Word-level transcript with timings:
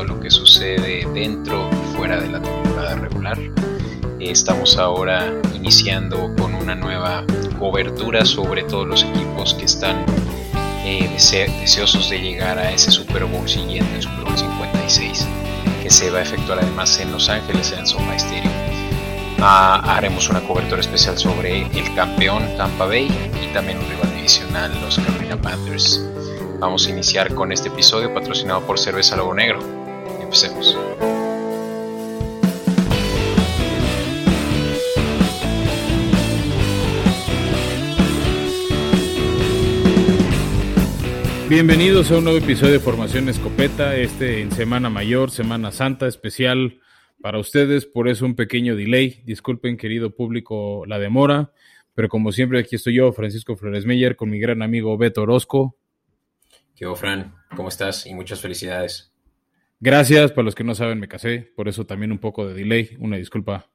Todo 0.00 0.14
lo 0.14 0.20
que 0.20 0.30
sucede 0.30 1.06
dentro 1.12 1.68
y 1.70 1.94
fuera 1.94 2.18
de 2.18 2.30
la 2.30 2.40
temporada 2.40 2.94
regular. 2.94 3.38
Estamos 4.18 4.78
ahora 4.78 5.30
iniciando 5.54 6.34
con 6.38 6.54
una 6.54 6.74
nueva 6.74 7.22
cobertura 7.58 8.24
sobre 8.24 8.62
todos 8.62 8.88
los 8.88 9.02
equipos 9.02 9.52
que 9.52 9.66
están 9.66 10.06
eh, 10.86 11.06
deseosos 11.60 12.08
de 12.08 12.18
llegar 12.18 12.58
a 12.58 12.72
ese 12.72 12.90
Super 12.90 13.26
Bowl 13.26 13.46
siguiente, 13.46 13.94
el 13.96 14.02
Super 14.02 14.24
Bowl 14.24 14.38
56, 14.38 15.26
que 15.82 15.90
se 15.90 16.10
va 16.10 16.20
a 16.20 16.22
efectuar 16.22 16.60
además 16.60 16.98
en 16.98 17.12
Los 17.12 17.28
Ángeles, 17.28 17.70
en 17.72 17.80
el 17.80 17.86
SoFi. 17.86 18.40
Ah, 19.40 19.82
haremos 19.84 20.30
una 20.30 20.40
cobertura 20.40 20.80
especial 20.80 21.18
sobre 21.18 21.60
el 21.78 21.94
campeón 21.94 22.42
Tampa 22.56 22.86
Bay 22.86 23.06
y 23.44 23.52
también 23.52 23.76
un 23.76 23.86
rival 23.90 24.14
divisional, 24.16 24.72
los 24.80 24.98
Carolina 24.98 25.36
Panthers. 25.36 26.02
Vamos 26.58 26.86
a 26.86 26.90
iniciar 26.90 27.34
con 27.34 27.52
este 27.52 27.68
episodio 27.68 28.14
patrocinado 28.14 28.62
por 28.62 28.78
Cerveza 28.78 29.14
Lobo 29.16 29.34
Negro. 29.34 29.79
Empecemos. 30.30 30.78
Bienvenidos 41.48 42.12
a 42.12 42.18
un 42.18 42.22
nuevo 42.22 42.38
episodio 42.38 42.74
de 42.74 42.78
Formación 42.78 43.28
Escopeta, 43.28 43.96
este 43.96 44.42
en 44.42 44.52
Semana 44.52 44.88
Mayor, 44.88 45.32
Semana 45.32 45.72
Santa, 45.72 46.06
especial 46.06 46.78
para 47.20 47.40
ustedes, 47.40 47.86
por 47.86 48.08
eso 48.08 48.24
un 48.24 48.36
pequeño 48.36 48.76
delay. 48.76 49.24
Disculpen, 49.26 49.76
querido 49.76 50.14
público, 50.14 50.86
la 50.86 51.00
demora, 51.00 51.50
pero 51.92 52.08
como 52.08 52.30
siempre 52.30 52.60
aquí 52.60 52.76
estoy 52.76 52.94
yo, 52.94 53.12
Francisco 53.12 53.56
Flores 53.56 53.84
Meyer, 53.84 54.14
con 54.14 54.30
mi 54.30 54.38
gran 54.38 54.62
amigo 54.62 54.96
Beto 54.96 55.22
Orozco. 55.22 55.76
¿Qué 56.76 56.86
Fran? 56.94 57.34
¿Cómo 57.56 57.68
estás? 57.68 58.06
Y 58.06 58.14
muchas 58.14 58.40
felicidades. 58.40 59.09
Gracias, 59.80 60.32
para 60.32 60.44
los 60.44 60.54
que 60.54 60.62
no 60.62 60.74
saben, 60.74 61.00
me 61.00 61.08
casé, 61.08 61.50
por 61.56 61.66
eso 61.66 61.86
también 61.86 62.12
un 62.12 62.18
poco 62.18 62.46
de 62.46 62.52
delay, 62.52 62.96
una 62.98 63.16
disculpa. 63.16 63.70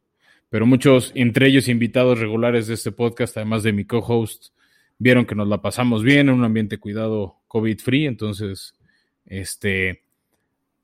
Pero 0.49 0.67
muchos, 0.67 1.11
entre 1.15 1.47
ellos 1.47 1.67
invitados 1.67 2.19
regulares 2.19 2.67
de 2.67 2.75
este 2.75 2.91
podcast, 2.91 3.35
además 3.37 3.63
de 3.63 3.73
mi 3.73 3.85
co-host, 3.85 4.49
vieron 4.99 5.25
que 5.25 5.33
nos 5.33 5.47
la 5.47 5.63
pasamos 5.63 6.03
bien 6.03 6.29
en 6.29 6.35
un 6.35 6.43
ambiente 6.43 6.77
cuidado 6.77 7.37
COVID 7.47 7.79
free, 7.79 8.05
entonces, 8.05 8.75
este, 9.25 10.03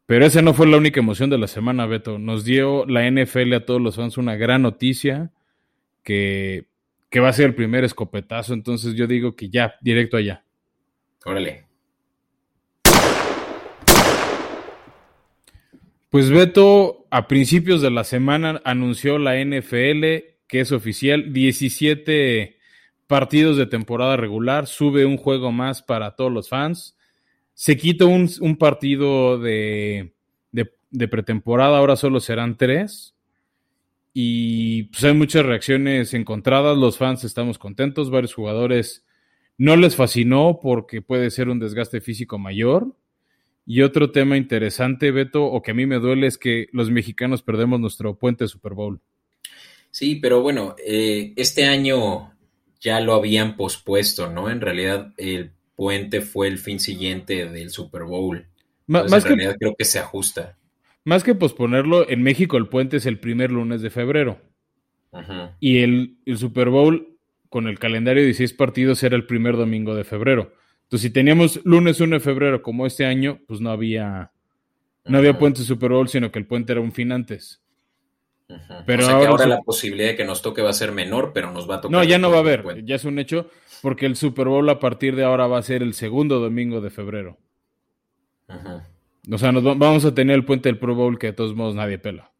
pero 0.07 0.25
esa 0.25 0.41
no 0.41 0.55
fue 0.55 0.65
la 0.67 0.77
única 0.77 0.99
emoción 0.99 1.29
de 1.29 1.37
la 1.37 1.47
semana, 1.47 1.85
Beto. 1.85 2.17
Nos 2.17 2.43
dio 2.43 2.85
la 2.87 3.09
NFL 3.09 3.53
a 3.53 3.65
todos 3.65 3.79
los 3.79 3.95
fans 3.97 4.17
una 4.17 4.35
gran 4.35 4.63
noticia 4.63 5.31
que, 6.03 6.65
que 7.11 7.19
va 7.19 7.29
a 7.29 7.33
ser 7.33 7.45
el 7.45 7.55
primer 7.55 7.83
escopetazo, 7.83 8.53
entonces 8.55 8.95
yo 8.95 9.05
digo 9.05 9.35
que 9.35 9.49
ya, 9.49 9.75
directo 9.81 10.17
allá. 10.17 10.43
Órale. 11.25 11.70
Pues 16.11 16.29
Beto, 16.29 17.07
a 17.09 17.29
principios 17.29 17.81
de 17.81 17.89
la 17.89 18.03
semana 18.03 18.61
anunció 18.65 19.17
la 19.17 19.41
NFL 19.41 20.03
que 20.45 20.59
es 20.59 20.73
oficial 20.73 21.31
17 21.31 22.57
partidos 23.07 23.55
de 23.55 23.65
temporada 23.65 24.17
regular, 24.17 24.67
sube 24.67 25.05
un 25.05 25.15
juego 25.15 25.53
más 25.53 25.81
para 25.81 26.17
todos 26.17 26.29
los 26.29 26.49
fans, 26.49 26.97
se 27.53 27.77
quita 27.77 28.05
un, 28.07 28.57
partido 28.59 29.39
de, 29.39 30.13
de, 30.51 31.07
pretemporada, 31.07 31.77
ahora 31.77 31.95
solo 31.95 32.19
serán 32.19 32.57
tres. 32.57 33.15
Y 34.13 34.83
pues 34.83 35.05
hay 35.05 35.13
muchas 35.13 35.45
reacciones 35.45 36.13
encontradas, 36.13 36.77
los 36.77 36.97
fans 36.97 37.23
estamos 37.23 37.57
contentos, 37.57 38.11
varios 38.11 38.33
jugadores 38.33 39.05
no 39.57 39.77
les 39.77 39.95
fascinó 39.95 40.59
porque 40.61 41.01
puede 41.01 41.31
ser 41.31 41.47
un 41.47 41.59
desgaste 41.59 42.01
físico 42.01 42.37
mayor. 42.37 42.93
Y 43.65 43.81
otro 43.81 44.11
tema 44.11 44.37
interesante, 44.37 45.11
Beto, 45.11 45.45
o 45.45 45.61
que 45.61 45.71
a 45.71 45.73
mí 45.73 45.85
me 45.85 45.99
duele, 45.99 46.27
es 46.27 46.37
que 46.37 46.67
los 46.71 46.89
mexicanos 46.89 47.43
perdemos 47.43 47.79
nuestro 47.79 48.17
puente 48.17 48.47
Super 48.47 48.73
Bowl. 48.73 48.99
Sí, 49.91 50.15
pero 50.15 50.41
bueno, 50.41 50.75
eh, 50.85 51.33
este 51.35 51.65
año 51.65 52.33
ya 52.79 52.99
lo 52.99 53.13
habían 53.13 53.55
pospuesto, 53.55 54.31
¿no? 54.31 54.49
En 54.49 54.61
realidad 54.61 55.13
el 55.17 55.51
puente 55.75 56.21
fue 56.21 56.47
el 56.47 56.57
fin 56.57 56.79
siguiente 56.79 57.47
del 57.49 57.69
Super 57.69 58.03
Bowl. 58.03 58.47
más 58.87 59.11
en 59.11 59.23
realidad 59.23 59.55
creo 59.59 59.75
que 59.75 59.85
se 59.85 59.99
ajusta. 59.99 60.57
Más 61.03 61.23
que 61.23 61.35
posponerlo, 61.35 62.07
en 62.09 62.21
México 62.21 62.57
el 62.57 62.67
puente 62.67 62.97
es 62.97 63.05
el 63.05 63.19
primer 63.19 63.51
lunes 63.51 63.81
de 63.81 63.89
febrero. 63.89 64.39
Y 65.59 65.79
el, 65.79 66.17
Super 66.37 66.69
Bowl 66.69 67.17
con 67.49 67.67
el 67.67 67.79
calendario 67.79 68.21
de 68.21 68.27
16 68.27 68.53
partidos 68.53 69.03
era 69.03 69.15
el 69.15 69.25
primer 69.25 69.57
domingo 69.57 69.93
de 69.95 70.03
febrero. 70.03 70.53
Entonces, 70.91 71.07
si 71.07 71.13
teníamos 71.13 71.61
lunes 71.63 72.01
1 72.01 72.17
de 72.17 72.19
febrero 72.19 72.61
como 72.61 72.85
este 72.85 73.05
año, 73.05 73.39
pues 73.47 73.61
no 73.61 73.71
había, 73.71 74.33
no 75.05 75.19
había 75.19 75.39
puente 75.39 75.61
Super 75.61 75.91
Bowl, 75.91 76.09
sino 76.09 76.33
que 76.33 76.39
el 76.39 76.45
puente 76.45 76.73
era 76.73 76.81
un 76.81 76.91
fin 76.91 77.13
antes. 77.13 77.63
Pero 78.85 79.07
ahora, 79.07 79.45
la 79.45 79.61
posibilidad 79.61 80.09
de 80.09 80.15
que 80.17 80.25
nos 80.25 80.41
toque 80.41 80.61
va 80.61 80.71
a 80.71 80.73
ser 80.73 80.91
menor, 80.91 81.31
pero 81.33 81.49
nos 81.49 81.69
va 81.69 81.75
a 81.75 81.81
tocar. 81.81 81.97
No, 81.97 82.03
ya 82.03 82.17
no 82.17 82.29
va 82.29 82.35
a 82.35 82.39
haber, 82.41 82.83
ya 82.83 82.95
es 82.95 83.05
un 83.05 83.19
hecho, 83.19 83.49
porque 83.81 84.05
el 84.05 84.17
Super 84.17 84.49
Bowl 84.49 84.67
a 84.69 84.79
partir 84.79 85.15
de 85.15 85.23
ahora 85.23 85.47
va 85.47 85.59
a 85.59 85.63
ser 85.63 85.81
el 85.81 85.93
segundo 85.93 86.41
domingo 86.41 86.81
de 86.81 86.89
febrero. 86.89 87.37
O 89.31 89.37
sea, 89.37 89.53
nos 89.53 89.63
vamos 89.63 90.03
a 90.03 90.13
tener 90.13 90.35
el 90.35 90.43
puente 90.43 90.67
del 90.67 90.77
Pro 90.77 90.93
Bowl 90.93 91.17
que 91.17 91.27
de 91.27 91.33
todos 91.33 91.55
modos 91.55 91.73
nadie 91.73 91.99
pela. 91.99 92.33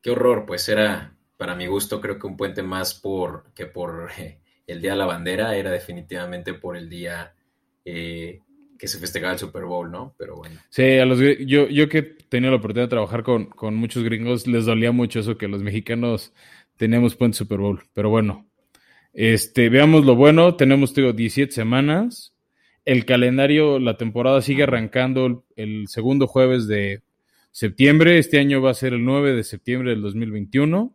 Qué 0.00 0.12
horror, 0.12 0.46
pues 0.46 0.66
era, 0.70 1.14
para 1.36 1.54
mi 1.54 1.66
gusto, 1.66 2.00
creo 2.00 2.18
que 2.18 2.26
un 2.26 2.38
puente 2.38 2.62
más 2.62 2.94
por 2.94 3.52
que 3.52 3.66
por 3.66 4.08
el 4.70 4.80
Día 4.80 4.92
de 4.92 4.98
la 4.98 5.06
Bandera, 5.06 5.56
era 5.56 5.70
definitivamente 5.70 6.54
por 6.54 6.76
el 6.76 6.88
día 6.88 7.34
eh, 7.84 8.40
que 8.78 8.88
se 8.88 8.98
festejaba 8.98 9.34
el 9.34 9.38
Super 9.38 9.64
Bowl, 9.64 9.90
¿no? 9.90 10.14
Pero 10.16 10.36
bueno. 10.36 10.58
Sí, 10.70 10.96
a 10.98 11.04
los, 11.04 11.18
yo, 11.18 11.68
yo 11.68 11.88
que 11.88 12.02
tenía 12.02 12.48
la 12.50 12.56
oportunidad 12.56 12.86
de 12.86 12.90
trabajar 12.90 13.22
con, 13.22 13.74
muchos 13.74 14.02
gringos, 14.02 14.46
les 14.46 14.64
dolía 14.64 14.90
mucho 14.90 15.20
eso 15.20 15.36
que 15.36 15.48
los 15.48 15.62
mexicanos 15.62 16.32
teníamos 16.76 17.14
puente 17.14 17.36
Super 17.36 17.58
Bowl. 17.58 17.82
Pero 17.92 18.08
bueno, 18.08 18.46
este, 19.12 19.68
veamos 19.68 20.06
lo 20.06 20.16
bueno. 20.16 20.56
Tenemos, 20.56 20.94
digo, 20.94 21.12
17 21.12 21.52
semanas. 21.52 22.34
El 22.86 23.04
calendario, 23.04 23.78
la 23.78 23.98
temporada 23.98 24.40
sigue 24.40 24.62
arrancando 24.62 25.44
el, 25.56 25.88
segundo 25.88 26.26
jueves 26.26 26.66
de 26.66 27.02
septiembre. 27.50 28.18
Este 28.18 28.38
año 28.38 28.62
va 28.62 28.70
a 28.70 28.74
ser 28.74 28.94
el 28.94 29.04
9 29.04 29.34
de 29.34 29.44
septiembre 29.44 29.90
del 29.90 30.00
2021. 30.00 30.94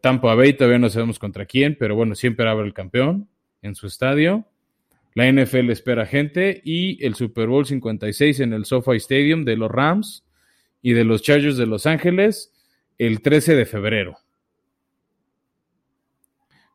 Tampa 0.00 0.34
Bay 0.34 0.54
todavía 0.54 0.78
no 0.78 0.88
sabemos 0.88 1.18
contra 1.18 1.46
quién, 1.46 1.76
pero 1.78 1.94
bueno, 1.94 2.14
siempre 2.14 2.48
abre 2.48 2.66
el 2.66 2.74
campeón 2.74 3.28
en 3.60 3.74
su 3.74 3.86
estadio. 3.86 4.46
La 5.14 5.30
NFL 5.30 5.70
espera 5.70 6.06
gente 6.06 6.62
y 6.64 7.04
el 7.04 7.14
Super 7.14 7.48
Bowl 7.48 7.66
56 7.66 8.40
en 8.40 8.54
el 8.54 8.64
SoFi 8.64 8.96
Stadium 8.96 9.44
de 9.44 9.56
los 9.56 9.70
Rams 9.70 10.24
y 10.80 10.94
de 10.94 11.04
los 11.04 11.22
Chargers 11.22 11.56
de 11.56 11.66
Los 11.66 11.86
Ángeles 11.86 12.52
el 12.98 13.20
13 13.20 13.54
de 13.54 13.66
febrero. 13.66 14.18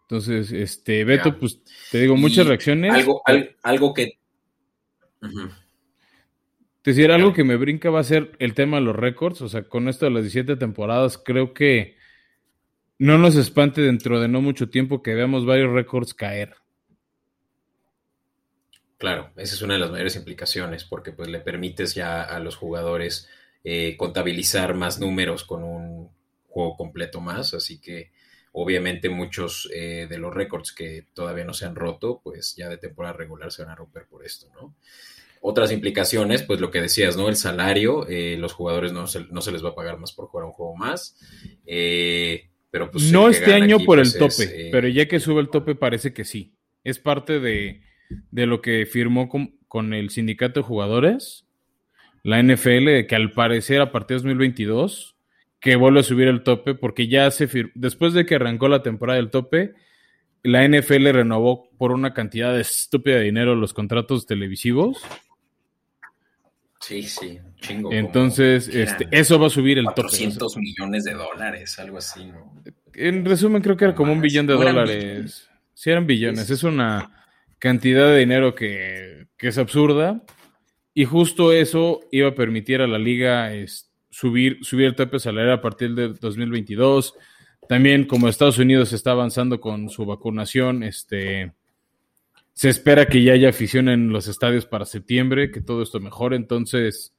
Entonces, 0.03 0.53
este, 0.53 1.03
Beto, 1.03 1.37
pues 1.37 1.61
te 1.91 1.99
digo, 1.99 2.15
muchas 2.15 2.47
reacciones. 2.47 2.93
Algo, 2.93 3.21
algo 3.61 3.93
que. 3.93 4.19
Te 6.81 6.91
decía, 6.91 7.13
algo 7.13 7.33
que 7.33 7.43
me 7.43 7.57
brinca 7.57 7.89
va 7.89 7.99
a 7.99 8.05
ser 8.05 8.31
el 8.39 8.53
tema 8.53 8.77
de 8.77 8.83
los 8.83 8.95
récords. 8.95 9.41
O 9.41 9.49
sea, 9.49 9.63
con 9.63 9.89
esto 9.89 10.05
de 10.05 10.11
las 10.11 10.23
17 10.23 10.55
temporadas, 10.55 11.17
creo 11.17 11.53
que 11.53 11.96
no 12.99 13.17
nos 13.17 13.35
espante 13.35 13.81
dentro 13.81 14.19
de 14.19 14.27
no 14.27 14.41
mucho 14.41 14.69
tiempo 14.69 15.03
que 15.03 15.13
veamos 15.13 15.45
varios 15.45 15.71
récords 15.73 16.13
caer. 16.13 16.55
Claro, 18.97 19.31
esa 19.35 19.53
es 19.53 19.61
una 19.61 19.75
de 19.75 19.79
las 19.79 19.91
mayores 19.91 20.15
implicaciones, 20.15 20.83
porque 20.83 21.11
pues 21.11 21.29
le 21.29 21.39
permites 21.39 21.93
ya 21.93 22.23
a 22.23 22.39
los 22.39 22.55
jugadores 22.55 23.29
eh, 23.63 23.95
contabilizar 23.95 24.73
más 24.73 24.99
números 24.99 25.43
con 25.43 25.63
un 25.63 26.09
juego 26.47 26.75
completo 26.75 27.21
más, 27.21 27.53
así 27.53 27.79
que 27.79 28.11
obviamente 28.53 29.09
muchos 29.09 29.69
eh, 29.71 30.07
de 30.09 30.17
los 30.17 30.33
récords 30.33 30.71
que 30.71 31.05
todavía 31.13 31.43
no 31.43 31.53
se 31.53 31.65
han 31.65 31.75
roto, 31.75 32.21
pues 32.23 32.55
ya 32.55 32.69
de 32.69 32.77
temporada 32.77 33.13
regular 33.13 33.51
se 33.51 33.61
van 33.61 33.71
a 33.71 33.75
romper 33.75 34.07
por 34.07 34.25
esto, 34.25 34.47
¿no? 34.55 34.73
Otras 35.41 35.71
implicaciones, 35.71 36.41
pues 36.41 36.59
lo 36.59 36.71
que 36.71 36.81
decías, 36.81 37.15
¿no? 37.15 37.29
El 37.29 37.35
salario, 37.35 38.07
eh, 38.07 38.35
los 38.39 38.53
jugadores 38.53 38.91
no 38.91 39.05
se, 39.05 39.25
no 39.25 39.41
se, 39.41 39.51
les 39.51 39.63
va 39.63 39.69
a 39.69 39.75
pagar 39.75 39.99
más 39.99 40.11
por 40.11 40.25
jugar 40.25 40.47
un 40.47 40.51
juego 40.51 40.75
más. 40.75 41.15
Pero 42.69 42.91
pues... 42.91 43.11
No 43.11 43.29
este 43.29 43.53
año 43.53 43.79
por 43.79 43.99
el 43.99 44.11
pues, 44.17 44.37
tope, 44.37 44.69
pero 44.71 44.87
ya 44.87 45.07
que 45.07 45.19
sube 45.19 45.41
el 45.41 45.49
tope 45.49 45.75
parece 45.75 46.13
que 46.13 46.25
sí. 46.25 46.55
Es 46.83 46.99
parte 46.99 47.39
de 47.39 47.81
de 48.31 48.45
lo 48.45 48.61
que 48.61 48.85
firmó 48.85 49.29
con, 49.29 49.93
el 49.93 50.09
sindicato 50.09 50.61
de 50.61 50.65
jugadores, 50.65 51.45
la 52.23 52.41
NFL, 52.41 53.05
que 53.07 53.15
al 53.15 53.31
parecer 53.31 53.81
a 53.81 53.91
partir 53.91 54.17
de 54.17 54.23
2022, 54.23 55.15
que 55.59 55.75
vuelve 55.75 56.01
a 56.01 56.03
subir 56.03 56.27
el 56.27 56.43
tope, 56.43 56.75
porque 56.75 57.07
ya 57.07 57.29
se 57.31 57.49
después 57.75 58.13
de 58.13 58.25
que 58.25 58.35
arrancó 58.35 58.67
la 58.67 58.83
temporada 58.83 59.17
del 59.17 59.29
tope, 59.29 59.73
la 60.43 60.67
NFL 60.67 61.09
renovó 61.09 61.69
por 61.77 61.91
una 61.91 62.13
cantidad 62.13 62.53
de 62.53 62.61
estúpida 62.61 63.17
de 63.17 63.23
dinero 63.23 63.55
los 63.55 63.73
contratos 63.73 64.25
televisivos. 64.25 65.01
Sí, 66.87 67.03
sí, 67.03 67.37
chingo. 67.59 67.91
Entonces, 67.91 68.69
este, 68.69 69.09
eso 69.11 69.37
va 69.37 69.47
a 69.47 69.49
subir 69.49 69.77
el 69.77 69.87
tope. 69.87 70.03
400 70.03 70.55
millones 70.55 71.03
de 71.03 71.15
dólares, 71.15 71.77
algo 71.79 71.97
así, 71.97 72.25
¿no? 72.25 72.53
En 72.93 73.25
resumen, 73.25 73.61
creo 73.61 73.75
que 73.75 73.83
era 73.83 73.93
como 73.93 74.13
un 74.13 74.21
billón 74.21 74.47
de 74.47 74.53
dólares. 74.53 75.49
Sí, 75.73 75.89
eran 75.89 76.07
billones. 76.07 76.49
Es 76.49 76.63
una 76.63 77.11
cantidad 77.59 78.07
de 78.07 78.19
dinero 78.19 78.55
que, 78.55 79.27
es 79.37 79.57
absurda. 79.57 80.23
Y 80.93 81.03
justo 81.03 81.51
eso 81.51 81.99
iba 82.09 82.29
a 82.29 82.35
permitir 82.35 82.79
a 82.79 82.87
la 82.87 82.97
liga 82.97 83.51
subir, 84.09 84.59
subir 84.61 84.85
el 84.85 84.95
tope 84.95 85.19
salarial 85.19 85.55
a 85.55 85.61
partir 85.61 85.93
de 85.93 86.13
2022. 86.13 87.15
También 87.67 88.05
como 88.05 88.29
Estados 88.29 88.59
Unidos 88.59 88.93
está 88.93 89.11
avanzando 89.11 89.59
con 89.59 89.89
su 89.89 90.05
vacunación, 90.05 90.83
este, 90.83 91.51
se 92.57 92.69
espera 92.69 93.05
que 93.05 93.21
ya 93.21 93.33
haya 93.33 93.49
afición 93.49 93.87
en 93.87 94.09
los 94.09 94.27
estadios 94.27 94.65
para 94.65 94.83
septiembre, 94.85 95.51
que 95.51 95.61
todo 95.61 95.83
esto 95.83 95.99
mejore. 95.99 96.37
Entonces, 96.37 97.13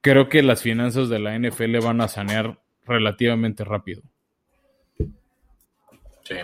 creo 0.00 0.30
que 0.30 0.42
las 0.42 0.62
finanzas 0.62 1.10
de 1.10 1.18
la 1.18 1.38
NFL 1.38 1.80
van 1.80 2.00
a 2.00 2.08
sanear 2.08 2.58
relativamente 2.86 3.62
rápido. 3.62 4.00
Sí, 6.22 6.36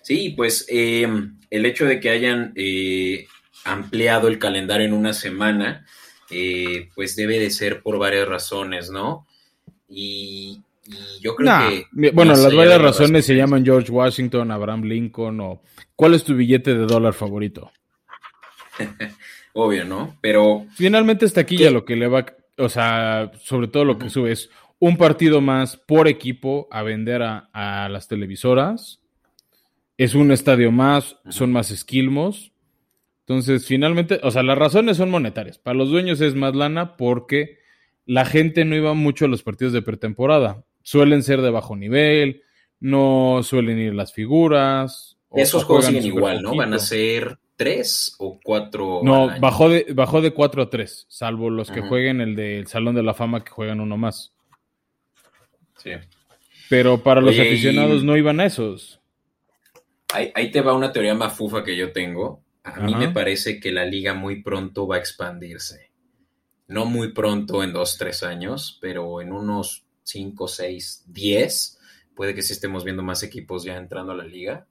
sí 0.00 0.30
pues 0.36 0.64
eh, 0.68 1.08
el 1.50 1.66
hecho 1.66 1.86
de 1.86 1.98
que 1.98 2.10
hayan 2.10 2.52
eh, 2.54 3.26
ampliado 3.64 4.28
el 4.28 4.38
calendario 4.38 4.86
en 4.86 4.92
una 4.92 5.12
semana, 5.12 5.84
eh, 6.30 6.88
pues 6.94 7.16
debe 7.16 7.40
de 7.40 7.50
ser 7.50 7.82
por 7.82 7.98
varias 7.98 8.28
razones, 8.28 8.90
¿no? 8.90 9.26
Y, 9.88 10.60
yo 11.20 11.34
creo 11.34 11.52
que... 11.92 12.10
Bueno, 12.12 12.32
las 12.32 12.54
varias 12.54 12.80
razones 12.80 13.24
se 13.26 13.34
llaman 13.34 13.64
George 13.64 13.90
Washington, 13.90 14.50
Abraham 14.50 14.84
Lincoln 14.84 15.40
o... 15.40 15.62
¿Cuál 15.96 16.14
es 16.14 16.24
tu 16.24 16.34
billete 16.34 16.74
de 16.74 16.86
dólar 16.86 17.12
favorito? 17.12 17.70
Obvio, 19.52 19.84
¿no? 19.84 20.16
Pero... 20.20 20.66
Finalmente 20.74 21.26
está 21.26 21.42
aquí 21.42 21.56
ya 21.56 21.70
lo 21.70 21.84
que 21.84 21.96
le 21.96 22.08
va... 22.08 22.26
O 22.56 22.68
sea, 22.68 23.30
sobre 23.42 23.68
todo 23.68 23.84
lo 23.84 23.98
que 23.98 24.10
sube 24.10 24.32
es 24.32 24.50
un 24.80 24.96
partido 24.96 25.40
más 25.40 25.76
por 25.76 26.08
equipo 26.08 26.66
a 26.70 26.82
vender 26.82 27.22
a, 27.22 27.88
las 27.90 28.08
televisoras. 28.08 29.00
Es 29.96 30.14
un 30.14 30.32
estadio 30.32 30.72
más, 30.72 31.18
son 31.28 31.52
más 31.52 31.70
esquilmos. 31.70 32.52
Entonces, 33.20 33.66
finalmente, 33.66 34.18
o 34.22 34.30
sea, 34.30 34.42
las 34.42 34.58
razones 34.58 34.96
son 34.96 35.10
monetarias. 35.10 35.58
Para 35.58 35.76
los 35.76 35.90
dueños 35.90 36.20
es 36.22 36.34
más 36.34 36.54
lana 36.54 36.96
porque 36.96 37.58
la 38.06 38.24
gente 38.24 38.64
no 38.64 38.74
iba 38.74 38.94
mucho 38.94 39.26
a 39.26 39.28
los 39.28 39.42
partidos 39.42 39.74
de 39.74 39.82
pretemporada. 39.82 40.64
Suelen 40.82 41.22
ser 41.22 41.40
de 41.42 41.50
bajo 41.50 41.76
nivel, 41.76 42.42
no 42.80 43.40
suelen 43.42 43.78
ir 43.78 43.94
las 43.94 44.12
figuras. 44.12 45.18
Esos 45.32 45.64
juegos 45.64 45.86
siguen 45.86 46.04
igual, 46.04 46.42
¿no? 46.42 46.54
Van 46.56 46.74
a 46.74 46.78
ser 46.78 47.38
tres 47.56 48.16
o 48.18 48.40
cuatro. 48.42 49.00
No, 49.04 49.30
bajó 49.38 49.68
de, 49.68 49.86
bajó 49.92 50.20
de 50.20 50.32
cuatro 50.32 50.62
a 50.62 50.70
tres, 50.70 51.06
salvo 51.08 51.50
los 51.50 51.70
que 51.70 51.82
jueguen 51.82 52.20
el 52.20 52.34
del 52.34 52.66
Salón 52.66 52.94
de 52.94 53.02
la 53.02 53.14
Fama 53.14 53.44
que 53.44 53.50
juegan 53.50 53.80
uno 53.80 53.96
más. 53.96 54.32
Sí. 55.76 55.90
Pero 56.68 57.02
para 57.02 57.20
los 57.20 57.38
aficionados 57.38 58.04
no 58.04 58.16
iban 58.16 58.40
esos. 58.40 59.00
Ahí, 60.12 60.50
te 60.50 60.60
va 60.60 60.72
una 60.72 60.92
teoría 60.92 61.14
mafufa 61.14 61.62
que 61.62 61.76
yo 61.76 61.92
tengo. 61.92 62.42
A 62.64 62.80
mí 62.80 62.94
me 62.94 63.10
parece 63.10 63.60
que 63.60 63.72
la 63.72 63.84
liga 63.84 64.14
muy 64.14 64.42
pronto 64.42 64.86
va 64.86 64.96
a 64.96 64.98
expandirse. 64.98 65.90
No 66.66 66.84
muy 66.84 67.12
pronto 67.12 67.62
en 67.62 67.72
dos, 67.72 67.96
tres 67.98 68.22
años, 68.22 68.78
pero 68.80 69.20
en 69.20 69.32
unos 69.32 69.84
cinco, 70.10 70.48
seis, 70.48 71.04
diez, 71.06 71.78
puede 72.14 72.34
que 72.34 72.42
sí 72.42 72.52
estemos 72.52 72.84
viendo 72.84 73.02
más 73.02 73.22
equipos 73.22 73.64
ya 73.64 73.76
entrando 73.76 74.12
a 74.12 74.16
la 74.16 74.24
liga. 74.24 74.66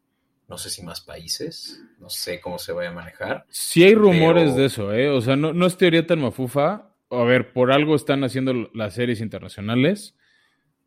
No 0.48 0.58
sé 0.58 0.70
si 0.70 0.82
más 0.82 1.02
países, 1.02 1.80
no 2.00 2.10
sé 2.10 2.42
cómo 2.42 2.58
se 2.58 2.72
vaya 2.72 2.90
a 2.90 2.94
manejar. 2.94 3.46
Sí 3.50 3.84
hay 3.84 3.94
rumores 3.94 4.56
de 4.56 4.66
eso, 4.66 4.92
¿eh? 4.94 5.10
O 5.10 5.22
sea, 5.22 5.36
no, 5.36 5.54
no 5.54 5.68
es 5.68 5.78
teoría 5.78 6.08
tan 6.08 6.22
mafufa. 6.22 6.92
A 7.12 7.24
ver, 7.24 7.54
por 7.54 7.72
algo 7.72 7.96
están 7.96 8.24
haciendo 8.24 8.70
las 8.74 8.96
series 8.96 9.22
internacionales. 9.22 10.16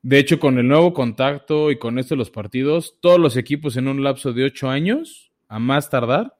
De 0.02 0.18
hecho, 0.18 0.40
con 0.40 0.58
el 0.58 0.66
nuevo 0.66 0.92
contacto 0.92 1.70
y 1.70 1.78
con 1.78 2.00
esto 2.00 2.16
los 2.16 2.30
partidos, 2.30 2.98
todos 3.00 3.20
los 3.20 3.36
equipos 3.36 3.76
en 3.76 3.86
un 3.86 4.02
lapso 4.02 4.32
de 4.32 4.44
ocho 4.44 4.68
años, 4.68 5.32
a 5.46 5.60
más 5.60 5.90
tardar, 5.90 6.36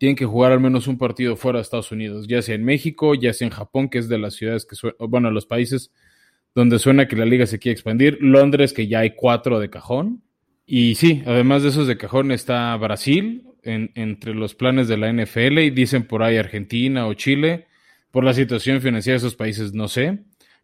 tienen 0.00 0.16
que 0.16 0.26
jugar 0.26 0.50
al 0.50 0.60
menos 0.60 0.88
un 0.88 0.98
partido 0.98 1.36
fuera 1.36 1.58
de 1.58 1.62
Estados 1.62 1.92
Unidos, 1.92 2.26
ya 2.26 2.42
sea 2.42 2.56
en 2.56 2.64
México, 2.64 3.14
ya 3.14 3.32
sea 3.32 3.46
en 3.46 3.52
Japón, 3.52 3.88
que 3.88 3.98
es 3.98 4.08
de 4.08 4.18
las 4.18 4.34
ciudades 4.34 4.66
que 4.66 4.76
bueno, 4.98 5.30
los 5.30 5.46
países 5.46 5.92
donde 6.54 6.78
suena 6.78 7.06
que 7.08 7.16
la 7.16 7.24
liga 7.24 7.46
se 7.46 7.58
quiere 7.58 7.74
expandir, 7.74 8.18
Londres, 8.20 8.72
que 8.72 8.88
ya 8.88 9.00
hay 9.00 9.14
cuatro 9.14 9.60
de 9.60 9.70
cajón, 9.70 10.22
y 10.66 10.96
sí, 10.96 11.22
además 11.24 11.62
de 11.62 11.70
esos 11.70 11.86
de 11.86 11.96
cajón 11.96 12.30
está 12.30 12.76
Brasil 12.76 13.44
entre 13.62 14.34
los 14.34 14.54
planes 14.54 14.86
de 14.86 14.96
la 14.96 15.12
NFL 15.12 15.58
y 15.60 15.70
dicen 15.70 16.04
por 16.04 16.22
ahí 16.22 16.36
Argentina 16.36 17.06
o 17.06 17.14
Chile, 17.14 17.66
por 18.10 18.24
la 18.24 18.34
situación 18.34 18.80
financiera 18.80 19.14
de 19.14 19.26
esos 19.26 19.34
países 19.34 19.72
no 19.72 19.88
sé, 19.88 20.20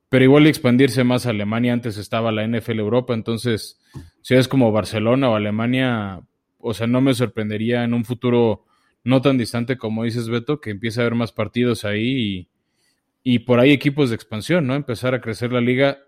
pero 0.08 0.24
igual 0.24 0.46
expandirse 0.46 1.04
más 1.04 1.26
a 1.26 1.30
Alemania, 1.30 1.72
antes 1.72 1.96
estaba 1.96 2.32
la 2.32 2.46
NFL 2.46 2.78
Europa, 2.78 3.14
entonces 3.14 3.80
ciudades 4.22 4.48
como 4.48 4.72
Barcelona 4.72 5.30
o 5.30 5.36
Alemania, 5.36 6.20
o 6.58 6.74
sea, 6.74 6.86
no 6.86 7.00
me 7.00 7.14
sorprendería 7.14 7.84
en 7.84 7.94
un 7.94 8.04
futuro 8.04 8.64
no 9.04 9.20
tan 9.20 9.38
distante 9.38 9.76
como 9.76 10.04
dices 10.04 10.28
Beto, 10.28 10.60
que 10.60 10.70
empiece 10.70 11.00
a 11.00 11.04
haber 11.04 11.14
más 11.14 11.32
partidos 11.32 11.84
ahí 11.84 12.06
y, 12.06 12.48
por 13.40 13.58
ahí 13.58 13.72
equipos 13.72 14.10
de 14.10 14.16
expansión, 14.16 14.66
¿no? 14.66 14.74
Empezar 14.74 15.14
a 15.14 15.20
crecer 15.20 15.52
la 15.52 15.60
liga. 15.60 15.98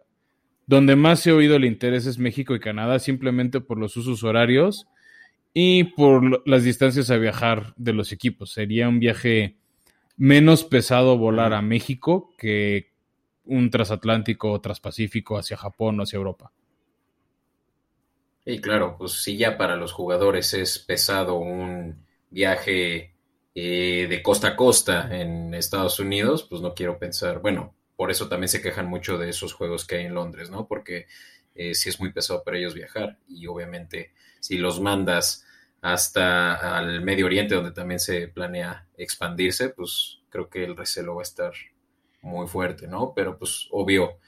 Donde 0.66 0.96
más 0.96 1.26
ha 1.26 1.34
oído 1.34 1.56
el 1.56 1.64
interés 1.64 2.06
es 2.06 2.18
México 2.18 2.54
y 2.54 2.60
Canadá, 2.60 2.98
simplemente 2.98 3.60
por 3.60 3.78
los 3.78 3.96
usos 3.96 4.24
horarios 4.24 4.86
y 5.54 5.84
por 5.84 6.46
las 6.46 6.64
distancias 6.64 7.10
a 7.10 7.16
viajar 7.16 7.72
de 7.76 7.94
los 7.94 8.12
equipos. 8.12 8.52
Sería 8.52 8.88
un 8.88 9.00
viaje 9.00 9.56
menos 10.16 10.64
pesado 10.64 11.16
volar 11.16 11.54
a 11.54 11.62
México 11.62 12.32
que 12.36 12.90
un 13.46 13.70
transatlántico 13.70 14.52
o 14.52 14.60
transpacífico 14.60 15.38
hacia 15.38 15.56
Japón 15.56 16.00
o 16.00 16.02
hacia 16.02 16.18
Europa. 16.18 16.52
Y 18.44 18.60
claro, 18.60 18.96
pues 18.98 19.12
si 19.12 19.36
ya 19.36 19.56
para 19.56 19.76
los 19.76 19.92
jugadores 19.92 20.52
es 20.54 20.78
pesado 20.78 21.36
un 21.36 22.04
viaje 22.30 23.15
eh, 23.58 24.06
de 24.06 24.22
costa 24.22 24.48
a 24.48 24.56
costa 24.56 25.08
en 25.18 25.54
Estados 25.54 25.98
Unidos, 25.98 26.46
pues 26.48 26.60
no 26.60 26.74
quiero 26.74 26.98
pensar, 26.98 27.40
bueno, 27.40 27.74
por 27.96 28.10
eso 28.10 28.28
también 28.28 28.50
se 28.50 28.60
quejan 28.60 28.86
mucho 28.86 29.16
de 29.16 29.30
esos 29.30 29.54
juegos 29.54 29.86
que 29.86 29.96
hay 29.96 30.04
en 30.04 30.14
Londres, 30.14 30.50
¿no? 30.50 30.68
Porque 30.68 31.06
eh, 31.54 31.74
sí 31.74 31.88
es 31.88 31.98
muy 31.98 32.12
pesado 32.12 32.44
para 32.44 32.58
ellos 32.58 32.74
viajar 32.74 33.18
y 33.26 33.46
obviamente 33.46 34.12
si 34.40 34.58
los 34.58 34.78
mandas 34.82 35.46
hasta 35.80 36.76
al 36.76 37.00
Medio 37.00 37.24
Oriente, 37.24 37.54
donde 37.54 37.72
también 37.72 37.98
se 37.98 38.28
planea 38.28 38.86
expandirse, 38.98 39.70
pues 39.70 40.18
creo 40.28 40.50
que 40.50 40.62
el 40.62 40.76
recelo 40.76 41.14
va 41.14 41.22
a 41.22 41.24
estar 41.24 41.52
muy 42.20 42.46
fuerte, 42.48 42.86
¿no? 42.86 43.14
Pero 43.14 43.38
pues 43.38 43.68
obvio, 43.70 44.18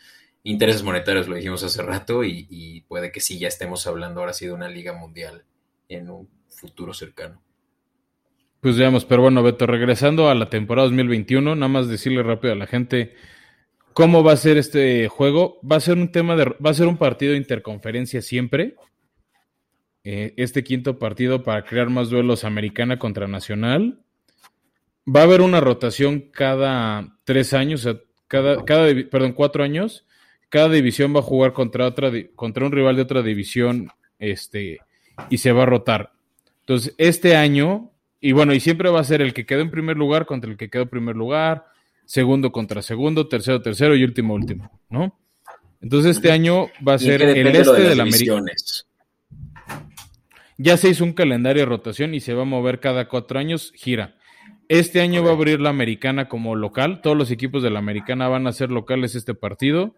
intereses 0.43 0.83
monetarios 0.83 1.29
lo 1.29 1.37
dijimos 1.37 1.63
hace 1.65 1.83
rato 1.83 2.25
y, 2.25 2.83
puede 2.89 3.13
que 3.13 3.21
sí 3.21 3.39
ya 3.39 3.49
estemos 3.49 3.87
hablando 3.87 4.21
ahora 4.21 4.33
sí 4.33 4.47
de 4.47 4.53
una 4.53 4.71
liga 4.71 4.95
mundial 4.95 5.45
en 5.91 6.09
un 6.09 6.31
futuro 6.49 6.95
cercano. 6.95 7.43
Pues 8.61 8.77
veamos, 8.77 9.05
pero 9.05 9.23
bueno, 9.23 9.43
Beto, 9.43 9.67
regresando 9.67 10.29
a 10.29 10.35
la 10.35 10.51
temporada 10.51 10.89
2021, 10.89 11.55
nada 11.55 11.69
más 11.69 11.89
decirle 11.89 12.23
rápido 12.23 12.53
a 12.53 12.57
la 12.57 12.67
gente 12.67 13.15
cómo 13.93 14.23
va 14.25 14.33
a 14.33 14.37
ser 14.37 14.57
este 14.57 15.09
juego. 15.09 15.61
Va 15.61 15.77
a 15.77 15.81
ser 15.81 15.97
un 15.97 16.11
tema 16.11 16.37
de, 16.37 16.45
va 16.45 16.71
a 16.71 16.75
ser 16.75 16.89
un 16.89 16.97
partido 16.97 17.33
de 17.33 17.39
interconferencia 17.39 18.21
siempre. 18.21 18.75
Eh, 20.05 20.35
este 20.37 20.65
quinto 20.65 20.99
partido 20.99 21.43
para 21.43 21.65
crear 21.65 21.91
más 21.91 22.09
duelos 22.11 22.45
americana 22.45 22.99
contra 22.99 23.29
nacional 23.29 24.01
va 25.09 25.21
a 25.21 25.25
haber 25.25 25.41
una 25.41 25.61
rotación 25.61 26.21
cada 26.33 27.17
tres 27.25 27.55
años, 27.55 27.87
o 27.87 27.93
sea, 27.93 28.01
cada, 28.27 28.65
cada, 28.65 28.89
perdón, 29.11 29.33
cuatro 29.33 29.65
años. 29.65 30.05
Cada 30.51 30.69
división 30.71 31.15
va 31.15 31.21
a 31.21 31.23
jugar 31.23 31.53
contra 31.53 31.87
otra, 31.87 32.11
contra 32.35 32.65
un 32.65 32.73
rival 32.73 32.97
de 32.97 33.03
otra 33.03 33.23
división, 33.23 33.91
este, 34.19 34.79
y 35.29 35.39
se 35.39 35.53
va 35.53 35.65
a 35.65 35.67
rotar. 35.67 36.13
Entonces, 36.61 36.95
este 36.99 37.37
año, 37.37 37.91
y 38.21 38.33
bueno, 38.33 38.55
y 38.55 38.61
siempre 38.61 38.91
va 38.91 39.01
a 39.01 39.05
ser 39.05 39.23
el 39.23 39.33
que 39.33 39.47
quedó 39.47 39.61
en 39.61 39.71
primer 39.71 39.97
lugar 39.97 40.27
contra 40.27 40.51
el 40.51 40.57
que 40.57 40.71
quedó 40.71 40.83
en 40.83 40.89
primer 40.89 41.17
lugar, 41.17 41.67
segundo 42.05 42.53
contra 42.53 42.83
segundo, 42.83 43.29
tercero, 43.29 43.63
tercero 43.63 43.95
y 43.95 44.05
último, 44.05 44.35
último, 44.35 44.71
¿no? 44.89 45.19
Entonces, 45.81 46.17
este 46.17 46.33
año 46.33 46.69
va 46.87 46.95
a 46.95 46.99
ser 46.99 47.23
el 47.23 47.47
este 47.47 47.73
de, 47.73 47.95
la 47.95 48.03
América. 48.03 48.43
Ya 50.57 50.77
se 50.77 50.89
hizo 50.89 51.05
un 51.05 51.13
calendario 51.13 51.63
de 51.63 51.67
rotación 51.67 52.15
y 52.15 52.21
se 52.21 52.35
va 52.35 52.43
a 52.43 52.47
mover 52.47 52.81
cada 52.81 53.09
cuatro 53.09 53.39
años, 53.39 53.73
gira. 53.77 54.17
Este 54.69 55.01
año 55.01 55.23
va 55.23 55.31
a 55.31 55.35
abrir 55.35 55.61
la 55.61 55.71
americana 55.71 56.29
como 56.29 56.57
local. 56.57 57.01
Todos 57.01 57.17
los 57.17 57.31
equipos 57.31 57.63
de 57.63 57.71
la 57.71 57.79
americana 57.79 58.27
van 58.29 58.47
a 58.49 58.53
ser 58.53 58.71
locales 58.71 59.15
este 59.15 59.35
partido. 59.35 59.95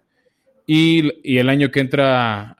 Y, 0.66 1.38
el 1.38 1.48
año 1.48 1.70
que 1.70 1.80
entra, 1.80 2.56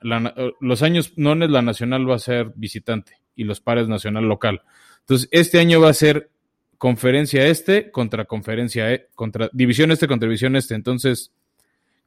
los 0.59 0.81
años 0.81 1.13
no 1.15 1.33
es 1.33 1.49
la 1.49 1.61
nacional 1.61 2.09
va 2.09 2.15
a 2.15 2.19
ser 2.19 2.51
visitante 2.55 3.19
y 3.35 3.43
los 3.43 3.61
pares 3.61 3.87
nacional 3.87 4.25
local. 4.25 4.63
Entonces, 5.11 5.27
este 5.33 5.59
año 5.59 5.81
va 5.81 5.89
a 5.89 5.93
ser 5.93 6.29
conferencia 6.77 7.45
este 7.45 7.91
contra 7.91 8.23
conferencia, 8.23 8.93
e, 8.93 9.09
contra 9.13 9.49
división 9.51 9.91
este 9.91 10.07
contra 10.07 10.29
división 10.29 10.55
este. 10.55 10.73
Entonces, 10.73 11.33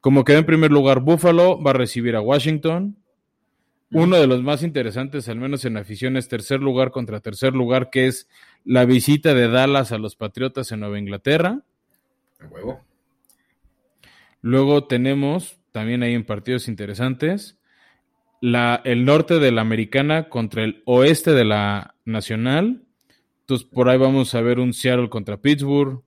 como 0.01 0.25
queda 0.25 0.39
en 0.39 0.47
primer 0.47 0.71
lugar 0.71 1.01
Buffalo, 1.01 1.63
va 1.63 1.73
a 1.73 1.75
recibir 1.75 2.17
a 2.17 2.23
Washington. 2.23 2.97
Uno 3.91 4.17
de 4.17 4.27
los 4.27 4.43
más 4.43 4.63
interesantes, 4.63 5.29
al 5.29 5.37
menos 5.37 5.67
en 5.67 5.77
afición, 5.77 6.17
es 6.17 6.29
tercer 6.29 6.61
lugar 6.61 6.93
contra 6.93 7.21
tercer 7.21 7.53
lugar, 7.53 7.91
que 7.91 8.07
es 8.07 8.27
la 8.65 8.87
visita 8.87 9.35
de 9.35 9.49
Dallas 9.49 9.93
a 9.93 9.99
los 9.99 10.17
Patriotas 10.17 10.73
en 10.73 10.81
Nueva 10.81 10.99
Inglaterra. 10.99 11.61
huevo. 12.51 12.81
Luego 14.41 14.87
tenemos, 14.87 15.59
también 15.73 16.03
hay 16.03 16.15
en 16.15 16.25
partidos 16.25 16.69
interesantes, 16.69 17.59
la, 18.41 18.81
el 18.87 19.05
norte 19.05 19.41
de 19.41 19.53
la 19.53 19.61
americana 19.61 20.31
contra 20.31 20.65
el 20.65 20.83
oeste 20.87 21.33
de 21.33 21.45
la 21.45 21.95
nacional. 22.07 22.84
Entonces, 23.45 23.69
por 23.71 23.91
ahí 23.91 23.99
vamos 23.99 24.35
a 24.35 24.41
ver 24.41 24.59
un 24.59 24.73
Seattle 24.73 25.11
contra 25.11 25.37
Pittsburgh, 25.37 26.03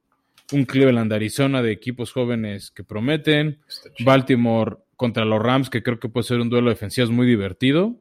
un 0.53 0.65
Cleveland, 0.65 1.13
Arizona 1.13 1.61
de 1.61 1.71
equipos 1.71 2.11
jóvenes 2.11 2.71
que 2.71 2.83
prometen, 2.83 3.59
Baltimore 4.03 4.77
contra 4.95 5.23
los 5.23 5.39
Rams, 5.39 5.69
que 5.69 5.83
creo 5.83 5.99
que 5.99 6.09
puede 6.09 6.23
ser 6.25 6.39
un 6.39 6.49
duelo 6.49 6.71
defensivo 6.71 7.11
muy 7.11 7.27
divertido. 7.27 7.95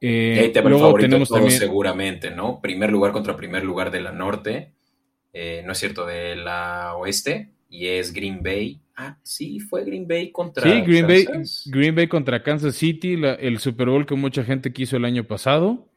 Eh, 0.00 0.52
luego 0.64 0.94
tenemos 0.94 1.28
también... 1.28 1.58
seguramente, 1.58 2.30
¿no? 2.30 2.60
Primer 2.62 2.90
lugar 2.90 3.12
contra 3.12 3.36
primer 3.36 3.62
lugar 3.62 3.90
de 3.90 4.00
la 4.00 4.12
norte, 4.12 4.72
eh, 5.34 5.62
no 5.66 5.72
es 5.72 5.78
cierto, 5.78 6.06
de 6.06 6.34
la 6.36 6.94
oeste, 6.96 7.50
y 7.68 7.88
es 7.88 8.14
Green 8.14 8.42
Bay. 8.42 8.80
Ah, 8.96 9.18
sí, 9.22 9.60
fue 9.60 9.84
Green 9.84 10.08
Bay 10.08 10.32
contra 10.32 10.62
Sí, 10.62 10.80
Green, 10.80 11.06
Bay, 11.06 11.26
Green 11.66 11.94
Bay 11.94 12.08
contra 12.08 12.42
Kansas 12.42 12.74
City, 12.74 13.20
el 13.22 13.58
Super 13.58 13.90
Bowl 13.90 14.06
que 14.06 14.14
mucha 14.14 14.44
gente 14.44 14.72
quiso 14.72 14.96
el 14.96 15.04
año 15.04 15.24
pasado. 15.24 15.88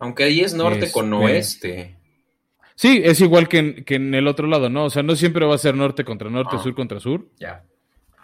Aunque 0.00 0.24
ahí 0.24 0.40
es 0.40 0.54
norte 0.54 0.90
con 0.90 1.12
este, 1.12 1.24
oeste. 1.24 1.96
Sí, 2.74 3.02
es 3.04 3.20
igual 3.20 3.48
que 3.48 3.58
en, 3.58 3.84
que 3.84 3.96
en, 3.96 4.14
el 4.14 4.26
otro 4.26 4.46
lado, 4.46 4.70
¿no? 4.70 4.86
O 4.86 4.90
sea, 4.90 5.02
no 5.02 5.14
siempre 5.14 5.46
va 5.46 5.54
a 5.54 5.58
ser 5.58 5.76
norte 5.76 6.04
contra 6.04 6.30
norte, 6.30 6.58
sur 6.58 6.74
contra 6.74 6.98
sur. 6.98 7.28
Ya. 7.38 7.64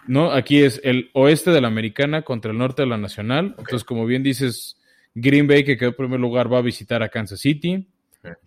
¿No? 0.07 0.31
Aquí 0.31 0.63
es 0.63 0.81
el 0.83 1.11
oeste 1.13 1.51
de 1.51 1.61
la 1.61 1.67
americana 1.67 2.23
contra 2.23 2.51
el 2.51 2.57
norte 2.57 2.81
de 2.81 2.87
la 2.87 2.97
nacional. 2.97 3.55
Entonces, 3.57 3.83
como 3.83 4.05
bien 4.05 4.23
dices, 4.23 4.77
Green 5.13 5.47
Bay, 5.47 5.63
que 5.63 5.77
quedó 5.77 5.89
en 5.89 5.95
primer 5.95 6.19
lugar, 6.19 6.51
va 6.51 6.57
a 6.57 6.61
visitar 6.61 7.03
a 7.03 7.09
Kansas 7.09 7.39
City. 7.39 7.87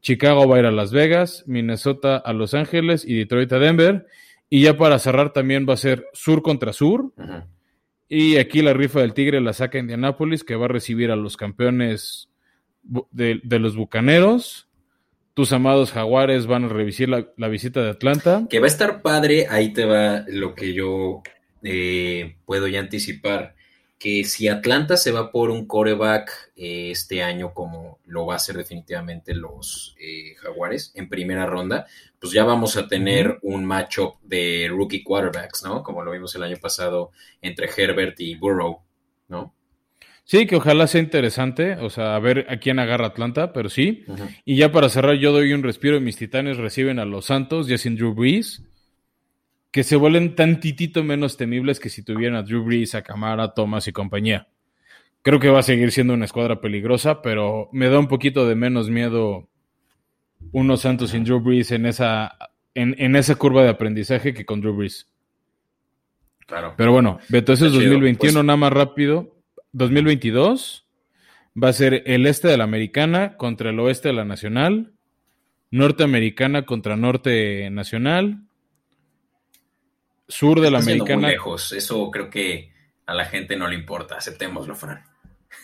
Chicago 0.00 0.48
va 0.48 0.56
a 0.56 0.58
ir 0.58 0.66
a 0.66 0.72
Las 0.72 0.90
Vegas, 0.90 1.44
Minnesota 1.46 2.16
a 2.16 2.32
Los 2.32 2.54
Ángeles 2.54 3.04
y 3.06 3.14
Detroit 3.14 3.52
a 3.52 3.58
Denver. 3.58 4.06
Y 4.48 4.62
ya 4.62 4.76
para 4.76 4.98
cerrar 4.98 5.32
también 5.32 5.66
va 5.68 5.74
a 5.74 5.76
ser 5.76 6.06
sur 6.12 6.42
contra 6.42 6.72
sur. 6.72 7.12
Y 8.08 8.38
aquí 8.38 8.62
la 8.62 8.72
rifa 8.72 9.00
del 9.00 9.14
Tigre 9.14 9.40
la 9.40 9.52
saca 9.52 9.78
Indianapolis, 9.78 10.42
que 10.42 10.56
va 10.56 10.64
a 10.64 10.68
recibir 10.68 11.12
a 11.12 11.16
los 11.16 11.36
campeones 11.36 12.29
de, 12.82 13.40
de 13.42 13.58
los 13.58 13.76
Bucaneros 13.76 14.70
tus 15.34 15.52
amados 15.52 15.92
jaguares 15.92 16.46
van 16.46 16.64
a 16.64 16.68
revisar 16.68 17.08
la, 17.08 17.48
visita 17.48 17.82
de 17.82 17.90
Atlanta. 17.90 18.46
Que 18.50 18.58
va 18.58 18.66
a 18.66 18.68
estar 18.68 19.00
padre, 19.00 19.46
ahí 19.48 19.72
te 19.72 19.84
va 19.84 20.24
lo 20.28 20.54
que 20.54 20.74
yo 20.74 21.22
eh, 21.62 22.36
puedo 22.44 22.66
ya 22.68 22.80
anticipar. 22.80 23.54
Que 23.98 24.24
si 24.24 24.48
Atlanta 24.48 24.96
se 24.96 25.12
va 25.12 25.30
por 25.30 25.50
un 25.50 25.66
coreback 25.66 26.52
eh, 26.56 26.90
este 26.90 27.22
año, 27.22 27.54
como 27.54 28.00
lo 28.06 28.26
va 28.26 28.34
a 28.34 28.36
hacer 28.36 28.56
definitivamente 28.56 29.34
los 29.34 29.94
eh, 29.98 30.34
Jaguares 30.36 30.92
en 30.94 31.08
primera 31.08 31.46
ronda, 31.46 31.86
pues 32.18 32.32
ya 32.32 32.44
vamos 32.44 32.76
a 32.76 32.86
tener 32.86 33.38
un 33.42 33.64
matchup 33.64 34.20
de 34.22 34.68
rookie 34.70 35.02
quarterbacks, 35.02 35.62
¿no? 35.64 35.82
Como 35.82 36.02
lo 36.02 36.12
vimos 36.12 36.34
el 36.34 36.42
año 36.42 36.56
pasado 36.60 37.12
entre 37.40 37.70
Herbert 37.74 38.20
y 38.20 38.34
Burrow, 38.34 38.82
¿no? 39.28 39.54
Sí, 40.30 40.46
que 40.46 40.54
ojalá 40.54 40.86
sea 40.86 41.00
interesante, 41.00 41.72
o 41.80 41.90
sea, 41.90 42.14
a 42.14 42.18
ver 42.20 42.46
a 42.48 42.58
quién 42.58 42.78
agarra 42.78 43.08
Atlanta, 43.08 43.52
pero 43.52 43.68
sí. 43.68 44.04
Y 44.44 44.54
ya 44.54 44.70
para 44.70 44.88
cerrar, 44.88 45.16
yo 45.16 45.32
doy 45.32 45.52
un 45.52 45.64
respiro 45.64 45.96
y 45.96 46.00
mis 46.00 46.16
titanes 46.16 46.56
reciben 46.56 47.00
a 47.00 47.04
los 47.04 47.24
Santos, 47.24 47.66
ya 47.66 47.76
sin 47.78 47.96
Drew 47.96 48.14
Brees, 48.14 48.62
que 49.72 49.82
se 49.82 49.96
vuelven 49.96 50.36
tantitito 50.36 51.02
menos 51.02 51.36
temibles 51.36 51.80
que 51.80 51.88
si 51.88 52.04
tuvieran 52.04 52.36
a 52.36 52.44
Drew 52.44 52.62
Brees, 52.62 52.94
a 52.94 53.02
Camara, 53.02 53.54
Thomas 53.54 53.88
y 53.88 53.92
compañía. 53.92 54.46
Creo 55.22 55.40
que 55.40 55.48
va 55.48 55.58
a 55.58 55.64
seguir 55.64 55.90
siendo 55.90 56.14
una 56.14 56.26
escuadra 56.26 56.60
peligrosa, 56.60 57.22
pero 57.22 57.68
me 57.72 57.88
da 57.88 57.98
un 57.98 58.06
poquito 58.06 58.46
de 58.46 58.54
menos 58.54 58.88
miedo 58.88 59.48
unos 60.52 60.82
Santos 60.82 61.10
sin 61.10 61.24
Drew 61.24 61.40
Brees 61.40 61.72
en 61.72 61.86
esa, 61.86 62.36
en, 62.76 62.94
en 62.98 63.16
esa 63.16 63.34
curva 63.34 63.64
de 63.64 63.70
aprendizaje 63.70 64.32
que 64.32 64.46
con 64.46 64.60
Drew 64.60 64.76
Brees. 64.76 65.08
Claro. 66.46 66.74
Pero 66.76 66.92
bueno, 66.92 67.18
Beto, 67.28 67.52
ese 67.52 67.66
es 67.66 67.72
2021, 67.72 68.16
pues 68.16 68.44
nada 68.44 68.56
más 68.56 68.72
rápido 68.72 69.39
2022 69.72 70.86
va 71.62 71.68
a 71.68 71.72
ser 71.72 72.02
el 72.06 72.26
este 72.26 72.48
de 72.48 72.56
la 72.56 72.64
americana 72.64 73.36
contra 73.36 73.70
el 73.70 73.80
oeste 73.80 74.08
de 74.08 74.14
la 74.14 74.24
nacional, 74.24 74.92
norteamericana 75.70 76.64
contra 76.64 76.96
norte 76.96 77.70
nacional, 77.70 78.42
sur 80.28 80.60
de 80.60 80.70
la 80.70 80.78
americana. 80.78 81.22
Muy 81.22 81.30
lejos, 81.30 81.72
eso 81.72 82.10
creo 82.10 82.30
que 82.30 82.72
a 83.06 83.14
la 83.14 83.24
gente 83.24 83.56
no 83.56 83.68
le 83.68 83.74
importa, 83.74 84.16
aceptémoslo, 84.16 84.74
Fran. 84.74 85.02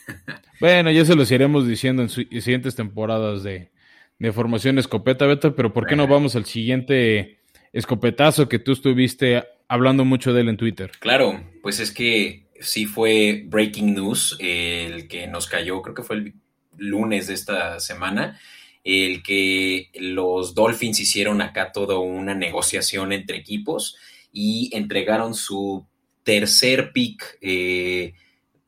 bueno, 0.60 0.90
ya 0.90 1.04
se 1.04 1.14
los 1.14 1.30
iremos 1.30 1.66
diciendo 1.66 2.02
en, 2.02 2.08
siguientes 2.08 2.74
temporadas 2.74 3.42
de, 3.42 3.70
de 4.18 4.32
formación 4.32 4.78
escopeta, 4.78 5.26
Beto, 5.26 5.54
pero 5.54 5.72
¿por 5.72 5.86
qué 5.86 5.96
no 5.96 6.06
vamos 6.06 6.36
al 6.36 6.44
siguiente 6.44 7.38
escopetazo 7.72 8.48
que 8.48 8.58
tú 8.58 8.72
estuviste 8.72 9.44
hablando 9.68 10.04
mucho 10.04 10.32
de 10.32 10.40
él 10.40 10.48
en 10.48 10.56
Twitter? 10.56 10.92
Claro, 10.98 11.40
pues 11.62 11.80
es 11.80 11.92
que 11.92 12.45
sí 12.60 12.86
fue 12.86 13.44
breaking 13.46 13.94
news 13.94 14.36
el 14.38 15.08
que 15.08 15.26
nos 15.26 15.46
cayó, 15.46 15.82
creo 15.82 15.94
que 15.94 16.02
fue 16.02 16.16
el 16.16 16.34
lunes 16.76 17.26
de 17.26 17.34
esta 17.34 17.80
semana, 17.80 18.40
el 18.84 19.22
que 19.22 19.90
los 19.94 20.54
Dolphins 20.54 21.00
hicieron 21.00 21.40
acá 21.42 21.72
toda 21.72 21.98
una 21.98 22.34
negociación 22.34 23.12
entre 23.12 23.38
equipos 23.38 23.96
y 24.32 24.70
entregaron 24.72 25.34
su 25.34 25.86
tercer 26.22 26.92
pick 26.92 27.38
eh, 27.40 28.14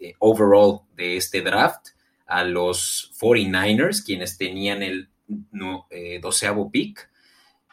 eh, 0.01 0.15
overall 0.19 0.81
de 0.97 1.17
este 1.17 1.41
draft 1.41 1.89
a 2.27 2.45
los 2.45 3.13
49ers, 3.21 4.05
quienes 4.05 4.37
tenían 4.37 4.83
el 4.83 5.09
eh, 5.91 6.19
doceavo 6.21 6.71
pick. 6.71 7.11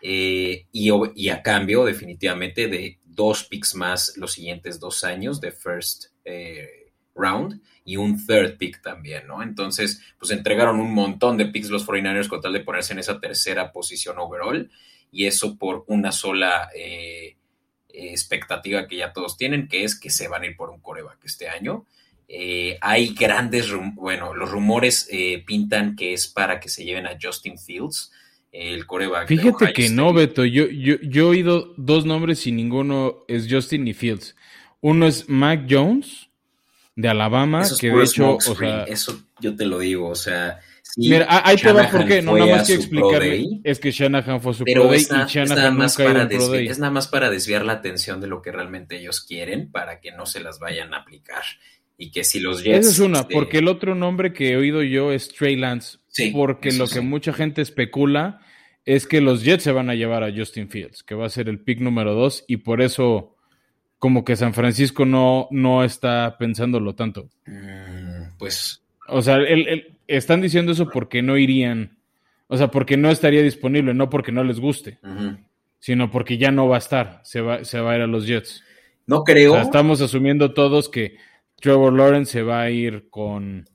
y, 0.01 0.65
y, 0.71 1.29
a 1.29 1.41
cambio 1.41 1.83
definitivamente 1.83 2.67
de 2.67 2.99
dos 3.15 3.43
picks 3.45 3.75
más 3.75 4.17
los 4.17 4.33
siguientes 4.33 4.79
dos 4.79 5.03
años 5.03 5.41
de 5.41 5.51
first 5.51 6.07
eh, 6.25 6.91
round 7.15 7.61
y 7.83 7.97
un 7.97 8.25
third 8.25 8.57
pick 8.57 8.81
también, 8.81 9.27
¿no? 9.27 9.41
Entonces, 9.41 10.01
pues 10.19 10.31
entregaron 10.31 10.79
un 10.79 10.93
montón 10.93 11.37
de 11.37 11.45
picks 11.45 11.69
los 11.69 11.87
49ers 11.87 12.27
con 12.27 12.41
tal 12.41 12.53
de 12.53 12.59
ponerse 12.59 12.93
en 12.93 12.99
esa 12.99 13.19
tercera 13.19 13.71
posición 13.71 14.19
overall 14.19 14.69
y 15.11 15.25
eso 15.25 15.57
por 15.57 15.85
una 15.87 16.11
sola 16.11 16.69
eh, 16.75 17.37
expectativa 17.89 18.87
que 18.87 18.97
ya 18.97 19.13
todos 19.13 19.37
tienen, 19.37 19.67
que 19.67 19.83
es 19.83 19.97
que 19.97 20.09
se 20.09 20.27
van 20.27 20.43
a 20.43 20.47
ir 20.47 20.57
por 20.57 20.69
un 20.69 20.81
coreback 20.81 21.23
este 21.23 21.47
año. 21.47 21.85
Eh, 22.27 22.77
hay 22.81 23.13
grandes, 23.13 23.71
bueno, 23.93 24.33
los 24.33 24.49
rumores 24.49 25.09
pintan 25.45 25.95
que 25.95 26.13
es 26.13 26.27
para 26.27 26.59
que 26.59 26.69
se 26.69 26.83
lleven 26.83 27.05
a 27.05 27.17
Justin 27.21 27.57
Fields, 27.57 28.11
el 28.55 28.85
coreback. 28.85 29.27
Fíjate 29.27 29.73
que 29.73 29.89
no, 29.89 30.13
Beto. 30.13 30.45
Yo, 30.45 30.67
yo, 30.67 30.95
yo, 31.01 31.25
he 31.25 31.29
oído 31.29 31.73
dos 31.77 32.05
nombres 32.05 32.47
y 32.47 32.51
ninguno 32.51 33.25
es 33.27 33.47
Justin 33.49 33.83
ni 33.83 33.93
Fields. 33.93 34.35
Uno 34.81 35.07
es 35.07 35.27
Mac 35.27 35.65
Jones 35.69 36.29
de 36.95 37.09
Alabama, 37.09 37.63
que 37.79 37.89
de 37.91 38.03
hecho, 38.03 38.35
o 38.35 38.39
sea, 38.39 38.83
eso 38.83 39.19
yo 39.39 39.55
te 39.55 39.65
lo 39.65 39.79
digo, 39.79 40.07
o 40.07 40.15
sea. 40.15 40.59
mira, 40.95 41.27
ahí 41.29 41.57
te 41.57 41.71
va 41.71 41.89
por 41.89 42.05
qué, 42.05 42.21
no 42.21 42.37
nada 42.37 42.57
más 42.57 42.67
que 42.67 42.75
explicarme. 42.75 43.61
Es 43.63 43.79
que 43.79 43.91
Shanahan 43.91 44.41
fue 44.41 44.53
su 44.53 44.63
Pro 44.63 44.87
Day 44.87 45.01
y 45.01 45.27
Shanahan 45.27 45.77
nunca 45.77 46.03
para 46.03 46.27
Pro 46.29 46.47
Day. 46.47 46.67
Es 46.67 46.79
nada 46.79 46.91
más 46.91 47.07
para 47.07 47.29
desviar 47.29 47.65
la 47.65 47.73
atención 47.73 48.21
de 48.21 48.27
lo 48.27 48.41
que 48.41 48.51
realmente 48.51 48.97
ellos 48.97 49.21
quieren 49.21 49.71
para 49.71 49.99
que 49.99 50.11
no 50.11 50.25
se 50.25 50.39
las 50.39 50.59
vayan 50.59 50.93
a 50.93 50.99
aplicar. 50.99 51.43
Y 51.97 52.11
que 52.11 52.23
si 52.25 52.41
los 52.41 52.61
Jets. 52.63 52.79
Esa 52.79 52.89
es 52.89 52.99
una, 52.99 53.19
este 53.21 53.33
porque 53.33 53.59
el 53.59 53.69
otro 53.69 53.95
nombre 53.95 54.33
que 54.33 54.51
he 54.51 54.57
oído 54.57 54.83
yo 54.83 55.11
es 55.11 55.29
Trey 55.29 55.55
Lance. 55.55 55.97
Sí, 56.07 56.31
porque 56.31 56.71
lo 56.73 56.87
que 56.87 57.01
mucha 57.01 57.33
gente 57.33 57.61
especula 57.61 58.41
es 58.85 59.07
que 59.07 59.19
los 59.19 59.43
Jets 59.43 59.63
se 59.63 59.71
van 59.71 59.89
a 59.89 59.95
llevar 59.95 60.23
a 60.23 60.31
Justin 60.31 60.69
Fields, 60.69 61.03
que 61.03 61.15
va 61.15 61.25
a 61.25 61.29
ser 61.29 61.49
el 61.49 61.59
pick 61.59 61.79
número 61.79 62.13
dos, 62.13 62.45
y 62.47 62.57
por 62.57 62.81
eso 62.81 63.35
como 63.97 64.23
que 64.23 64.35
San 64.35 64.53
Francisco 64.53 65.05
no, 65.05 65.47
no 65.51 65.83
está 65.83 66.37
pensándolo 66.37 66.95
tanto. 66.95 67.29
Mm, 67.45 68.37
pues... 68.37 68.81
O 69.07 69.21
sea, 69.21 69.37
están 70.07 70.41
diciendo 70.41 70.71
eso 70.71 70.89
porque 70.89 71.21
no 71.21 71.37
irían, 71.37 71.97
o 72.47 72.57
sea, 72.57 72.71
porque 72.71 72.97
no 72.97 73.11
estaría 73.11 73.43
disponible, 73.43 73.93
no 73.93 74.09
porque 74.09 74.31
no 74.31 74.43
les 74.43 74.59
guste, 74.59 74.97
sino 75.77 76.09
porque 76.09 76.39
ya 76.39 76.49
no 76.49 76.67
va 76.67 76.77
a 76.77 76.79
estar, 76.79 77.21
se 77.23 77.39
va, 77.39 77.63
se 77.63 77.79
va 77.79 77.91
a 77.91 77.95
ir 77.97 78.01
a 78.01 78.07
los 78.07 78.25
Jets. 78.25 78.63
No 79.05 79.23
creo. 79.23 79.57
estamos 79.57 80.01
asumiendo 80.01 80.55
todos 80.55 80.89
que 80.89 81.17
Trevor 81.61 81.93
Lawrence 81.93 82.31
se 82.31 82.41
va 82.41 82.61
a 82.61 82.71
ir 82.71 83.07
con 83.11 83.69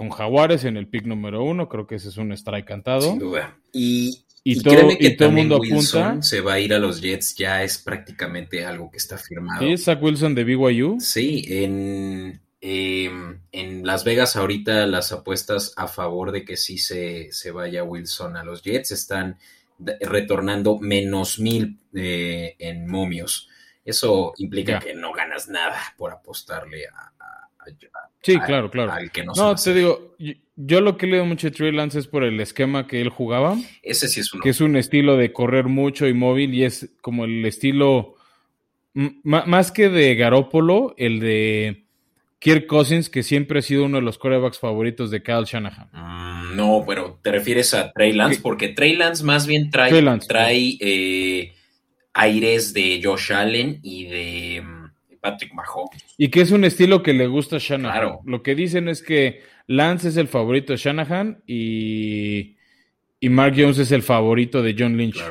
con 0.00 0.08
Jaguares 0.08 0.64
en 0.64 0.78
el 0.78 0.88
pick 0.88 1.04
número 1.04 1.44
uno. 1.44 1.68
Creo 1.68 1.86
que 1.86 1.96
ese 1.96 2.08
es 2.08 2.16
un 2.16 2.32
strike 2.32 2.66
cantado. 2.66 3.02
Sin 3.02 3.18
duda. 3.18 3.58
Y, 3.70 4.24
y, 4.42 4.62
todo, 4.62 4.92
y 4.98 5.14
todo 5.14 5.28
el 5.28 5.34
mundo 5.34 5.56
apunta. 5.56 6.22
Se 6.22 6.40
va 6.40 6.54
a 6.54 6.58
ir 6.58 6.72
a 6.72 6.78
los 6.78 7.02
Jets, 7.02 7.34
ya 7.36 7.62
es 7.62 7.76
prácticamente 7.76 8.64
algo 8.64 8.90
que 8.90 8.96
está 8.96 9.18
firmado. 9.18 9.60
¿Sí? 9.60 9.76
Zach 9.76 10.02
Wilson 10.02 10.34
de 10.34 10.44
BYU. 10.44 11.00
Sí, 11.00 11.44
en, 11.48 12.40
em, 12.62 13.42
en 13.52 13.86
Las 13.86 14.04
Vegas 14.04 14.36
ahorita 14.36 14.86
las 14.86 15.12
apuestas 15.12 15.74
a 15.76 15.86
favor 15.86 16.32
de 16.32 16.46
que 16.46 16.56
sí 16.56 16.78
se, 16.78 17.30
se 17.30 17.50
vaya 17.50 17.84
Wilson 17.84 18.38
a 18.38 18.42
los 18.42 18.62
Jets 18.62 18.92
están 18.92 19.36
retornando 20.00 20.78
menos 20.78 21.38
mil 21.38 21.78
eh, 21.92 22.56
en 22.58 22.88
momios. 22.88 23.50
Eso 23.84 24.32
implica 24.38 24.78
que 24.78 24.94
no 24.94 25.12
ganas 25.12 25.48
nada 25.48 25.78
por 25.98 26.10
apostarle 26.10 26.86
a, 26.86 27.12
Sí, 28.22 28.38
claro, 28.38 28.70
claro. 28.70 28.92
no, 29.36 29.54
te 29.54 29.74
digo, 29.74 30.14
yo, 30.56 30.80
lo 30.80 30.96
que 30.96 31.06
leo 31.06 31.24
mucho 31.24 31.46
de 31.46 31.52
Trey 31.52 31.72
Lance 31.72 31.98
es 31.98 32.06
por 32.06 32.22
el 32.22 32.38
esquema 32.40 32.86
que 32.86 33.00
él 33.00 33.08
jugaba. 33.08 33.56
Ese 33.82 34.08
sí 34.08 34.20
es 34.20 34.32
uno. 34.34 34.42
Que 34.42 34.50
es 34.50 34.60
un 34.60 34.76
estilo 34.76 35.16
de 35.16 35.32
correr 35.32 35.66
mucho 35.66 36.06
y 36.06 36.12
móvil 36.12 36.52
y 36.54 36.64
es 36.64 36.90
como 37.00 37.24
el 37.24 37.44
estilo, 37.46 38.16
más 38.92 39.72
que 39.72 39.88
de 39.88 40.14
Garópolo, 40.16 40.94
el 40.98 41.20
de 41.20 41.86
Kirk 42.38 42.66
Cousins, 42.66 43.08
que 43.08 43.22
siempre 43.22 43.60
ha 43.60 43.62
sido 43.62 43.84
uno 43.84 43.96
de 43.96 44.02
los 44.02 44.18
corebacks 44.18 44.58
favoritos 44.58 45.10
de 45.10 45.22
Kyle 45.22 45.44
Shanahan. 45.44 45.88
Mm. 45.92 46.30
Mm, 46.50 46.56
no, 46.56 46.84
pero 46.86 47.18
te 47.22 47.30
refieres 47.30 47.74
a 47.74 47.92
Trey 47.92 48.12
Lance, 48.12 48.40
porque 48.42 48.68
Trey 48.68 48.96
Lance 48.96 49.24
más 49.24 49.46
bien 49.46 49.70
trae, 49.70 49.90
trae 50.26 50.76
eh, 50.80 51.52
aires 52.12 52.72
de 52.72 53.00
Josh 53.02 53.32
Allen 53.32 53.80
y 53.82 54.06
de 54.06 54.62
mm, 54.62 54.79
Patrick 55.20 55.52
Mahomes. 55.54 56.02
Y 56.16 56.28
que 56.28 56.40
es 56.40 56.50
un 56.50 56.64
estilo 56.64 57.02
que 57.02 57.12
le 57.12 57.26
gusta 57.26 57.56
a 57.56 57.60
Shanahan. 57.60 58.18
Lo 58.24 58.42
que 58.42 58.54
dicen 58.54 58.88
es 58.88 59.02
que 59.02 59.42
Lance 59.66 60.08
es 60.08 60.16
el 60.16 60.28
favorito 60.28 60.72
de 60.72 60.78
Shanahan 60.78 61.42
y, 61.46 62.56
y 63.20 63.28
Mark 63.28 63.54
Jones 63.56 63.78
es 63.78 63.92
el 63.92 64.02
favorito 64.02 64.62
de 64.62 64.74
John 64.78 64.96
Lynch. 64.96 65.22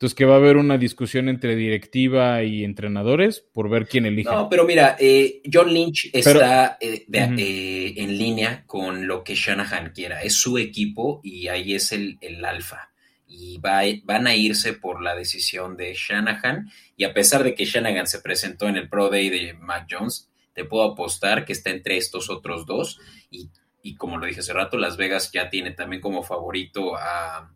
Entonces 0.00 0.16
que 0.16 0.24
va 0.24 0.32
a 0.32 0.38
haber 0.38 0.56
una 0.56 0.78
discusión 0.78 1.28
entre 1.28 1.54
directiva 1.56 2.42
y 2.42 2.64
entrenadores 2.64 3.44
por 3.52 3.68
ver 3.68 3.86
quién 3.86 4.06
elige. 4.06 4.30
No, 4.30 4.48
pero 4.48 4.64
mira, 4.64 4.96
eh, 4.98 5.42
John 5.52 5.74
Lynch 5.74 6.08
está 6.14 6.78
eh, 6.80 7.04
eh, 7.12 7.94
en 7.98 8.16
línea 8.16 8.64
con 8.66 9.06
lo 9.06 9.22
que 9.22 9.34
Shanahan 9.34 9.92
quiera. 9.94 10.22
Es 10.22 10.32
su 10.32 10.56
equipo 10.56 11.20
y 11.22 11.48
ahí 11.48 11.74
es 11.74 11.92
el, 11.92 12.16
alfa. 12.46 12.89
Y 13.32 13.58
va, 13.58 13.82
van 14.02 14.26
a 14.26 14.34
irse 14.34 14.72
por 14.72 15.00
la 15.00 15.14
decisión 15.14 15.76
de 15.76 15.94
Shanahan. 15.94 16.68
Y 16.96 17.04
a 17.04 17.14
pesar 17.14 17.44
de 17.44 17.54
que 17.54 17.64
Shanahan 17.64 18.08
se 18.08 18.20
presentó 18.20 18.68
en 18.68 18.76
el 18.76 18.88
Pro 18.88 19.08
Day 19.08 19.28
de 19.28 19.54
Mac 19.54 19.86
Jones, 19.88 20.28
te 20.52 20.64
puedo 20.64 20.82
apostar 20.82 21.44
que 21.44 21.52
está 21.52 21.70
entre 21.70 21.96
estos 21.96 22.28
otros 22.28 22.66
dos. 22.66 22.98
Y, 23.30 23.50
y 23.82 23.94
como 23.94 24.18
lo 24.18 24.26
dije 24.26 24.40
hace 24.40 24.52
rato, 24.52 24.76
Las 24.78 24.96
Vegas 24.96 25.30
ya 25.32 25.48
tiene 25.48 25.70
también 25.70 26.02
como 26.02 26.24
favorito 26.24 26.96
a 26.96 27.54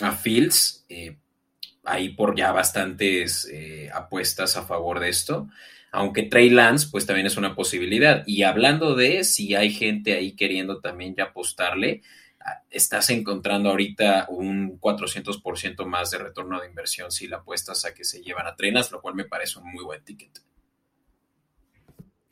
a 0.00 0.12
Fields. 0.12 0.84
Eh, 0.88 1.16
hay 1.84 2.10
por 2.10 2.36
ya 2.36 2.52
bastantes 2.52 3.48
eh, 3.52 3.90
apuestas 3.94 4.56
a 4.56 4.64
favor 4.64 5.00
de 5.00 5.08
esto. 5.08 5.48
Aunque 5.92 6.24
Trey 6.24 6.50
Lance, 6.50 6.88
pues 6.90 7.06
también 7.06 7.26
es 7.26 7.36
una 7.36 7.54
posibilidad. 7.54 8.22
Y 8.26 8.42
hablando 8.42 8.94
de 8.94 9.24
si 9.24 9.54
hay 9.54 9.70
gente 9.70 10.14
ahí 10.14 10.32
queriendo 10.32 10.80
también 10.80 11.14
ya 11.14 11.24
apostarle, 11.24 12.02
estás 12.70 13.10
encontrando 13.10 13.70
ahorita 13.70 14.26
un 14.28 14.80
400% 14.80 15.84
más 15.86 16.10
de 16.10 16.18
retorno 16.18 16.60
de 16.60 16.68
inversión 16.68 17.10
si 17.10 17.26
la 17.26 17.38
apuestas 17.38 17.84
a 17.84 17.94
que 17.94 18.04
se 18.04 18.22
llevan 18.22 18.46
a 18.46 18.54
Lance, 18.58 18.92
lo 18.92 19.00
cual 19.00 19.14
me 19.14 19.24
parece 19.24 19.58
un 19.58 19.70
muy 19.72 19.84
buen 19.84 20.02
ticket. 20.04 20.40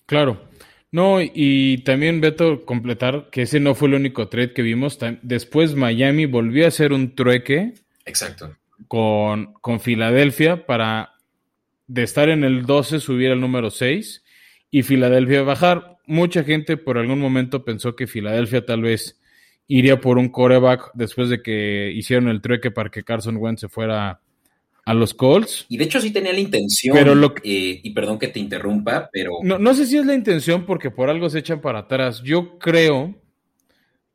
Claro. 0.07 0.49
No, 0.91 1.19
y 1.21 1.79
también 1.79 2.21
Beto 2.21 2.65
completar 2.65 3.29
que 3.31 3.43
ese 3.43 3.59
no 3.59 3.75
fue 3.75 3.89
el 3.89 3.95
único 3.95 4.29
trade 4.29 4.53
que 4.53 4.63
vimos. 4.63 4.99
Después 5.23 5.75
Miami 5.75 6.27
volvió 6.27 6.65
a 6.65 6.69
hacer 6.69 6.93
un 6.93 7.17
trueque. 7.17 7.75
Exacto. 8.05 8.57
Con, 8.87 9.55
con 9.55 9.81
Filadelfia 9.81 10.67
para 10.67 11.15
de 11.87 12.03
estar 12.03 12.29
en 12.29 12.45
el 12.45 12.65
12 12.65 13.01
subir 13.01 13.31
al 13.31 13.41
número 13.41 13.71
6 13.71 14.23
y 14.71 14.83
Filadelfia 14.83 15.43
bajar. 15.43 15.97
Mucha 16.07 16.45
gente 16.45 16.77
por 16.77 16.99
algún 16.99 17.19
momento 17.19 17.65
pensó 17.65 17.97
que 17.97 18.07
Filadelfia 18.07 18.65
tal 18.65 18.83
vez 18.83 19.21
iría 19.67 20.01
por 20.01 20.19
un 20.19 20.29
coreback 20.29 20.91
después 20.95 21.29
de 21.29 21.43
que 21.43 21.93
hicieron 21.95 22.29
el 22.29 22.41
trueque 22.41 22.71
para 22.71 22.91
que 22.91 23.03
Carson 23.03 23.37
Wentz 23.37 23.61
se 23.61 23.69
fuera 23.69 24.21
a 24.85 24.95
los 24.95 25.15
Colts. 25.15 25.67
Y 25.69 25.79
de 25.79 25.85
hecho 25.85 26.01
sí 26.01 26.11
tenía 26.11 26.33
la 26.33 26.41
intención, 26.41 26.95
pero 26.95 27.35
eh, 27.43 27.81
y 27.83 27.91
perdón 27.91 28.19
que 28.19 28.29
te 28.29 28.41
interrumpa, 28.41 29.09
pero... 29.13 29.33
No, 29.43 29.59
no 29.59 29.75
sé 29.75 29.87
si 29.87 29.97
es 29.97 30.05
la 30.05 30.15
intención 30.15 30.67
porque 30.67 30.91
por 30.91 31.09
algo 31.09 31.31
se 31.31 31.39
echan 31.39 31.61
para 31.61 31.81
atrás. 31.81 32.23
Yo 32.23 32.59
creo 32.59 33.15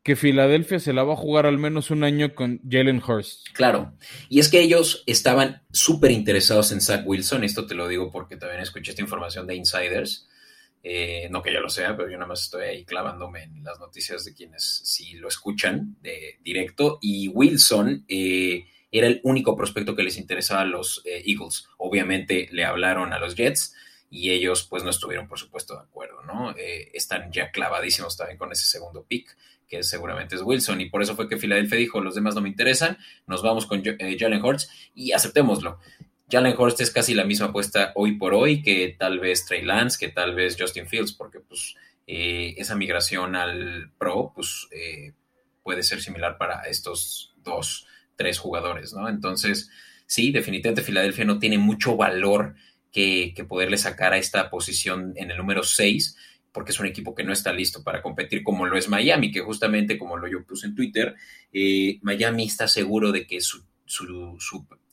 que 0.03 0.15
Filadelfia 0.15 0.79
se 0.79 0.93
la 0.93 1.03
va 1.03 1.13
a 1.13 1.17
jugar 1.17 1.45
al 1.45 1.57
menos 1.57 1.91
un 1.91 2.03
año 2.03 2.33
con 2.33 2.61
Jalen 2.67 3.01
Hurst. 3.05 3.47
Claro, 3.53 3.93
y 4.29 4.39
es 4.39 4.49
que 4.49 4.62
ellos 4.62 5.03
estaban 5.05 5.62
súper 5.71 6.12
interesados 6.12 6.71
en 6.71 6.81
Zach 6.81 7.03
Wilson, 7.05 7.43
esto 7.43 7.67
te 7.67 7.75
lo 7.75 7.88
digo 7.88 8.12
porque 8.12 8.38
también 8.38 8.62
escuché 8.62 8.91
esta 8.91 9.01
información 9.01 9.45
de 9.45 9.55
insiders, 9.55 10.27
eh, 10.83 11.27
no 11.29 11.41
que 11.41 11.53
yo 11.53 11.59
lo 11.59 11.69
sea, 11.69 11.95
pero 11.95 12.09
yo 12.09 12.17
nada 12.17 12.27
más 12.27 12.43
estoy 12.43 12.63
ahí 12.63 12.85
clavándome 12.85 13.43
en 13.43 13.63
las 13.63 13.79
noticias 13.79 14.25
de 14.25 14.33
quienes 14.33 14.81
sí 14.83 15.13
lo 15.13 15.27
escuchan 15.27 15.97
de 16.01 16.39
directo, 16.41 16.99
y 17.01 17.27
Wilson... 17.29 18.05
Eh, 18.07 18.65
era 18.91 19.07
el 19.07 19.21
único 19.23 19.55
prospecto 19.55 19.95
que 19.95 20.03
les 20.03 20.17
interesaba 20.17 20.61
a 20.61 20.65
los 20.65 21.01
eh, 21.05 21.23
Eagles. 21.25 21.67
Obviamente 21.77 22.49
le 22.51 22.65
hablaron 22.65 23.13
a 23.13 23.19
los 23.19 23.35
Jets 23.35 23.75
y 24.09 24.31
ellos 24.31 24.65
pues 24.67 24.83
no 24.83 24.89
estuvieron 24.89 25.27
por 25.27 25.37
supuesto 25.37 25.75
de 25.75 25.81
acuerdo, 25.81 26.23
¿no? 26.23 26.55
Eh, 26.57 26.89
están 26.93 27.31
ya 27.31 27.51
clavadísimos 27.51 28.17
también 28.17 28.37
con 28.37 28.51
ese 28.51 28.65
segundo 28.65 29.05
pick, 29.07 29.37
que 29.67 29.83
seguramente 29.83 30.35
es 30.35 30.41
Wilson, 30.41 30.81
y 30.81 30.89
por 30.89 31.03
eso 31.03 31.15
fue 31.15 31.29
que 31.29 31.37
Filadelfia 31.37 31.77
dijo, 31.77 32.01
los 32.01 32.15
demás 32.15 32.33
no 32.33 32.41
me 32.41 32.49
interesan, 32.49 32.97
nos 33.27 33.43
vamos 33.43 33.67
con 33.67 33.83
eh, 33.85 34.17
Jalen 34.19 34.43
Hurts 34.43 34.69
y 34.95 35.11
aceptémoslo. 35.11 35.79
Jalen 36.29 36.55
Hurts 36.57 36.81
es 36.81 36.91
casi 36.91 37.13
la 37.13 37.23
misma 37.23 37.47
apuesta 37.47 37.91
hoy 37.95 38.17
por 38.17 38.33
hoy 38.33 38.61
que 38.61 38.95
tal 38.97 39.19
vez 39.19 39.45
Trey 39.45 39.63
Lance, 39.63 39.97
que 39.99 40.11
tal 40.11 40.35
vez 40.35 40.55
Justin 40.59 40.87
Fields, 40.87 41.13
porque 41.13 41.39
pues 41.39 41.75
esa 42.05 42.75
migración 42.75 43.35
al 43.35 43.91
pro 43.97 44.31
pues 44.33 44.67
puede 45.63 45.83
ser 45.83 46.01
similar 46.01 46.37
para 46.37 46.63
estos 46.63 47.33
dos 47.43 47.85
tres 48.19 48.37
jugadores, 48.37 48.93
¿no? 48.93 49.07
Entonces, 49.07 49.71
sí, 50.05 50.31
definitivamente 50.31 50.83
Filadelfia 50.83 51.23
no 51.23 51.39
tiene 51.39 51.57
mucho 51.57 51.95
valor 51.95 52.55
que, 52.91 53.33
poderle 53.47 53.77
sacar 53.77 54.11
a 54.11 54.17
esta 54.17 54.49
posición 54.49 55.13
en 55.15 55.31
el 55.31 55.37
número 55.37 55.63
6, 55.63 56.17
porque 56.51 56.71
es 56.71 56.79
un 56.81 56.85
equipo 56.85 57.15
que 57.15 57.23
no 57.23 57.31
está 57.31 57.53
listo 57.53 57.81
para 57.81 58.01
competir 58.01 58.43
como 58.43 58.65
lo 58.65 58.77
es 58.77 58.89
Miami, 58.89 59.31
que 59.31 59.39
justamente 59.39 59.97
como 59.97 60.17
lo 60.17 60.27
yo 60.27 60.43
puse 60.43 60.67
en 60.67 60.75
Twitter, 60.75 61.15
eh, 61.53 61.97
Miami 62.01 62.45
está 62.45 62.67
seguro 62.67 63.13
de 63.13 63.25
que 63.25 63.39
su, 63.39 63.63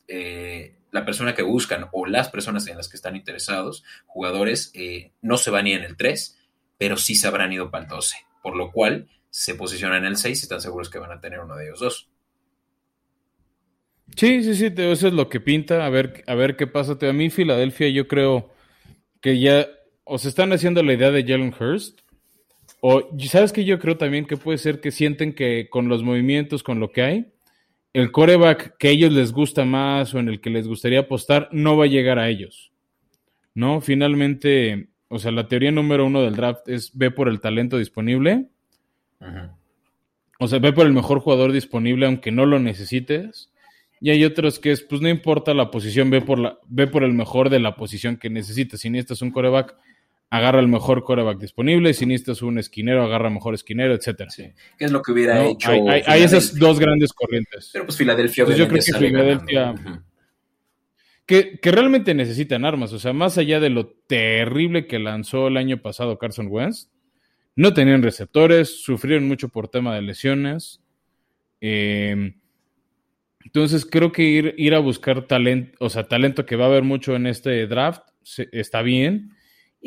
eh, 0.09 0.77
la 0.91 1.05
persona 1.05 1.35
que 1.35 1.43
buscan 1.43 1.87
o 1.93 2.07
las 2.07 2.29
personas 2.29 2.67
en 2.67 2.77
las 2.77 2.89
que 2.89 2.97
están 2.97 3.17
interesados, 3.17 3.85
jugadores, 4.07 4.71
eh, 4.75 5.13
no 5.23 5.37
se 5.37 5.51
van 5.51 5.65
ni 5.65 5.73
en 5.73 5.83
el 5.83 5.97
3, 5.97 6.39
pero 6.79 6.97
sí 6.97 7.15
se 7.15 7.27
habrán 7.27 7.53
ido 7.53 7.71
para 7.71 7.85
el 7.85 7.91
12, 7.91 8.17
por 8.43 8.57
lo 8.57 8.73
cual 8.73 9.09
se 9.31 9.55
posicionan 9.55 9.99
en 9.99 10.13
el 10.13 10.17
6 10.17 10.39
y 10.39 10.43
están 10.43 10.61
seguros 10.61 10.89
que 10.89 10.99
van 10.99 11.13
a 11.13 11.21
tener 11.21 11.41
uno 11.41 11.57
de 11.57 11.67
ellos 11.67 11.81
dos. 11.81 12.09
Sí, 14.17 14.43
sí, 14.43 14.55
sí, 14.55 14.73
eso 14.77 15.09
es 15.09 15.13
lo 15.13 15.29
que 15.29 15.41
pinta. 15.41 15.85
A 15.85 15.91
ver, 15.91 16.25
a 16.27 16.35
ver 16.35 16.57
qué 16.57 16.67
pasa. 16.67 16.97
A 17.01 17.13
mí, 17.13 17.29
Filadelfia, 17.29 17.89
yo 17.89 18.07
creo 18.07 18.51
que 19.21 19.41
ya 19.41 19.67
o 20.05 20.19
se 20.19 20.29
están 20.29 20.53
haciendo 20.53 20.83
la 20.83 20.95
idea 20.95 21.11
de 21.11 21.25
Jalen 21.25 21.53
Hurst. 21.59 22.01
O, 22.81 23.09
¿sabes 23.29 23.53
que 23.53 23.65
Yo 23.65 23.79
creo 23.79 23.97
también 23.97 24.27
que 24.27 24.37
puede 24.37 24.59
ser 24.59 24.81
que 24.81 24.93
sienten 24.93 25.35
que 25.35 25.69
con 25.69 25.89
los 25.89 26.03
movimientos, 26.03 26.63
con 26.63 26.79
lo 26.79 26.93
que 26.93 27.03
hay, 27.03 27.33
el 27.97 28.13
coreback 28.13 28.77
que 28.77 28.89
a 28.89 28.91
ellos 28.91 29.11
les 29.11 29.33
gusta 29.33 29.65
más 29.65 30.13
o 30.13 30.19
en 30.19 30.29
el 30.29 30.43
que 30.43 30.51
les 30.51 30.69
gustaría 30.69 31.01
apostar 31.01 31.49
no 31.51 31.79
va 31.79 31.85
a 31.85 31.89
llegar 31.89 32.19
a 32.19 32.29
ellos. 32.29 32.71
¿No? 33.55 33.81
Finalmente, 33.81 34.89
o 35.09 35.19
sea, 35.19 35.33
la 35.33 35.49
teoría 35.49 35.71
número 35.71 36.05
uno 36.05 36.21
del 36.21 36.37
draft 36.37 36.69
es 36.69 36.91
ve 36.93 37.11
por 37.11 37.27
el 37.27 37.41
talento 37.41 37.79
disponible. 37.79 38.49
O 40.39 40.47
sea, 40.47 40.59
ve 40.59 40.75
por 40.75 40.85
el 40.85 40.93
mejor 40.93 41.21
jugador 41.21 41.53
disponible 41.53 42.05
aunque 42.05 42.31
no 42.31 42.45
lo 42.45 42.59
necesites. 42.59 43.51
Y 43.99 44.11
hay 44.11 44.27
otros 44.27 44.59
que 44.59 44.73
es, 44.73 44.83
pues 44.83 45.01
no 45.01 45.09
importa 45.09 45.55
la 45.55 45.71
posición, 45.71 46.11
ve 46.11 46.21
por, 46.21 46.39
la, 46.39 46.59
ve 46.69 46.87
por 46.87 47.03
el 47.03 47.15
mejor 47.15 47.49
de 47.49 47.61
la 47.61 47.77
posición 47.77 48.19
que 48.19 48.29
necesitas. 48.29 48.81
Si 48.81 48.91
necesitas 48.91 49.23
un 49.23 49.31
coreback, 49.31 49.75
agarra 50.31 50.61
el 50.61 50.69
mejor 50.69 51.05
coreback 51.05 51.39
disponible. 51.39 51.95
Si 51.95 52.07
necesitas 52.07 52.43
un 52.43 52.59
esquinero, 52.59 53.05
agarra 53.05 53.31
mejor 53.31 53.55
esquinero, 53.55 53.95
etcétera. 53.95 54.31
Sí. 54.31 54.53
¿Qué 54.79 54.87
es 54.87 54.93
lo 54.93 55.03
que 55.03 55.13
hubiera 55.13 55.45
hecho? 55.47 55.71
Hay, 55.71 56.23
esas 56.23 56.59
dos 56.59 56.79
grandes 56.79 57.13
corrientes. 57.13 57.71
Pero 57.73 57.87
pues 57.87 57.97
Filadelfia, 57.97 58.45
yo 58.45 58.69
creo 58.69 58.83
que 58.83 58.93
Filadelfia. 58.93 59.75
Que, 61.25 61.59
que, 61.59 61.73
realmente 61.73 62.15
necesitan 62.15 62.65
armas. 62.65 62.93
O 62.93 62.99
sea, 62.99 63.13
más 63.13 63.37
allá 63.37 63.59
de 63.59 63.71
lo 63.71 63.89
terrible 63.89 64.87
que 64.87 65.01
lanzó 65.01 65.49
el 65.49 65.57
año 65.57 65.83
pasado 65.83 66.19
Carson 66.19 66.47
Wentz, 66.49 66.89
no 67.57 67.75
tenían 67.75 68.03
receptores, 68.03 68.83
sufrieron 68.83 69.27
mucho 69.27 69.49
por 69.49 69.69
tema 69.69 69.95
de 69.95 70.03
lesiones. 70.03 70.81
Eh, 71.61 72.35
entonces 73.45 73.87
creo 73.87 74.13
que 74.13 74.23
ir, 74.23 74.55
ir 74.59 74.75
a 74.75 74.81
buscar 74.81 75.27
talento, 75.27 75.77
o 75.81 75.89
sea, 75.89 76.07
talento 76.07 76.45
que 76.47 76.57
va 76.57 76.65
a 76.65 76.69
haber 76.69 76.83
mucho 76.83 77.17
en 77.17 77.27
este 77.27 77.67
draft, 77.67 78.03
está 78.53 78.83
bien. 78.83 79.36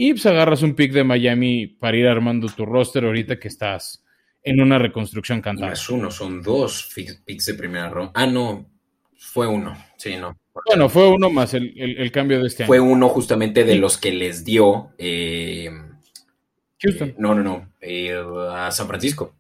Y 0.02 0.14
pues 0.14 0.26
agarras 0.28 0.62
un 0.62 0.76
pick 0.76 0.94
de 0.94 1.04
Miami 1.04 1.68
para 1.68 1.98
ir 1.98 2.08
armando 2.08 2.48
tu 2.48 2.66
roster 2.66 3.04
ahorita 3.04 3.38
que 3.38 3.50
estás 3.50 4.02
en 4.42 4.62
una 4.62 4.80
reconstrucción 4.80 5.42
cantada. 5.42 5.68
No 5.68 5.74
es 5.74 5.90
uno, 5.90 6.10
son 6.10 6.42
dos 6.42 6.94
picks 6.96 7.46
de 7.48 7.54
primera 7.56 7.90
ronda. 7.90 8.14
Ah, 8.16 8.26
no, 8.26 8.66
fue 9.18 9.46
uno, 9.46 9.76
sí, 9.98 10.16
no. 10.16 10.38
Bueno, 10.68 10.88
fue 10.88 11.10
uno 11.10 11.30
más 11.30 11.54
el, 11.54 12.10
cambio 12.14 12.40
de 12.40 12.48
este 12.48 12.64
año. 12.64 12.68
Fue 12.68 12.80
uno 12.80 13.10
justamente 13.10 13.66
de 13.66 13.76
los 13.76 13.98
que 13.98 14.14
les 14.14 14.46
dio... 14.46 14.94
Eh, 14.98 15.70
Houston. 16.82 17.16
no, 17.18 17.36
no, 17.36 17.44
no, 17.44 17.74
eh, 17.82 18.16
a 18.54 18.72
San 18.72 18.88
Francisco, 18.88 19.36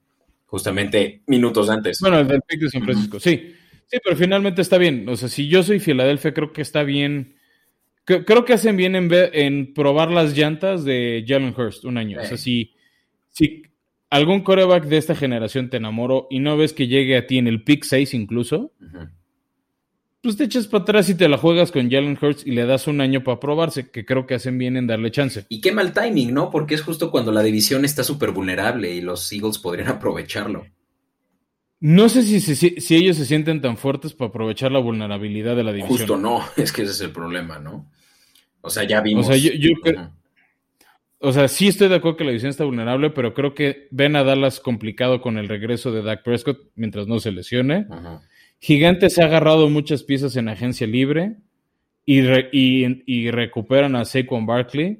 justamente 0.46 1.22
minutos 1.28 1.70
antes. 1.70 2.02
Bueno, 2.02 2.20
el 2.20 2.28
del 2.28 2.42
pick 2.42 2.60
de 2.60 2.70
San 2.70 2.84
Francisco, 2.84 3.18
sí. 3.18 3.56
Sí, 3.88 3.98
pero 4.04 4.18
finalmente 4.18 4.62
está 4.62 4.78
bien. 4.78 5.08
O 5.08 5.16
sea, 5.16 5.30
si 5.30 5.48
yo 5.48 5.64
soy 5.64 5.80
Filadelfia, 5.80 6.34
creo 6.34 6.52
que 6.52 6.62
está 6.62 6.84
bien. 6.84 7.39
Creo 8.10 8.46
que 8.46 8.54
hacen 8.54 8.76
bien 8.76 8.96
en, 8.96 9.10
en 9.12 9.74
probar 9.74 10.12
las 10.12 10.36
llantas 10.36 10.84
de 10.84 11.24
Jalen 11.28 11.54
Hurst 11.56 11.86
un 11.86 11.98
año. 11.98 12.20
O 12.20 12.26
sea, 12.26 12.38
si, 12.38 12.74
si 13.30 13.64
algún 14.10 14.42
coreback 14.42 14.86
de 14.86 14.98
esta 14.98 15.16
generación 15.16 15.70
te 15.70 15.78
enamoró 15.78 16.28
y 16.30 16.40
no 16.40 16.58
ves 16.58 16.74
que 16.74 16.88
llegue 16.88 17.18
a 17.18 17.28
ti 17.28 17.38
en 17.38 17.48
el 17.48 17.64
pick 17.64 17.84
6 17.84 18.14
incluso, 18.14 18.74
pues 20.22 20.36
te 20.36 20.44
echas 20.46 20.68
para 20.68 20.84
atrás 20.84 21.10
y 21.10 21.16
te 21.16 21.30
la 21.30 21.38
juegas 21.38 21.72
con 21.72 21.90
Jalen 21.90 22.18
Hurts 22.22 22.46
y 22.46 22.52
le 22.52 22.66
das 22.66 22.88
un 22.88 23.00
año 23.00 23.24
para 23.24 23.40
probarse, 23.40 23.90
que 23.90 24.06
creo 24.06 24.26
que 24.26 24.36
hacen 24.36 24.58
bien 24.58 24.76
en 24.76 24.88
darle 24.88 25.12
chance. 25.12 25.46
Y 25.48 25.62
qué 25.62 25.72
mal 25.72 25.94
timing, 25.94 26.34
¿no? 26.34 26.50
Porque 26.50 26.76
es 26.76 26.82
justo 26.82 27.12
cuando 27.12 27.32
la 27.32 27.44
división 27.44 27.86
está 27.86 28.04
súper 28.04 28.32
vulnerable 28.32 28.94
y 28.94 29.02
los 29.02 29.32
Eagles 29.32 29.60
podrían 29.60 29.88
aprovecharlo. 29.90 30.66
No 31.82 32.10
sé 32.10 32.24
si, 32.24 32.42
si, 32.42 32.96
ellos 32.96 33.16
se 33.16 33.26
sienten 33.26 33.62
tan 33.62 33.78
fuertes 33.78 34.14
para 34.14 34.28
aprovechar 34.28 34.70
la 34.70 34.80
vulnerabilidad 34.80 35.56
de 35.56 35.64
la 35.64 35.72
división. 35.72 35.98
Justo 35.98 36.18
no, 36.18 36.44
es 36.58 36.74
que 36.74 36.82
ese 36.82 36.92
es 36.92 37.02
el 37.02 37.12
problema, 37.12 37.60
¿no? 37.60 37.90
O 38.62 38.70
sea, 38.70 38.84
ya 38.84 39.02
vimos. 39.02 39.28
O 39.28 39.34
sea, 39.34 39.38
yo, 39.38 39.72
o 41.22 41.34
sea, 41.34 41.50
sí 41.50 41.68
estoy 41.68 41.90
de 41.90 41.96
acuerdo 41.96 42.18
que 42.18 42.24
la 42.24 42.30
división 42.30 42.50
está 42.50 42.64
vulnerable, 42.64 43.10
pero 43.10 43.34
creo 43.34 43.54
que 43.54 43.88
ven 43.92 44.16
a 44.16 44.24
Dallas 44.24 44.62
complicado 44.62 45.22
con 45.22 45.38
el 45.38 45.50
regreso 45.50 45.92
de 45.92 46.02
Dak 46.02 46.24
Prescott 46.24 46.60
mientras 46.76 47.08
no 47.08 47.20
se 47.20 47.32
lesione. 47.32 47.88
Gigante 48.60 49.10
se 49.10 49.22
ha 49.22 49.26
agarrado 49.26 49.70
muchas 49.70 50.04
piezas 50.04 50.38
en 50.38 50.48
agencia 50.48 50.88
libre 50.88 51.36
y, 52.06 52.22
y, 53.06 53.32
recuperan 53.32 53.98
a 53.98 54.06
Saquon 54.06 54.46
Barkley. 54.46 55.00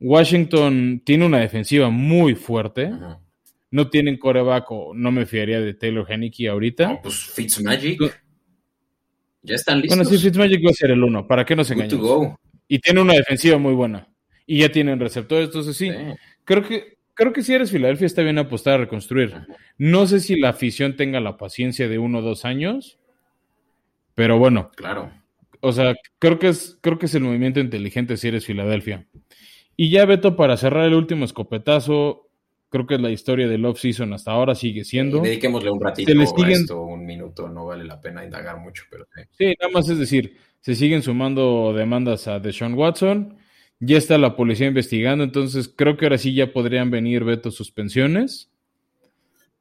Washington 0.00 1.02
tiene 1.04 1.26
una 1.26 1.38
defensiva 1.38 1.90
muy 1.90 2.34
fuerte. 2.34 2.90
No 3.70 3.90
tienen 3.90 4.16
coreback 4.16 4.70
o 4.70 4.92
no 4.94 5.12
me 5.12 5.26
fiaría 5.26 5.60
de 5.60 5.74
Taylor 5.74 6.10
Henneke 6.10 6.48
ahorita. 6.48 6.88
No, 6.88 7.02
pues 7.02 7.16
Fitzmagic. 7.16 8.00
Ya 9.42 9.54
están 9.54 9.80
listos. 9.80 9.96
Bueno, 9.96 10.10
sí, 10.10 10.18
Fitzmagic 10.18 10.64
va 10.64 10.70
a 10.70 10.74
ser 10.74 10.90
el 10.90 11.04
uno. 11.04 11.26
¿Para 11.26 11.44
qué 11.44 11.54
nos 11.54 11.70
engañamos? 11.70 12.34
Y 12.70 12.78
tiene 12.78 13.00
una 13.00 13.14
defensiva 13.14 13.58
muy 13.58 13.74
buena. 13.74 14.06
Y 14.46 14.60
ya 14.60 14.70
tienen 14.70 15.00
receptores, 15.00 15.46
entonces 15.46 15.76
sí. 15.76 15.90
Creo 16.44 16.62
que 16.62 16.98
creo 17.14 17.32
que 17.32 17.42
si 17.42 17.52
eres 17.52 17.72
Filadelfia 17.72 18.06
está 18.06 18.22
bien 18.22 18.38
apostar 18.38 18.74
a 18.74 18.84
reconstruir. 18.84 19.34
No 19.76 20.06
sé 20.06 20.20
si 20.20 20.38
la 20.38 20.50
afición 20.50 20.96
tenga 20.96 21.18
la 21.18 21.36
paciencia 21.36 21.88
de 21.88 21.98
uno 21.98 22.20
o 22.20 22.22
dos 22.22 22.44
años, 22.44 22.98
pero 24.14 24.38
bueno. 24.38 24.70
Claro. 24.76 25.12
O 25.60 25.72
sea, 25.72 25.96
creo 26.20 26.38
que 26.38 26.48
es, 26.48 26.78
creo 26.80 26.96
que 26.96 27.06
es 27.06 27.14
el 27.16 27.24
movimiento 27.24 27.58
inteligente 27.58 28.16
si 28.16 28.28
eres 28.28 28.46
Filadelfia. 28.46 29.08
Y 29.76 29.90
ya, 29.90 30.04
Beto, 30.04 30.36
para 30.36 30.56
cerrar 30.56 30.86
el 30.86 30.94
último 30.94 31.24
escopetazo, 31.24 32.30
creo 32.68 32.86
que 32.86 32.94
es 32.94 33.00
la 33.00 33.10
historia 33.10 33.48
del 33.48 33.64
off-season 33.66 34.12
hasta 34.12 34.30
ahora 34.30 34.54
sigue 34.54 34.84
siendo. 34.84 35.18
Y 35.18 35.22
dediquémosle 35.22 35.70
un 35.70 35.80
ratito 35.80 36.12
a 36.12 36.48
esto, 36.48 36.82
un 36.82 37.04
minuto, 37.04 37.48
no 37.48 37.66
vale 37.66 37.84
la 37.84 38.00
pena 38.00 38.24
indagar 38.24 38.58
mucho, 38.58 38.84
pero 38.88 39.06
sí. 39.36 39.54
nada 39.60 39.72
más 39.72 39.88
es 39.88 39.98
decir, 39.98 40.36
se 40.60 40.74
siguen 40.74 41.02
sumando 41.02 41.72
demandas 41.74 42.28
a 42.28 42.38
Deshaun 42.38 42.74
Watson, 42.74 43.36
ya 43.78 43.96
está 43.96 44.18
la 44.18 44.36
policía 44.36 44.66
investigando, 44.66 45.24
entonces 45.24 45.72
creo 45.74 45.96
que 45.96 46.04
ahora 46.04 46.18
sí 46.18 46.34
ya 46.34 46.52
podrían 46.52 46.90
venir 46.90 47.24
veto 47.24 47.50
suspensiones, 47.50 48.50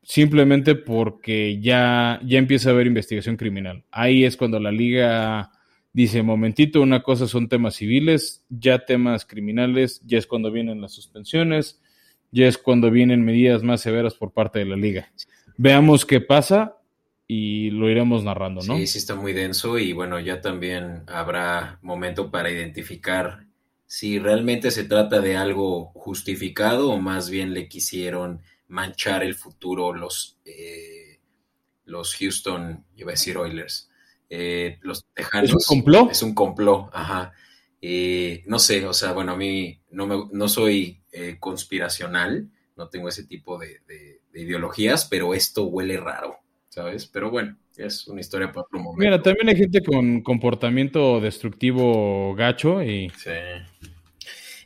simplemente 0.04 0.76
porque 0.76 1.60
ya, 1.62 2.20
ya 2.26 2.38
empieza 2.38 2.70
a 2.70 2.74
haber 2.74 2.88
investigación 2.88 3.38
criminal. 3.38 3.84
Ahí 3.92 4.26
es 4.26 4.36
cuando 4.36 4.60
la 4.60 4.72
liga 4.72 5.52
dice, 5.94 6.22
momentito, 6.22 6.82
una 6.82 7.02
cosa 7.02 7.28
son 7.28 7.48
temas 7.48 7.76
civiles, 7.76 8.46
ya 8.50 8.86
temas 8.86 9.26
criminales, 9.26 10.02
ya 10.06 10.18
es 10.18 10.28
cuando 10.28 10.52
vienen 10.52 10.82
las 10.82 10.94
suspensiones 10.94 11.82
ya 12.32 12.48
es 12.48 12.58
cuando 12.58 12.92
vienen 12.92 13.24
medidas 13.24 13.64
más 13.64 13.82
severas 13.82 14.14
por 14.14 14.32
parte 14.32 14.60
de 14.60 14.66
la 14.66 14.76
liga. 14.76 15.12
Veamos 15.58 16.06
qué 16.06 16.22
pasa 16.22 16.78
y 17.32 17.70
lo 17.70 17.90
iremos 17.90 18.24
narrando, 18.24 18.62
¿no? 18.64 18.76
Sí, 18.76 18.88
sí 18.88 18.98
está 18.98 19.14
muy 19.14 19.34
denso 19.34 19.78
y 19.78 19.94
bueno, 19.94 20.20
ya 20.20 20.42
también 20.42 21.04
habrá 21.06 21.78
momento 21.84 22.32
para 22.32 22.52
identificar 22.52 23.46
si 23.86 24.18
realmente 24.18 24.72
se 24.72 24.84
trata 24.84 25.22
de 25.22 25.38
algo 25.38 25.92
justificado 25.94 26.90
o 26.90 27.00
más 27.00 27.30
bien 27.30 27.54
le 27.54 27.70
quisieron 27.70 28.42
manchar 28.68 29.24
el 29.24 29.36
futuro 29.36 29.94
los, 29.94 30.40
eh, 30.44 31.20
los 31.86 32.16
Houston, 32.16 32.84
iba 32.96 33.12
a 33.12 33.14
decir 33.14 33.38
Oilers, 33.38 33.92
eh, 34.30 34.80
los 34.82 35.06
Tejanos. 35.14 35.52
¿Es 35.52 35.56
un 35.70 35.78
complot? 35.78 36.12
Es 36.12 36.24
un 36.24 36.34
complot, 36.34 36.90
ajá. 36.94 37.32
Eh, 37.80 38.44
no 38.48 38.58
sé, 38.60 38.86
o 38.86 38.94
sea, 38.94 39.12
bueno, 39.14 39.34
a 39.34 39.38
mí 39.38 39.82
no, 39.92 40.08
me, 40.08 40.28
no 40.32 40.48
soy 40.50 41.04
eh, 41.12 41.38
conspiracional, 41.40 42.50
no 42.76 42.90
tengo 42.90 43.08
ese 43.08 43.24
tipo 43.24 43.58
de, 43.58 43.82
ideologías, 44.34 45.06
pero 45.06 45.34
esto 45.34 45.66
huele 45.66 45.98
raro, 45.98 46.40
¿sabes? 46.80 47.08
Pero 47.08 47.30
bueno, 47.30 47.58
es 47.76 48.08
una 48.08 48.22
historia 48.22 48.48
para 48.48 48.62
otro 48.62 48.80
momento. 48.80 49.04
Mira, 49.04 49.22
también 49.22 49.50
hay 49.50 49.58
gente 49.58 49.82
con 49.82 50.22
comportamiento 50.22 51.20
destructivo 51.20 52.34
gacho 52.36 52.82
y... 52.82 53.10
Sí. 53.10 53.32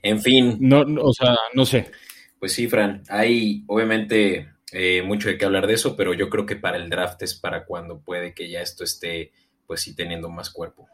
En 0.04 0.22
fin. 0.22 0.58
No, 0.60 0.82
o 1.02 1.12
sea, 1.12 1.36
no 1.56 1.66
sé. 1.66 1.90
Pues 2.38 2.54
sí, 2.54 2.68
Fran, 2.68 3.02
hay 3.10 3.64
obviamente 3.66 4.50
eh, 4.72 5.02
mucho 5.02 5.28
de 5.30 5.40
qué 5.40 5.46
hablar 5.46 5.66
de 5.66 5.74
eso, 5.74 5.96
pero 5.96 6.14
yo 6.14 6.30
creo 6.30 6.46
que 6.46 6.56
para 6.56 6.78
el 6.78 6.88
draft 6.88 7.24
es 7.24 7.34
para 7.34 7.66
cuando 7.66 8.00
puede 8.00 8.36
que 8.36 8.48
ya 8.48 8.62
esto 8.62 8.84
esté, 8.84 9.32
pues 9.66 9.82
sí, 9.82 9.96
teniendo 9.96 10.30
más 10.30 10.52
cuerpo. 10.52 10.88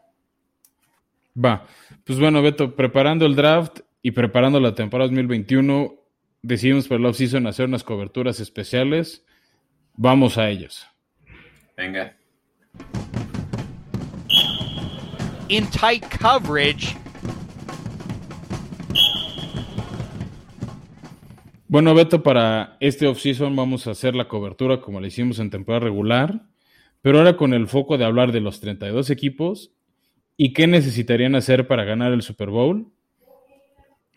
Va. 1.36 1.66
Pues 2.04 2.18
bueno, 2.18 2.40
Beto, 2.40 2.74
preparando 2.74 3.26
el 3.26 3.36
draft 3.36 3.80
y 4.00 4.12
preparando 4.12 4.58
la 4.58 4.74
temporada 4.74 5.08
2021, 5.08 5.94
decidimos 6.40 6.88
para 6.88 6.98
el 6.98 7.06
off-season 7.06 7.46
hacer 7.46 7.66
unas 7.66 7.84
coberturas 7.84 8.40
especiales. 8.40 9.26
Vamos 9.96 10.38
a 10.38 10.48
ellos. 10.48 10.89
Venga. 11.80 12.14
In 15.48 15.66
tight 15.70 16.04
coverage. 16.20 16.94
Bueno, 21.68 21.94
Beto, 21.94 22.22
para 22.22 22.76
este 22.80 23.06
off-season 23.06 23.56
vamos 23.56 23.86
a 23.86 23.92
hacer 23.92 24.14
la 24.14 24.28
cobertura 24.28 24.82
como 24.82 25.00
la 25.00 25.06
hicimos 25.06 25.38
en 25.38 25.48
temporada 25.48 25.84
regular, 25.84 26.42
pero 27.00 27.16
ahora 27.16 27.38
con 27.38 27.54
el 27.54 27.66
foco 27.66 27.96
de 27.96 28.04
hablar 28.04 28.30
de 28.32 28.40
los 28.40 28.60
32 28.60 29.08
equipos 29.08 29.72
y 30.36 30.52
qué 30.52 30.66
necesitarían 30.66 31.34
hacer 31.34 31.66
para 31.66 31.84
ganar 31.84 32.12
el 32.12 32.20
Super 32.20 32.50
Bowl. 32.50 32.92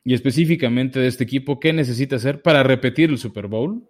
Y 0.03 0.13
específicamente 0.13 0.99
de 0.99 1.07
este 1.07 1.23
equipo, 1.23 1.61
¿qué 1.61 1.71
necesita 1.71 2.17
hacer 2.17 2.41
para 2.41 2.61
repetir 2.61 3.09
el 3.09 3.17
Super 3.17 3.47
Bowl? 3.47 3.87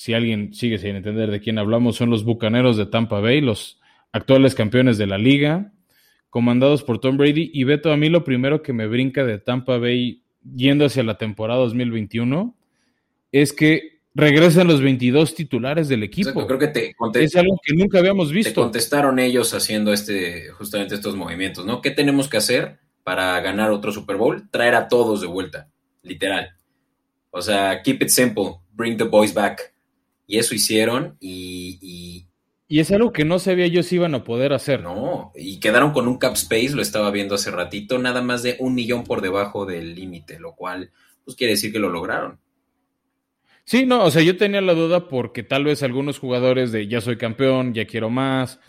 Si 0.00 0.14
alguien 0.14 0.54
sigue 0.54 0.78
sin 0.78 0.96
entender 0.96 1.30
de 1.30 1.40
quién 1.40 1.58
hablamos, 1.58 1.96
son 1.96 2.08
los 2.08 2.24
Bucaneros 2.24 2.78
de 2.78 2.86
Tampa 2.86 3.20
Bay, 3.20 3.42
los 3.42 3.78
actuales 4.12 4.54
campeones 4.54 4.96
de 4.96 5.06
la 5.06 5.18
liga, 5.18 5.74
comandados 6.30 6.82
por 6.84 7.00
Tom 7.00 7.18
Brady. 7.18 7.50
Y 7.52 7.64
Beto, 7.64 7.92
a 7.92 7.98
mí 7.98 8.08
lo 8.08 8.24
primero 8.24 8.62
que 8.62 8.72
me 8.72 8.86
brinca 8.86 9.26
de 9.26 9.36
Tampa 9.36 9.76
Bay 9.76 10.22
yendo 10.56 10.86
hacia 10.86 11.02
la 11.02 11.18
temporada 11.18 11.60
2021 11.60 12.56
es 13.30 13.52
que 13.52 14.00
regresan 14.14 14.68
los 14.68 14.80
22 14.80 15.34
titulares 15.34 15.90
del 15.90 16.02
equipo. 16.02 16.46
creo 16.46 16.58
que 16.58 16.68
te 16.68 16.94
es 17.16 17.36
algo 17.36 17.60
que 17.62 17.74
nunca 17.74 17.98
habíamos 17.98 18.32
visto. 18.32 18.52
Te 18.52 18.54
contestaron 18.54 19.18
ellos 19.18 19.52
haciendo 19.52 19.92
este, 19.92 20.48
justamente 20.52 20.94
estos 20.94 21.14
movimientos, 21.14 21.66
¿no? 21.66 21.82
¿Qué 21.82 21.90
tenemos 21.90 22.26
que 22.26 22.38
hacer 22.38 22.78
para 23.04 23.38
ganar 23.42 23.70
otro 23.70 23.92
Super 23.92 24.16
Bowl? 24.16 24.48
Traer 24.50 24.76
a 24.76 24.88
todos 24.88 25.20
de 25.20 25.26
vuelta, 25.26 25.68
literal. 26.02 26.56
O 27.30 27.42
sea, 27.42 27.82
keep 27.82 28.02
it 28.02 28.08
simple, 28.08 28.60
bring 28.72 28.96
the 28.96 29.04
boys 29.04 29.34
back. 29.34 29.74
Y 30.30 30.38
eso 30.38 30.54
hicieron 30.54 31.16
y, 31.18 31.80
y, 31.82 32.28
y 32.68 32.78
es 32.78 32.92
algo 32.92 33.12
que 33.12 33.24
no 33.24 33.40
sabía 33.40 33.66
yo 33.66 33.82
si 33.82 33.96
iban 33.96 34.14
a 34.14 34.22
poder 34.22 34.52
hacer. 34.52 34.80
No, 34.80 35.32
y 35.34 35.58
quedaron 35.58 35.90
con 35.90 36.06
un 36.06 36.18
cap 36.18 36.34
space, 36.34 36.70
lo 36.70 36.82
estaba 36.82 37.10
viendo 37.10 37.34
hace 37.34 37.50
ratito, 37.50 37.98
nada 37.98 38.22
más 38.22 38.44
de 38.44 38.54
un 38.60 38.76
millón 38.76 39.02
por 39.02 39.22
debajo 39.22 39.66
del 39.66 39.96
límite, 39.96 40.38
lo 40.38 40.54
cual 40.54 40.92
pues 41.24 41.36
quiere 41.36 41.54
decir 41.54 41.72
que 41.72 41.80
lo 41.80 41.88
lograron. 41.88 42.38
Sí, 43.64 43.86
no, 43.86 44.04
o 44.04 44.10
sea, 44.12 44.22
yo 44.22 44.36
tenía 44.36 44.60
la 44.60 44.74
duda 44.74 45.08
porque 45.08 45.42
tal 45.42 45.64
vez 45.64 45.82
algunos 45.82 46.20
jugadores 46.20 46.70
de 46.70 46.86
ya 46.86 47.00
soy 47.00 47.16
campeón, 47.16 47.74
ya 47.74 47.86
quiero 47.86 48.08
más, 48.08 48.60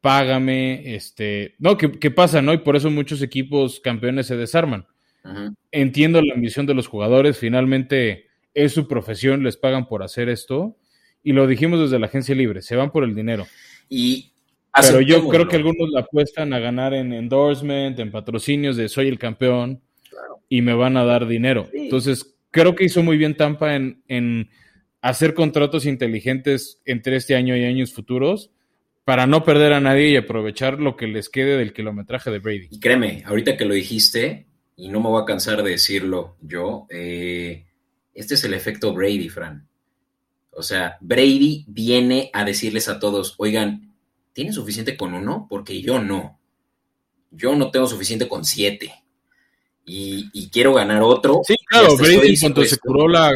págame, 0.00 0.94
este, 0.94 1.56
no, 1.58 1.76
¿qué, 1.76 2.10
pasa, 2.10 2.40
no? 2.40 2.54
Y 2.54 2.58
por 2.58 2.74
eso 2.74 2.90
muchos 2.90 3.20
equipos 3.20 3.80
campeones 3.80 4.28
se 4.28 4.36
desarman. 4.38 4.86
Entiendo 5.70 6.22
la 6.22 6.32
ambición 6.32 6.64
de 6.64 6.72
los 6.72 6.86
jugadores, 6.86 7.36
finalmente 7.36 8.28
es 8.54 8.72
su 8.72 8.88
profesión, 8.88 9.42
les 9.42 9.58
pagan 9.58 9.86
por 9.86 10.02
hacer 10.02 10.30
esto, 10.30 10.78
y 11.22 11.32
lo 11.32 11.46
dijimos 11.46 11.80
desde 11.80 11.98
la 11.98 12.06
agencia 12.06 12.34
libre, 12.34 12.62
se 12.62 12.76
van 12.76 12.90
por 12.90 13.04
el 13.04 13.14
dinero. 13.14 13.46
Y 13.88 14.32
pero 14.80 15.00
yo 15.00 15.28
creo 15.28 15.48
que 15.48 15.56
algunos 15.56 15.90
la 15.90 16.00
apuestan 16.00 16.52
a 16.54 16.58
ganar 16.58 16.94
en 16.94 17.12
endorsement, 17.12 17.98
en 17.98 18.10
patrocinios 18.10 18.76
de 18.76 18.88
soy 18.88 19.08
el 19.08 19.18
campeón 19.18 19.82
y 20.48 20.62
me 20.62 20.72
van 20.72 20.96
a 20.96 21.04
dar 21.04 21.26
dinero. 21.26 21.68
Entonces, 21.72 22.36
creo 22.50 22.74
que 22.74 22.84
hizo 22.84 23.02
muy 23.02 23.18
bien 23.18 23.36
Tampa 23.36 23.74
en, 23.74 24.50
hacer 25.02 25.34
contratos 25.34 25.84
inteligentes 25.84 26.80
entre 26.84 27.16
este 27.16 27.34
año 27.34 27.56
y 27.56 27.64
años 27.64 27.92
futuros 27.92 28.50
para 29.04 29.26
no 29.26 29.44
perder 29.44 29.72
a 29.72 29.80
nadie 29.80 30.10
y 30.10 30.16
aprovechar 30.16 30.78
lo 30.78 30.96
que 30.96 31.08
les 31.08 31.28
quede 31.28 31.58
del 31.58 31.72
kilometraje 31.72 32.30
de 32.30 32.38
Brady. 32.38 32.68
Y 32.70 32.78
créeme, 32.78 33.24
ahorita 33.26 33.56
que 33.56 33.64
lo 33.64 33.74
dijiste, 33.74 34.46
y 34.76 34.88
no 34.88 35.00
me 35.00 35.08
voy 35.08 35.20
a 35.20 35.26
cansar 35.26 35.62
de 35.62 35.70
decirlo 35.70 36.36
yo, 36.40 36.86
eh, 36.88 37.66
este 38.14 38.34
es 38.34 38.44
el 38.44 38.54
efecto 38.54 38.94
Brady, 38.94 39.28
Fran. 39.28 39.66
O 40.52 40.62
sea, 40.62 40.98
Brady 41.00 41.64
viene 41.66 42.30
a 42.32 42.44
decirles 42.44 42.88
a 42.88 42.98
todos, 42.98 43.34
oigan, 43.38 43.94
¿tienen 44.32 44.52
suficiente 44.52 44.96
con 44.96 45.14
uno? 45.14 45.46
Porque 45.48 45.80
yo 45.80 46.00
no. 46.00 46.38
Yo 47.30 47.56
no 47.56 47.70
tengo 47.70 47.86
suficiente 47.86 48.28
con 48.28 48.44
siete 48.44 48.92
y, 49.84 50.50
quiero 50.50 50.74
ganar 50.74 51.02
otro. 51.02 51.40
Sí, 51.44 51.56
claro, 51.66 51.96
Brady 51.96 52.34
en 52.34 52.40
cuanto 52.40 52.64
se 52.64 52.78
curó 52.78 53.08
la 53.08 53.32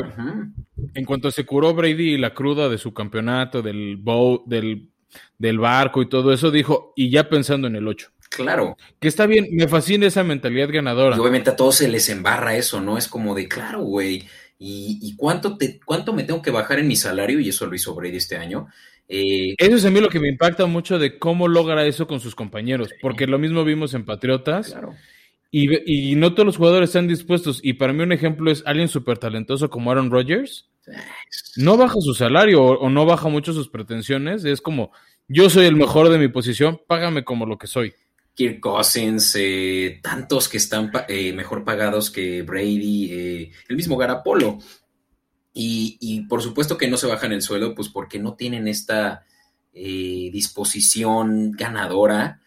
en 0.95 1.05
cuanto 1.05 1.31
se 1.31 1.45
curó 1.45 1.75
Brady 1.75 2.19
la 2.19 2.35
cruda 2.35 2.69
de 2.69 2.79
su 2.79 2.93
campeonato 2.93 3.63
del 3.63 3.97
bowl, 3.97 4.43
del 4.47 4.91
del 5.39 5.59
barco 5.59 6.03
y 6.03 6.09
todo 6.09 6.33
eso, 6.33 6.51
dijo, 6.51 6.93
y 6.97 7.11
ya 7.11 7.29
pensando 7.29 7.67
en 7.67 7.77
el 7.77 7.87
8. 7.87 8.11
Claro. 8.31 8.77
Que 9.01 9.09
está 9.09 9.27
bien, 9.27 9.49
me 9.53 9.69
fascina 9.69 10.07
esa 10.07 10.25
mentalidad 10.25 10.69
ganadora. 10.71 11.17
Y 11.17 11.21
obviamente 11.21 11.51
a 11.51 11.57
todos 11.57 11.77
se 11.77 11.89
les 11.89 12.09
embarra 12.09 12.57
eso, 12.57 12.81
¿no? 12.81 12.99
Es 12.99 13.09
como 13.09 13.35
de, 13.35 13.49
claro, 13.49 13.83
güey, 13.83 14.27
¿y, 14.59 14.99
y 15.03 15.17
cuánto, 15.17 15.57
te, 15.57 15.81
cuánto 15.85 16.13
me 16.13 16.25
tengo 16.25 16.43
que 16.43 16.51
bajar 16.51 16.79
en 16.79 16.89
mi 16.89 16.97
salario? 16.97 17.41
Y 17.41 17.49
eso 17.49 17.67
lo 17.67 17.75
hizo 17.75 17.95
Brady 17.95 18.17
este 18.17 18.37
año. 18.37 18.69
Eh, 19.09 19.55
eso 19.59 19.77
es 19.77 19.85
a 19.85 19.91
mí 19.91 20.01
lo 20.01 20.09
que 20.09 20.21
me 20.21 20.29
impacta 20.29 20.67
mucho 20.67 20.99
de 20.99 21.19
cómo 21.19 21.49
logra 21.49 21.87
eso 21.87 22.07
con 22.07 22.21
sus 22.21 22.35
compañeros, 22.35 22.91
porque 23.01 23.27
lo 23.27 23.39
mismo 23.39 23.65
vimos 23.65 23.95
en 23.95 24.05
Patriotas. 24.05 24.73
claro. 24.73 24.95
Y, 25.53 26.11
y, 26.11 26.17
no 26.17 26.35
todos 26.35 26.45
los 26.45 26.57
jugadores 26.57 26.91
están 26.91 27.09
dispuestos. 27.09 27.61
Y 27.63 27.75
para 27.75 27.93
mí 27.93 28.03
un 28.03 28.13
ejemplo 28.13 28.51
es 28.51 28.63
alguien 28.67 28.89
súper 28.89 29.17
talentoso 29.17 29.71
como 29.71 29.91
Aaron 29.91 30.11
Rodgers. 30.11 30.69
No 31.57 31.77
baja 31.77 31.95
su 32.01 32.15
salario 32.15 32.63
o, 32.63 32.79
o, 32.79 32.91
no 32.91 33.07
baja 33.07 33.29
mucho 33.29 33.53
sus 33.53 33.69
pretensiones. 33.69 34.45
Es 34.45 34.61
como, 34.61 34.91
yo 35.29 35.49
soy 35.49 35.67
el 35.67 35.77
mejor 35.77 36.09
de 36.11 36.19
mi 36.19 36.29
posición, 36.29 36.81
págame 36.87 37.25
como 37.25 37.47
lo 37.47 37.59
que 37.59 37.69
soy. 37.69 37.95
Kirk 38.37 38.61
Cousins, 38.61 39.35
eh, 39.39 39.99
tantos 40.03 40.49
que 40.49 40.59
están 40.59 40.93
eh, 41.09 41.33
mejor 41.33 41.65
pagados 41.65 42.11
que 42.11 42.43
Brady, 42.43 43.09
eh, 43.11 43.51
el 43.67 43.77
mismo 43.77 43.97
Garapolo. 43.97 44.59
Y, 45.55 45.97
y, 46.01 46.21
por 46.27 46.43
supuesto 46.43 46.77
que 46.77 46.87
no 46.87 46.99
se 46.99 47.07
bajan 47.07 47.33
el 47.33 47.41
suelo, 47.41 47.75
pues 47.75 47.89
porque 47.89 48.19
no 48.19 48.35
tienen 48.35 48.69
esta 48.69 49.25
eh, 49.73 50.29
disposición 50.31 51.53
ganadora. 51.53 52.43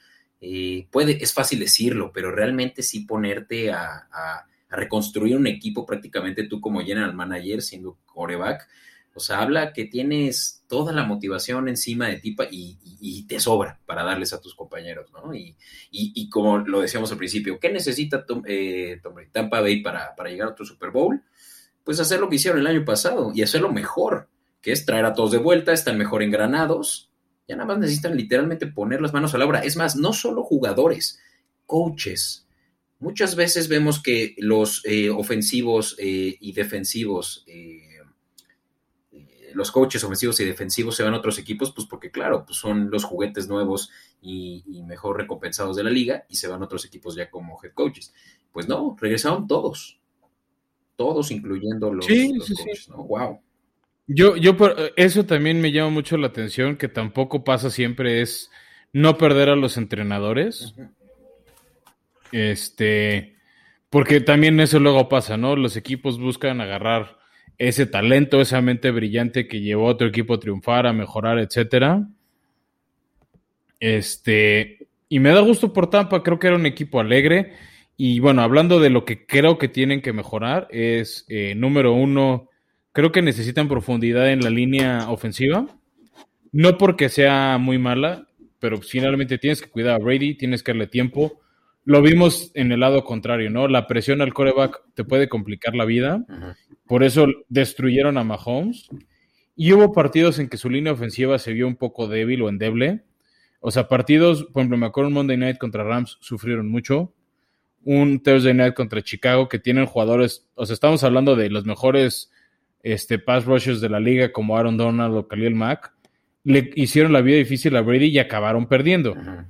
Puede, 0.91 1.21
es 1.23 1.33
fácil 1.33 1.59
decirlo, 1.59 2.11
pero 2.13 2.31
realmente 2.31 2.83
sí 2.83 3.01
ponerte 3.01 3.71
a, 3.71 4.45
reconstruir 4.71 5.35
un 5.35 5.47
equipo 5.47 5.83
prácticamente 5.83 6.43
tú 6.43 6.61
como 6.61 6.81
general 6.81 7.15
manager, 7.15 7.63
siendo 7.63 7.97
coreback. 8.05 8.67
O 9.19 9.21
sea, 9.21 9.41
habla 9.41 9.73
que 9.73 9.83
tienes 9.83 10.63
toda 10.69 10.93
la 10.93 11.03
motivación 11.03 11.67
encima 11.67 12.07
de 12.07 12.21
ti 12.21 12.37
y, 12.51 13.27
te 13.27 13.37
sobra 13.41 13.77
para 13.85 14.05
darles 14.05 14.31
a 14.31 14.39
tus 14.39 14.55
compañeros, 14.55 15.11
¿no? 15.11 15.33
Y, 15.33 16.29
como 16.29 16.59
lo 16.59 16.79
decíamos 16.79 17.11
al 17.11 17.17
principio, 17.17 17.59
¿qué 17.59 17.69
necesita 17.69 18.25
Tom, 18.25 18.43
eh, 18.47 19.01
Tampa 19.33 19.59
Bay 19.59 19.81
para, 19.81 20.15
llegar 20.29 20.47
a 20.47 20.51
otro 20.51 20.63
Super 20.63 20.91
Bowl? 20.91 21.21
Pues 21.83 21.99
hacer 21.99 22.21
lo 22.21 22.29
que 22.29 22.37
hicieron 22.37 22.61
el 22.61 22.67
año 22.67 22.85
pasado 22.85 23.33
y 23.35 23.41
hacerlo 23.41 23.73
mejor, 23.73 24.29
que 24.61 24.71
es 24.71 24.85
traer 24.85 25.03
a 25.03 25.13
todos 25.13 25.31
de 25.33 25.37
vuelta, 25.37 25.73
están 25.73 25.97
mejor 25.97 26.23
engranados, 26.23 27.11
ya 27.45 27.57
nada 27.57 27.67
más 27.67 27.79
necesitan 27.79 28.15
literalmente 28.15 28.67
poner 28.67 29.01
las 29.01 29.11
manos 29.11 29.35
a 29.35 29.37
la 29.37 29.45
obra. 29.45 29.59
Es 29.59 29.75
más, 29.75 29.97
no 29.97 30.13
solo 30.13 30.43
jugadores, 30.43 31.19
coaches. 31.65 32.47
Muchas 32.99 33.35
veces 33.35 33.67
vemos 33.67 34.01
que 34.01 34.35
los 34.37 34.81
eh, 34.85 35.09
ofensivos 35.09 35.97
eh, 35.99 36.37
y 36.39 36.53
defensivos, 36.53 37.43
los 39.53 39.71
coaches 39.71 40.03
ofensivos 40.03 40.39
y 40.39 40.45
defensivos 40.45 40.95
se 40.95 41.03
van 41.03 41.13
a 41.13 41.17
otros 41.17 41.37
equipos, 41.39 41.71
pues 41.71 41.87
porque 41.87 42.11
claro, 42.11 42.45
pues 42.45 42.57
son 42.57 42.89
los 42.89 43.03
juguetes 43.03 43.47
nuevos 43.47 43.91
y, 44.21 44.63
y, 44.67 44.83
mejor 44.83 45.17
recompensados 45.17 45.75
de 45.75 45.83
la 45.83 45.89
liga 45.89 46.25
y 46.29 46.35
se 46.35 46.47
van 46.47 46.61
a 46.61 46.65
otros 46.65 46.85
equipos 46.85 47.15
ya 47.15 47.29
como 47.29 47.59
head 47.63 47.73
coaches. 47.73 48.13
Pues 48.51 48.67
no, 48.67 48.95
regresaron 48.99 49.47
todos, 49.47 49.99
todos 50.95 51.31
incluyendo 51.31 51.93
los, 51.93 52.05
sí, 52.05 52.33
los 52.33 52.47
sí, 52.47 52.55
coaches, 52.55 52.83
sí. 52.85 52.91
¿no? 52.91 53.03
Wow. 53.03 53.41
Yo, 54.07 54.35
yo, 54.35 54.57
eso 54.95 55.25
también 55.25 55.61
me 55.61 55.71
llama 55.71 55.91
mucho 55.91 56.17
la 56.17 56.27
atención, 56.27 56.77
que 56.77 56.87
tampoco 56.87 57.43
pasa 57.43 57.69
siempre, 57.69 58.21
es 58.21 58.49
no 58.91 59.17
perder 59.17 59.49
a 59.49 59.55
los 59.55 59.77
entrenadores. 59.77 60.73
Uh 60.75 60.81
-huh. 60.81 60.93
Este, 62.31 63.35
porque 63.89 64.21
también 64.21 64.59
eso 64.59 64.79
luego 64.79 65.09
pasa, 65.09 65.37
¿no? 65.37 65.55
Los 65.55 65.77
equipos 65.77 66.19
buscan 66.19 66.61
agarrar 66.61 67.18
ese 67.59 67.85
talento, 67.85 68.41
esa 68.41 68.61
mente 68.61 68.89
brillante 68.89 69.47
que 69.47 69.59
llevó 69.59 69.89
a 69.89 69.91
otro 69.91 70.07
equipo 70.07 70.33
a 70.33 70.39
triunfar, 70.39 70.87
a 70.87 70.93
mejorar, 70.93 71.37
etcétera. 71.39 72.07
Este, 73.81 74.87
y 75.09 75.19
me 75.19 75.31
da 75.31 75.41
gusto 75.41 75.73
por 75.73 75.89
Tampa, 75.89 76.23
creo 76.23 76.39
que 76.39 76.47
era 76.47 76.55
un 76.55 76.65
equipo 76.65 77.01
alegre. 77.01 77.53
Y 77.97 78.21
bueno, 78.21 78.41
hablando 78.41 78.79
de 78.79 78.89
lo 78.89 79.03
que 79.03 79.25
creo 79.25 79.57
que 79.57 79.67
tienen 79.67 80.01
que 80.01 80.13
mejorar, 80.13 80.67
es 80.71 81.25
eh, 81.27 81.53
número 81.53 81.93
uno, 81.93 82.49
creo 82.93 83.11
que 83.11 83.21
necesitan 83.21 83.67
profundidad 83.67 84.31
en 84.31 84.39
la 84.39 84.49
línea 84.49 85.09
ofensiva. 85.09 85.67
No 86.53 86.77
porque 86.77 87.09
sea 87.09 87.57
muy 87.59 87.77
mala, 87.77 88.27
pero 88.59 88.81
finalmente 88.81 89.37
tienes 89.37 89.61
que 89.61 89.69
cuidar 89.69 89.95
a 89.95 90.03
Brady, 90.03 90.35
tienes 90.35 90.63
que 90.63 90.71
darle 90.71 90.87
tiempo. 90.87 91.41
Lo 91.85 92.01
vimos 92.01 92.51
en 92.53 92.71
el 92.71 92.81
lado 92.81 93.03
contrario, 93.03 93.49
¿no? 93.49 93.67
La 93.67 93.87
presión 93.87 94.21
al 94.21 94.33
coreback 94.33 94.81
te 94.93 95.03
puede 95.03 95.27
complicar 95.27 95.75
la 95.75 95.85
vida. 95.85 96.23
Por 96.85 97.03
eso 97.03 97.27
destruyeron 97.47 98.17
a 98.17 98.23
Mahomes. 98.23 98.89
Y 99.55 99.73
hubo 99.73 99.91
partidos 99.91 100.39
en 100.39 100.49
que 100.49 100.57
su 100.57 100.69
línea 100.69 100.93
ofensiva 100.93 101.37
se 101.39 101.51
vio 101.53 101.67
un 101.67 101.75
poco 101.75 102.07
débil 102.07 102.41
o 102.43 102.49
endeble. 102.49 103.03
O 103.59 103.71
sea, 103.71 103.87
partidos, 103.87 104.45
por 104.45 104.61
ejemplo, 104.61 104.77
me 104.77 104.85
acuerdo 104.85 105.09
un 105.09 105.13
Monday 105.15 105.37
Night 105.37 105.57
contra 105.57 105.83
Rams 105.83 106.17
sufrieron 106.21 106.69
mucho. 106.69 107.13
Un 107.83 108.21
Thursday 108.21 108.53
Night 108.53 108.73
contra 108.73 109.01
Chicago 109.01 109.49
que 109.49 109.59
tienen 109.59 109.85
jugadores, 109.85 110.47
o 110.55 110.65
sea, 110.65 110.73
estamos 110.73 111.03
hablando 111.03 111.35
de 111.35 111.49
los 111.49 111.65
mejores 111.65 112.31
este, 112.83 113.19
pass 113.19 113.45
rushers 113.45 113.81
de 113.81 113.89
la 113.89 113.99
liga 113.99 114.31
como 114.31 114.57
Aaron 114.57 114.77
Donald 114.77 115.15
o 115.15 115.27
Khalil 115.27 115.55
Mack. 115.55 115.93
Le 116.43 116.71
hicieron 116.75 117.11
la 117.13 117.21
vida 117.21 117.37
difícil 117.37 117.75
a 117.75 117.81
Brady 117.81 118.07
y 118.07 118.19
acabaron 118.19 118.67
perdiendo. 118.67 119.15
-huh. 119.15 119.45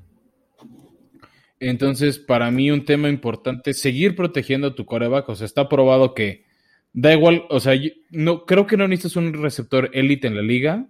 Entonces, 1.59 2.19
para 2.19 2.51
mí 2.51 2.71
un 2.71 2.85
tema 2.85 3.09
importante 3.09 3.71
es 3.71 3.81
seguir 3.81 4.15
protegiendo 4.15 4.67
a 4.67 4.75
tu 4.75 4.85
coreback. 4.85 5.27
O 5.29 5.35
sea, 5.35 5.45
está 5.45 5.67
probado 5.67 6.13
que 6.13 6.45
da 6.93 7.13
igual, 7.13 7.45
o 7.49 7.59
sea, 7.59 7.75
yo, 7.75 7.89
no, 8.09 8.45
creo 8.45 8.65
que 8.65 8.77
no 8.77 8.87
necesitas 8.87 9.17
un 9.17 9.33
receptor 9.33 9.89
élite 9.93 10.27
en 10.27 10.35
la 10.35 10.41
liga 10.41 10.87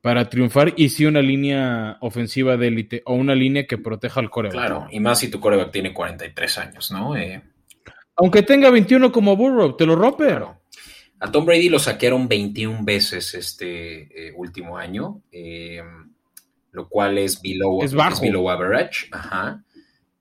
para 0.00 0.28
triunfar 0.28 0.74
y 0.76 0.90
sí 0.90 1.06
una 1.06 1.22
línea 1.22 1.98
ofensiva 2.00 2.56
de 2.56 2.68
élite 2.68 3.02
o 3.04 3.14
una 3.14 3.34
línea 3.34 3.66
que 3.66 3.78
proteja 3.78 4.20
al 4.20 4.30
coreback. 4.30 4.56
Claro, 4.56 4.86
y 4.90 5.00
más 5.00 5.18
si 5.18 5.28
tu 5.28 5.40
coreback 5.40 5.72
tiene 5.72 5.92
43 5.92 6.58
años, 6.58 6.90
¿no? 6.92 7.16
Eh... 7.16 7.42
Aunque 8.16 8.42
tenga 8.42 8.70
21 8.70 9.10
como 9.12 9.36
Burrow, 9.36 9.76
te 9.76 9.86
lo 9.86 9.96
rompe. 9.96 10.26
Claro. 10.26 10.60
A 11.20 11.32
Tom 11.32 11.44
Brady 11.44 11.68
lo 11.68 11.78
saquearon 11.80 12.28
21 12.28 12.84
veces 12.84 13.34
este 13.34 14.28
eh, 14.28 14.32
último 14.36 14.76
año, 14.76 15.22
eh, 15.32 15.82
lo 16.70 16.88
cual 16.88 17.18
es 17.18 17.42
below, 17.42 17.82
es 17.82 17.92
bajo. 17.92 18.14
Es 18.14 18.20
below 18.20 18.48
average. 18.48 19.08
Ajá. 19.10 19.64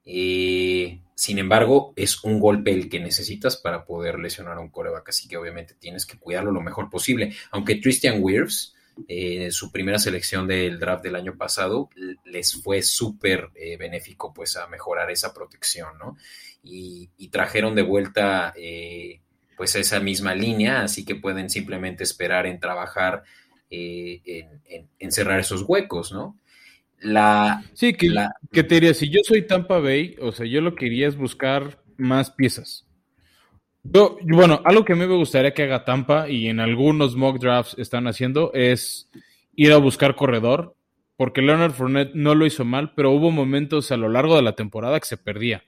Eh, 0.10 1.02
sin 1.18 1.40
embargo, 1.40 1.94
es 1.96 2.24
un 2.24 2.40
golpe 2.40 2.72
el 2.72 2.90
que 2.90 3.00
necesitas 3.00 3.58
para 3.58 3.86
poder 3.86 4.20
lesionar 4.20 4.58
a 4.58 4.62
un 4.62 4.70
coreback, 4.70 5.10
así 5.10 5.28
que 5.28 5.36
obviamente 5.36 5.74
tienes 5.74 6.06
que 6.06 6.18
cuidarlo 6.18 6.52
lo 6.52 6.62
mejor 6.62 6.90
posible. 6.90 7.36
Aunque 7.52 7.82
Christian 7.82 8.20
Wirfs, 8.22 8.76
eh, 9.08 9.50
su 9.52 9.72
primera 9.72 10.00
selección 10.00 10.48
del 10.48 10.80
draft 10.80 11.04
del 11.04 11.16
año 11.16 11.36
pasado, 11.36 11.90
les 12.24 12.62
fue 12.62 12.82
súper 12.82 13.50
eh, 13.56 13.78
benéfico 13.78 14.34
pues 14.34 14.58
a 14.58 14.68
mejorar 14.68 15.12
esa 15.12 15.34
protección, 15.34 15.98
¿no? 15.98 16.18
Y, 16.64 17.10
trajeron 17.32 17.76
de 17.76 17.82
vuelta 17.82 18.54
eh, 18.56 19.20
pues 19.58 19.76
esa 19.76 20.00
misma 20.00 20.34
línea, 20.34 20.82
así 20.82 21.04
que 21.04 21.16
pueden 21.16 21.50
simplemente 21.50 22.04
esperar 22.04 22.46
en 22.46 22.60
trabajar 22.60 23.24
en 23.70 25.12
cerrar 25.12 25.40
esos 25.40 25.64
huecos, 25.64 26.14
¿no? 26.14 26.38
La... 27.00 27.64
Sí, 27.74 27.94
que, 27.94 28.10
la... 28.10 28.36
que 28.52 28.64
te 28.64 28.76
diría, 28.76 28.94
si 28.94 29.10
yo 29.10 29.22
soy 29.24 29.44
Tampa 29.44 29.80
Bay, 29.80 30.16
o 30.22 30.32
sea, 30.32 30.46
yo 30.46 30.62
lo 30.62 30.76
que 30.76 30.86
quería 30.86 31.08
es 31.08 31.16
buscar 31.16 31.82
más 31.98 32.32
piezas. 32.32 32.86
Yo, 33.84 34.18
bueno, 34.24 34.62
algo 34.66 34.84
que 34.84 34.94
a 34.94 34.96
mí 34.96 35.06
me 35.06 35.16
gustaría 35.16 35.54
que 35.54 35.64
haga 35.64 35.86
Tampa 35.86 36.30
y 36.30 36.48
en 36.48 36.60
algunos 36.60 37.16
mock 37.16 37.40
drafts 37.40 37.76
están 37.78 38.08
haciendo 38.08 38.52
es 38.54 39.10
ir 39.56 39.72
a 39.72 39.78
buscar 39.78 40.16
corredor, 40.16 40.76
porque 41.16 41.42
Leonard 41.42 41.72
Fournette 41.72 42.14
no 42.14 42.36
lo 42.36 42.46
hizo 42.46 42.66
mal, 42.66 42.94
pero 42.96 43.12
hubo 43.12 43.32
momentos 43.32 43.92
a 43.92 43.98
lo 43.98 44.10
largo 44.10 44.36
de 44.36 44.42
la 44.42 44.56
temporada 44.56 45.00
que 45.00 45.08
se 45.08 45.18
perdía. 45.18 45.64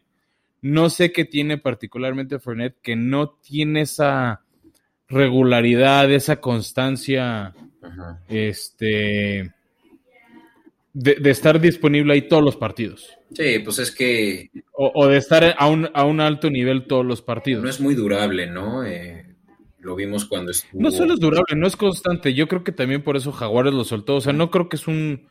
No 0.61 0.89
sé 0.89 1.13
qué 1.13 1.23
tiene 1.23 1.57
particularmente 1.57 2.39
Fournette, 2.39 2.81
que 2.81 2.95
no 2.95 3.29
tiene 3.29 3.81
esa 3.81 4.41
regularidad, 5.07 6.11
esa 6.11 6.41
constancia, 6.41 7.53
este 8.27 9.53
de, 10.93 11.15
de, 11.15 11.29
estar 11.29 11.59
disponible 11.59 12.13
ahí 12.13 12.27
todos 12.27 12.43
los 12.43 12.55
partidos. 12.55 13.17
Sí, 13.33 13.59
pues 13.59 13.79
es 13.79 13.91
que... 13.91 14.49
O, 14.73 14.91
o 14.93 15.07
de 15.07 15.17
estar 15.17 15.55
a 15.57 15.67
un, 15.67 15.89
a 15.93 16.03
un, 16.05 16.19
alto 16.19 16.49
nivel 16.49 16.87
todos 16.87 17.05
los 17.05 17.21
partidos. 17.21 17.63
No 17.63 17.69
es 17.69 17.79
muy 17.79 17.95
durable, 17.95 18.47
¿no? 18.47 18.83
Eh, 18.85 19.35
lo 19.79 19.95
vimos 19.95 20.25
cuando 20.25 20.51
estuvo... 20.51 20.81
No 20.81 20.91
solo 20.91 21.13
es 21.13 21.19
durable, 21.19 21.55
no 21.55 21.67
es 21.67 21.75
constante. 21.75 22.33
Yo 22.33 22.47
creo 22.47 22.63
que 22.63 22.71
también 22.71 23.03
por 23.03 23.17
eso 23.17 23.31
Jaguares 23.31 23.73
lo 23.73 23.83
soltó. 23.83 24.15
O 24.15 24.21
sea, 24.21 24.33
no 24.33 24.49
creo 24.51 24.69
que 24.69 24.77
es 24.77 24.87
un 24.87 25.27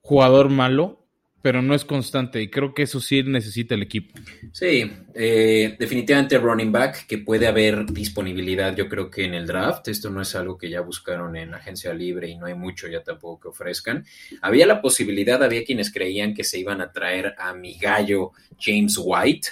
jugador 0.00 0.50
malo, 0.50 1.03
pero 1.44 1.60
no 1.60 1.74
es 1.74 1.84
constante 1.84 2.40
y 2.40 2.48
creo 2.48 2.72
que 2.72 2.84
eso 2.84 3.00
sí 3.00 3.22
necesita 3.22 3.74
el 3.74 3.82
equipo. 3.82 4.18
Sí, 4.50 4.90
eh, 5.12 5.76
definitivamente 5.78 6.38
running 6.38 6.72
back, 6.72 7.06
que 7.06 7.18
puede 7.18 7.46
haber 7.46 7.84
disponibilidad 7.84 8.74
yo 8.74 8.88
creo 8.88 9.10
que 9.10 9.26
en 9.26 9.34
el 9.34 9.46
draft, 9.46 9.88
esto 9.88 10.08
no 10.08 10.22
es 10.22 10.34
algo 10.36 10.56
que 10.56 10.70
ya 10.70 10.80
buscaron 10.80 11.36
en 11.36 11.52
agencia 11.52 11.92
libre 11.92 12.30
y 12.30 12.38
no 12.38 12.46
hay 12.46 12.54
mucho 12.54 12.88
ya 12.88 13.02
tampoco 13.02 13.40
que 13.40 13.48
ofrezcan. 13.48 14.06
Había 14.40 14.66
la 14.66 14.80
posibilidad, 14.80 15.42
había 15.42 15.64
quienes 15.64 15.92
creían 15.92 16.32
que 16.32 16.44
se 16.44 16.58
iban 16.58 16.80
a 16.80 16.92
traer 16.92 17.34
a 17.36 17.52
mi 17.52 17.74
gallo 17.74 18.30
James 18.58 18.98
White, 18.98 19.48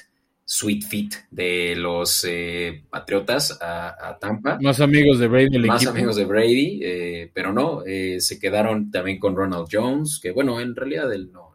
sweet 0.46 0.84
fit 0.84 1.14
de 1.30 1.76
los 1.76 2.24
eh, 2.26 2.84
Patriotas 2.88 3.58
a, 3.60 4.16
Tampa. 4.18 4.56
Más 4.62 4.80
amigos 4.80 5.18
de 5.18 5.28
Brady. 5.28 5.58
Más 5.58 5.86
amigos 5.86 6.16
de 6.16 6.24
Brady, 6.24 6.80
eh, 6.82 7.30
pero 7.34 7.52
no, 7.52 7.82
eh, 7.84 8.18
se 8.18 8.38
quedaron 8.38 8.90
también 8.90 9.18
con 9.18 9.36
Ronald 9.36 9.68
Jones, 9.70 10.20
que 10.22 10.30
bueno, 10.30 10.58
en 10.58 10.74
realidad 10.74 11.12
él 11.12 11.30
no, 11.30 11.51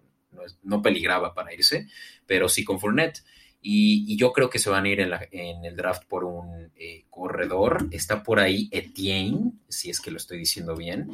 no, 0.64 0.82
peligraba 0.82 1.34
para 1.34 1.54
irse, 1.54 1.88
pero 2.26 2.50
sí 2.50 2.64
con 2.64 2.80
Fournette. 2.80 3.24
Y, 3.62 4.16
yo 4.18 4.32
creo 4.32 4.50
que 4.50 4.60
se 4.60 4.70
van 4.70 4.86
a 4.86 4.90
ir 4.90 5.00
en, 5.02 5.66
el 5.66 5.76
draft 5.76 6.04
por 6.08 6.24
un 6.24 6.72
corredor. 7.10 7.88
Está 7.92 8.24
por 8.24 8.40
ahí 8.40 8.70
Etienne, 8.72 9.54
si 9.68 9.90
es 9.90 10.00
que 10.00 10.12
lo 10.12 10.18
estoy 10.18 10.38
diciendo 10.38 10.76
bien, 10.76 11.12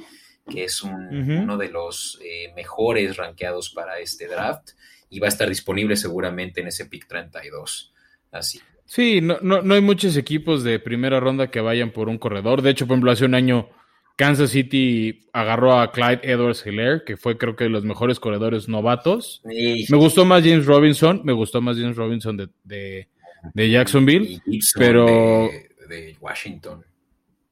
que 0.50 0.66
es 0.66 0.84
uno 0.84 1.58
de 1.58 1.70
los 1.70 2.20
mejores 2.56 3.18
rankeados 3.18 3.72
para 3.72 4.00
este 4.00 4.28
draft 4.28 4.72
y 5.10 5.20
va 5.20 5.28
a 5.28 5.30
estar 5.30 5.48
disponible 5.48 5.96
seguramente 5.96 6.62
en 6.62 6.68
ese 6.68 6.86
pick 6.86 7.08
32. 7.08 7.94
Así. 8.32 8.60
Sí, 8.86 9.22
no, 9.22 9.38
no, 9.42 9.62
no 9.62 9.76
hay 9.76 9.82
muchos 9.82 10.18
equipos 10.18 10.64
de 10.64 10.80
primera 10.80 11.20
ronda 11.20 11.52
que 11.52 11.62
vayan 11.62 11.92
por 11.92 12.10
un 12.10 12.18
corredor. 12.18 12.62
De 12.62 12.72
hecho, 12.72 12.88
por 12.88 12.96
ejemplo, 12.96 13.12
hace 13.12 13.26
un 13.26 13.36
año 13.36 13.70
Kansas 14.16 14.52
City 14.52 15.28
agarró 15.34 15.80
a 15.80 15.92
Clyde 15.92 16.22
Edwards 16.24 16.64
Hilaire, 16.66 17.04
que 17.04 17.18
fue 17.18 17.38
creo 17.38 17.56
que 17.56 17.64
de 17.64 17.70
los 17.72 17.84
mejores 17.84 18.20
corredores 18.20 18.68
novatos. 18.68 19.42
Me 19.44 19.98
gustó 19.98 20.26
más 20.26 20.44
James 20.44 20.66
Robinson, 20.66 21.22
me 21.24 21.34
gustó 21.34 21.62
más 21.62 21.78
James 21.78 21.96
Robinson 21.96 22.38
de, 22.38 22.50
de, 22.64 23.70
Jacksonville, 23.70 24.42
pero... 24.76 25.50
De, 25.90 26.16
Washington, 26.20 26.84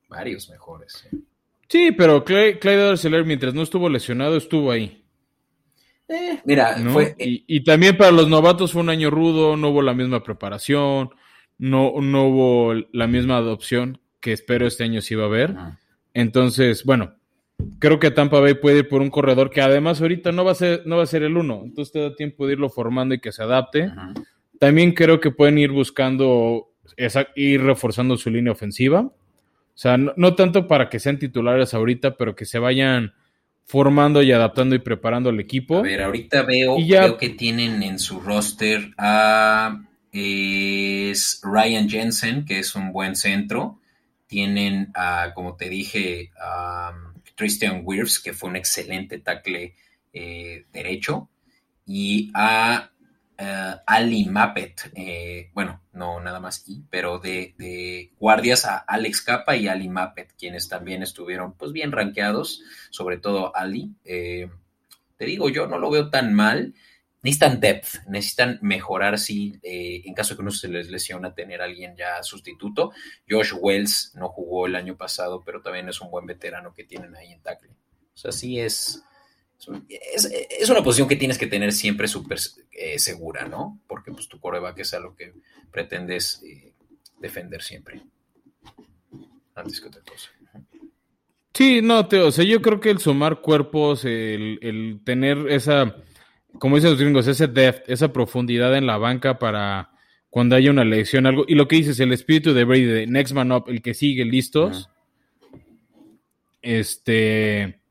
varios 0.08 0.50
mejores. 0.50 1.08
Sí, 1.68 1.92
pero 1.92 2.24
Clyde, 2.24 2.60
Clyde 2.60 2.84
Edwards 2.84 3.06
Hilaire, 3.06 3.26
mientras 3.26 3.54
no 3.54 3.62
estuvo 3.64 3.90
lesionado, 3.90 4.38
estuvo 4.38 4.72
ahí. 4.72 5.04
Eh, 6.08 6.42
mira, 6.46 6.76
fue... 6.92 7.16
y, 7.18 7.64
también 7.64 7.98
para 7.98 8.12
los 8.12 8.28
novatos 8.28 8.74
fue 8.74 8.82
un 8.82 8.90
año 8.90 9.10
rudo, 9.10 9.58
no 9.58 9.70
hubo 9.70 9.82
la 9.82 9.94
misma 9.94 10.24
preparación, 10.24 11.12
no, 11.58 11.94
no 12.02 12.26
hubo 12.26 12.74
la 12.92 13.08
misma 13.08 13.38
adopción 13.38 14.00
que 14.20 14.34
espero 14.34 14.68
este 14.68 14.84
año 14.84 15.02
sí 15.02 15.16
va 15.16 15.24
a 15.24 15.28
haber. 15.28 15.56
Entonces, 16.14 16.84
bueno, 16.84 17.16
creo 17.80 18.00
que 18.00 18.12
Tampa 18.12 18.40
Bay 18.40 18.56
puede 18.56 18.80
ir 18.80 18.90
por 18.90 19.02
un 19.02 19.10
corredor 19.10 19.50
que 19.50 19.62
además 19.62 20.02
ahorita 20.02 20.32
no 20.32 20.44
va 20.44 20.52
a 20.52 20.56
ser, 20.56 20.84
no 20.86 20.98
va 20.98 21.04
a 21.04 21.08
ser 21.08 21.24
el 21.24 21.38
uno, 21.38 21.62
entonces 21.64 21.92
te 21.92 22.00
da 22.00 22.16
tiempo 22.16 22.46
de 22.48 22.54
irlo 22.54 22.70
formando 22.70 23.16
y 23.16 23.20
que 23.20 23.32
se 23.32 23.44
adapte. 23.44 23.92
También 24.60 24.94
creo 24.94 25.20
que 25.20 25.32
pueden 25.32 25.58
ir 25.58 25.72
buscando, 25.72 26.72
esa, 26.98 27.28
ir 27.36 27.64
reforzando 27.64 28.18
su 28.18 28.30
línea 28.30 28.52
ofensiva. 28.52 29.02
O 29.02 29.14
sea, 29.82 29.98
no 29.98 30.36
tanto 30.36 30.68
para 30.68 30.90
que 30.90 31.00
sean 31.00 31.18
titulares 31.18 31.74
ahorita, 31.74 32.18
pero 32.18 32.36
que 32.36 32.46
se 32.46 32.60
vayan 32.60 33.14
formando 33.66 34.22
y 34.22 34.32
adaptando 34.32 34.76
y 34.76 34.80
preparando 34.80 35.30
al 35.30 35.40
equipo. 35.40 35.78
A 35.78 35.82
ver, 35.82 36.02
ahorita 36.02 36.44
veo, 36.44 36.76
veo 36.78 37.18
que 37.18 37.30
tienen 37.30 37.82
en 37.82 37.98
su 38.00 38.20
roster 38.20 38.92
a 38.98 39.82
es 40.12 41.42
Ryan 41.44 41.90
Jensen, 41.90 42.46
que 42.46 42.60
es 42.60 42.76
un 42.76 42.92
buen 42.92 43.16
centro. 43.16 43.80
Tienen 44.32 44.94
como 45.36 45.58
te 45.58 45.68
dije, 45.68 46.32
a 46.42 46.94
Christian 47.36 47.82
Wirfs, 47.84 48.22
que 48.22 48.32
fue 48.32 48.50
un 48.50 48.56
excelente 48.56 49.20
tackle 49.20 49.76
eh, 50.14 50.68
derecho. 50.72 51.30
Y 51.86 52.32
a 52.34 52.92
eh, 53.38 53.76
Ali 53.86 54.24
Mappet, 54.28 54.90
eh, 54.96 55.52
bueno, 55.54 55.82
no 55.92 56.22
nada 56.22 56.40
más 56.40 56.64
y, 56.66 56.82
pero 56.90 57.20
de, 57.20 58.14
guardias 58.18 58.64
a 58.64 58.78
Alex 58.78 59.22
Capa 59.22 59.58
y 59.58 59.68
Ali 59.68 59.90
Mappet, 59.90 60.32
quienes 60.38 60.70
también 60.70 61.04
estuvieron 61.04 61.58
pues 61.58 61.74
bien 61.74 61.92
rankeados, 61.92 62.62
sobre 62.90 63.18
todo 63.18 63.54
Ali. 63.54 63.94
Te 64.06 65.26
digo, 65.26 65.50
yo 65.50 65.68
no 65.68 65.78
lo 65.78 65.92
veo 65.92 66.10
tan 66.10 66.34
mal. 66.34 66.74
Necesitan 67.24 67.60
depth, 67.60 68.08
necesitan 68.08 68.58
mejorar 68.62 69.20
si 69.20 69.60
en 69.62 70.14
caso 70.14 70.34
de 70.34 70.38
que 70.38 70.42
uno 70.42 70.52
se 70.52 70.68
les 70.68 70.90
lesiona 70.90 71.36
tener 71.36 71.62
a 71.62 71.66
alguien 71.66 71.96
ya 71.96 72.24
sustituto. 72.24 72.92
Josh 73.30 73.54
Wells 73.60 74.14
no 74.16 74.30
jugó 74.30 74.66
el 74.66 74.76
año 74.76 74.98
pasado, 74.98 75.44
pero 75.46 75.62
también 75.62 75.88
es 75.88 76.02
un 76.02 76.10
buen 76.10 76.26
veterano 76.26 76.74
que 76.74 76.84
tienen 76.84 77.16
ahí 77.16 77.32
en 77.32 77.42
tackle. 77.42 77.70
O 78.14 78.18
sea, 78.18 78.32
sí 78.32 78.60
es, 78.60 79.04
es, 79.88 80.70
una 80.70 80.84
posición 80.84 81.08
que 81.08 81.16
tienes 81.16 81.38
que 81.38 81.48
tener 81.48 81.72
siempre 81.72 82.08
súper 82.08 82.40
eh, 82.72 82.98
segura, 82.98 83.48
¿no? 83.48 83.80
Porque 83.88 84.12
pues 84.12 84.28
tu 84.28 84.40
coreback 84.40 84.80
es 84.80 84.94
algo 84.94 85.16
que 85.16 85.34
pretendes 85.72 86.42
eh, 86.44 86.74
defender 87.20 87.62
siempre. 87.62 88.02
Antes 89.54 89.80
que 89.80 89.88
otra 89.88 90.02
cosa. 90.02 90.30
Sí, 91.54 91.82
no, 91.82 92.08
te, 92.08 92.20
o 92.20 92.32
sea, 92.32 92.46
yo 92.46 92.62
creo 92.62 92.80
que 92.80 92.90
el 92.90 93.00
sumar 93.00 93.42
cuerpos, 93.42 94.06
el, 94.06 95.02
tener 95.04 95.50
esa, 95.50 95.96
como 96.60 96.76
dicen 96.76 96.92
los 96.92 97.00
gringos, 97.00 97.28
ese 97.28 97.48
depth, 97.48 97.90
esa 97.90 98.12
profundidad 98.14 98.76
en 98.76 98.86
la 98.86 98.98
banca 98.98 99.40
para 99.40 99.92
cuando 100.30 100.56
haya 100.56 100.72
una 100.72 100.86
lección, 100.86 101.26
algo, 101.26 101.44
y 101.48 101.56
lo 101.56 101.68
que 101.68 101.76
dices, 101.76 102.00
el 102.00 102.14
espíritu 102.14 102.54
de 102.54 102.64
Brady, 102.64 102.86
de 102.86 103.08
next 103.08 103.34
man 103.34 103.52
up, 103.52 103.66
el 103.68 103.82
que 103.82 103.94
sigue 103.94 104.24
listos, 104.24 104.90
este, 106.62 107.82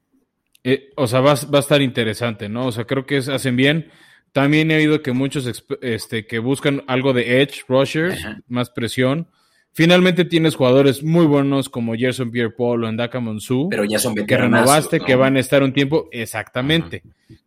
eh, 0.64 0.90
o 0.96 1.06
sea, 1.06 1.20
va, 1.20 1.32
a 1.32 1.58
estar 1.58 1.82
interesante, 1.82 2.48
¿no? 2.48 2.66
O 2.66 2.72
sea, 2.72 2.84
creo 2.84 3.06
que 3.06 3.18
hacen 3.18 3.56
bien. 3.56 3.90
También 4.32 4.70
he 4.70 4.76
oído 4.76 5.02
que 5.02 5.12
muchos 5.12 5.64
este, 5.80 6.26
que 6.26 6.38
buscan 6.38 6.84
algo 6.86 7.12
de 7.12 7.42
edge, 7.42 7.64
rushers, 7.66 8.24
más 8.46 8.70
presión. 8.70 9.28
Finalmente 9.72 10.24
tienes 10.24 10.56
jugadores 10.56 11.02
muy 11.02 11.26
buenos 11.26 11.68
como 11.68 11.94
Gerson 11.94 12.30
Pierre 12.30 12.50
Paul 12.50 12.85
o 12.85 12.92
Ndaka 12.92 13.20
Monsu. 13.20 13.68
Pero 13.70 13.85
ya 13.85 13.98
son 13.98 14.14
Que 14.14 14.37
renovaste, 14.37 15.00
que 15.00 15.14
van 15.14 15.37
a 15.37 15.40
estar 15.40 15.62
un 15.62 15.72
tiempo. 15.72 16.09
Exactamente. 16.11 17.02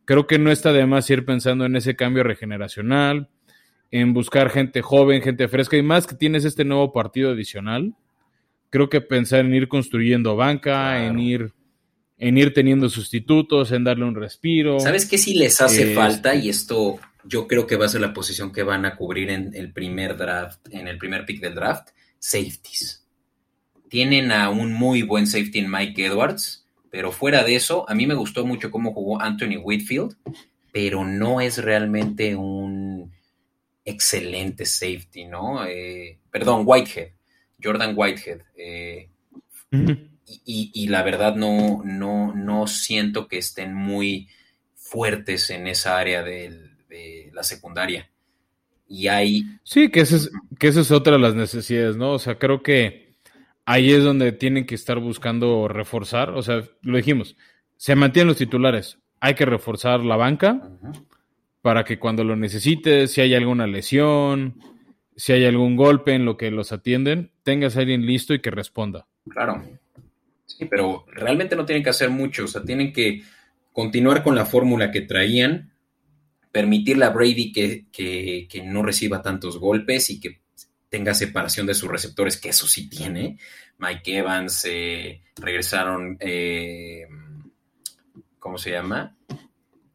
Creo 0.06 0.26
que 0.26 0.40
no 0.40 0.52
está 0.52 0.72
de 0.72 0.86
más 0.86 1.10
ir 1.10 1.26
pensando 1.26 1.66
en 1.66 1.76
ese 1.76 1.96
cambio 1.96 2.24
regeneracional, 2.24 3.30
en 3.92 4.14
buscar 4.14 4.50
gente 4.50 4.82
joven, 4.82 5.22
gente 5.22 5.48
fresca. 5.48 5.76
Y 5.76 5.84
más 5.84 6.08
que 6.08 6.16
tienes 6.16 6.46
este 6.46 6.64
nuevo 6.64 6.94
partido 6.94 7.32
adicional, 7.32 7.94
creo 8.70 8.90
que 8.90 9.02
pensar 9.02 9.42
en 9.42 9.54
ir 9.54 9.68
construyendo 9.68 10.36
banca, 10.36 11.06
en 11.06 11.20
ir 11.20 11.54
en 12.18 12.38
ir 12.38 12.54
teniendo 12.54 12.90
sustitutos, 12.90 13.74
en 13.74 13.84
darle 13.84 14.06
un 14.06 14.16
respiro. 14.16 14.80
¿Sabes 14.80 15.06
qué 15.06 15.18
si 15.18 15.34
les 15.34 15.60
hace 15.60 15.82
este, 15.82 15.96
falta? 15.96 16.34
Y 16.36 16.48
esto 16.48 16.98
yo 17.26 17.48
creo 17.48 17.68
que 17.68 17.76
va 17.76 17.86
a 17.86 17.90
ser 17.90 18.00
la 18.00 18.14
posición 18.14 18.54
que 18.54 18.64
van 18.64 18.86
a 18.86 18.96
cubrir 18.96 19.30
en 19.30 19.54
el 19.54 19.74
primer 19.74 20.16
draft, 20.16 20.68
en 20.72 20.88
el 20.88 20.98
primer 20.98 21.26
pick 21.26 21.42
del 21.42 21.56
draft, 21.56 21.90
safeties. 22.24 23.06
Tienen 23.90 24.32
a 24.32 24.50
un 24.50 24.72
muy 24.72 25.02
buen 25.02 25.28
safety 25.28 25.60
en 25.60 25.70
Mike 25.70 26.06
Edwards, 26.06 26.66
pero 26.90 27.12
fuera 27.12 27.44
de 27.44 27.56
eso, 27.56 27.86
a 27.90 27.94
mí 27.94 28.08
me 28.08 28.14
gustó 28.14 28.46
mucho 28.46 28.72
cómo 28.72 28.94
jugó 28.94 29.22
Anthony 29.22 29.58
Whitfield, 29.62 30.16
pero 30.72 31.04
no 31.04 31.42
es 31.42 31.58
realmente 31.58 32.38
un 32.38 33.12
excelente 33.84 34.66
safety, 34.66 35.26
¿no? 35.26 35.66
Eh, 35.66 36.18
perdón, 36.32 36.64
Whitehead, 36.66 37.10
Jordan 37.62 37.94
Whitehead. 37.94 38.40
Eh, 38.56 39.10
y, 40.46 40.88
la 40.88 41.04
verdad 41.04 41.36
no, 41.36 41.82
no, 41.84 42.34
no 42.34 42.68
siento 42.68 43.28
que 43.28 43.38
estén 43.40 43.74
muy 43.74 44.30
fuertes 44.76 45.50
en 45.50 45.68
esa 45.68 45.98
área 45.98 46.24
de, 46.24 46.70
la 47.34 47.44
secundaria. 47.44 48.10
Y 48.94 49.08
hay... 49.08 49.44
Sí, 49.64 49.90
que 49.90 50.02
esa, 50.02 50.18
es, 50.18 50.32
que 50.60 50.68
esa 50.68 50.82
es 50.82 50.92
otra 50.92 51.14
de 51.14 51.20
las 51.20 51.34
necesidades, 51.34 51.98
¿no? 51.98 52.12
O 52.12 52.20
sea, 52.20 52.38
creo 52.38 52.62
que 52.62 53.16
ahí 53.66 53.92
es 53.92 54.04
donde 54.04 54.32
tienen 54.34 54.68
que 54.68 54.76
estar 54.76 55.00
buscando 55.00 55.68
reforzar. 55.68 56.30
O 56.30 56.44
sea, 56.44 56.62
lo 56.84 56.98
dijimos, 56.98 57.36
se 57.76 57.96
mantienen 57.96 58.28
los 58.28 58.38
titulares. 58.38 59.00
Hay 59.20 59.34
que 59.34 59.48
reforzar 59.48 60.02
la 60.06 60.16
banca 60.16 60.70
para 61.64 61.84
que 61.84 61.98
cuando 61.98 62.24
lo 62.24 62.36
necesites, 62.36 63.12
si 63.12 63.22
hay 63.22 63.34
alguna 63.34 63.66
lesión, 63.66 64.60
si 65.16 65.34
hay 65.34 65.46
algún 65.46 65.76
golpe 65.76 66.14
en 66.14 66.26
lo 66.26 66.38
que 66.38 66.52
los 66.52 66.72
atienden, 66.72 67.32
tengas 67.42 67.76
a 67.76 67.80
alguien 67.80 68.06
listo 68.06 68.36
y 68.36 68.42
que 68.42 68.52
responda. 68.52 69.08
Claro. 69.28 69.64
Sí, 70.46 70.66
pero 70.66 71.04
realmente 71.08 71.56
no 71.56 71.66
tienen 71.66 71.84
que 71.84 71.90
hacer 71.90 72.12
mucho, 72.12 72.44
o 72.44 72.48
sea, 72.48 72.62
tienen 72.62 72.94
que 72.94 73.24
continuar 73.72 74.22
con 74.22 74.36
la 74.36 74.46
fórmula 74.46 74.92
que 74.92 75.02
traían, 75.02 75.73
permitirle 76.54 77.06
a 77.06 77.10
Brady 77.10 77.52
que, 77.52 78.64
no 78.64 78.84
reciba 78.84 79.24
tantos 79.24 79.58
golpes 79.58 80.12
y 80.12 80.20
que 80.20 80.40
tenga 80.88 81.16
separación 81.16 81.66
de 81.66 81.74
sus 81.74 81.90
receptores, 81.90 82.38
que 82.38 82.50
eso 82.50 82.68
sí 82.68 82.88
tiene. 82.88 83.40
Mike 83.80 84.20
Evans, 84.20 84.64
eh, 84.70 85.24
regresaron, 85.36 86.16
eh, 86.20 87.08
¿cómo 88.38 88.60
se 88.60 88.70
llama? 88.70 89.18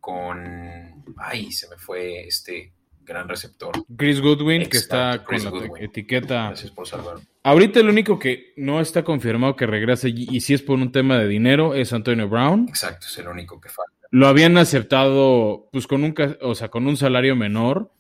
Con, 0.01 1.05
ay, 1.17 1.53
se 1.53 1.69
me 1.69 1.77
fue 1.77 2.27
este 2.27 2.73
gran 3.05 3.29
receptor. 3.29 3.71
Chris 3.97 4.21
Goodwin, 4.21 4.69
que 4.69 4.79
está 4.79 5.25
con 5.25 5.43
la 5.45 5.79
etiqueta. 5.79 6.49
Gracias 6.49 6.73
por 6.73 6.89
salvarme. 6.89 7.23
Ahorita 7.45 7.79
el 7.79 7.89
único 7.89 8.19
que 8.19 8.53
no 8.57 8.81
está 8.81 9.05
confirmado 9.05 9.55
que 9.55 9.65
regrese 9.65 10.09
y 10.09 10.41
si 10.41 10.55
es 10.55 10.63
por 10.63 10.77
un 10.77 10.91
tema 10.91 11.19
de 11.19 11.29
dinero 11.29 11.77
es 11.77 11.93
Antonio 11.93 12.29
Brown. 12.29 12.67
Exacto, 12.69 13.07
es 13.07 13.17
el 13.19 13.29
único 13.29 13.61
que 13.61 13.69
falta. 13.69 13.98
Lo 14.11 14.27
habían 14.27 14.57
aceptado 14.57 15.69
pues 15.73 15.87
con 15.87 16.03
un, 16.05 16.15
o 16.43 16.55
sea, 16.55 16.69
con 16.69 16.87
un 16.87 16.97
salario 16.97 17.37
menor 17.37 17.91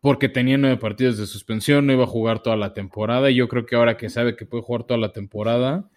porque 0.00 0.28
tenía 0.28 0.58
nueve 0.58 0.76
partidos 0.76 1.16
de 1.16 1.26
suspensión, 1.26 1.86
no 1.86 1.92
iba 1.94 2.04
a 2.04 2.08
jugar 2.08 2.42
toda 2.42 2.56
la 2.56 2.74
temporada 2.74 3.30
y 3.30 3.36
yo 3.36 3.48
creo 3.48 3.64
que 3.64 3.76
ahora 3.76 3.96
que 3.96 4.10
sabe 4.10 4.36
que 4.36 4.44
puede 4.44 4.62
jugar 4.62 4.84
toda 4.84 5.00
la 5.00 5.12
temporada, 5.12 5.88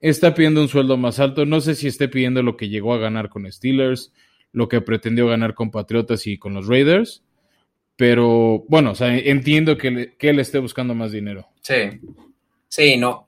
está 0.00 0.34
pidiendo 0.34 0.60
un 0.60 0.68
sueldo 0.68 0.96
más 0.96 1.20
alto. 1.20 1.46
No 1.46 1.60
sé 1.60 1.76
si 1.76 1.86
esté 1.86 2.08
pidiendo 2.08 2.42
lo 2.42 2.56
que 2.56 2.68
llegó 2.68 2.92
a 2.94 2.98
ganar 2.98 3.28
con 3.28 3.50
Steelers, 3.50 4.12
lo 4.52 4.68
que 4.68 4.80
pretendió 4.80 5.28
ganar 5.28 5.54
con 5.54 5.70
Patriotas 5.70 6.26
y 6.26 6.36
con 6.38 6.54
los 6.54 6.66
Raiders, 6.66 7.22
Pero 7.96 8.64
bueno, 8.68 8.90
o 8.90 8.94
sea, 8.96 9.16
entiendo 9.16 9.78
que, 9.78 9.90
le- 9.92 10.16
que 10.16 10.30
él 10.30 10.40
esté 10.40 10.58
buscando 10.58 10.96
más 10.96 11.12
dinero. 11.12 11.46
Sí, 11.60 12.00
sí, 12.68 12.96
no. 12.96 13.23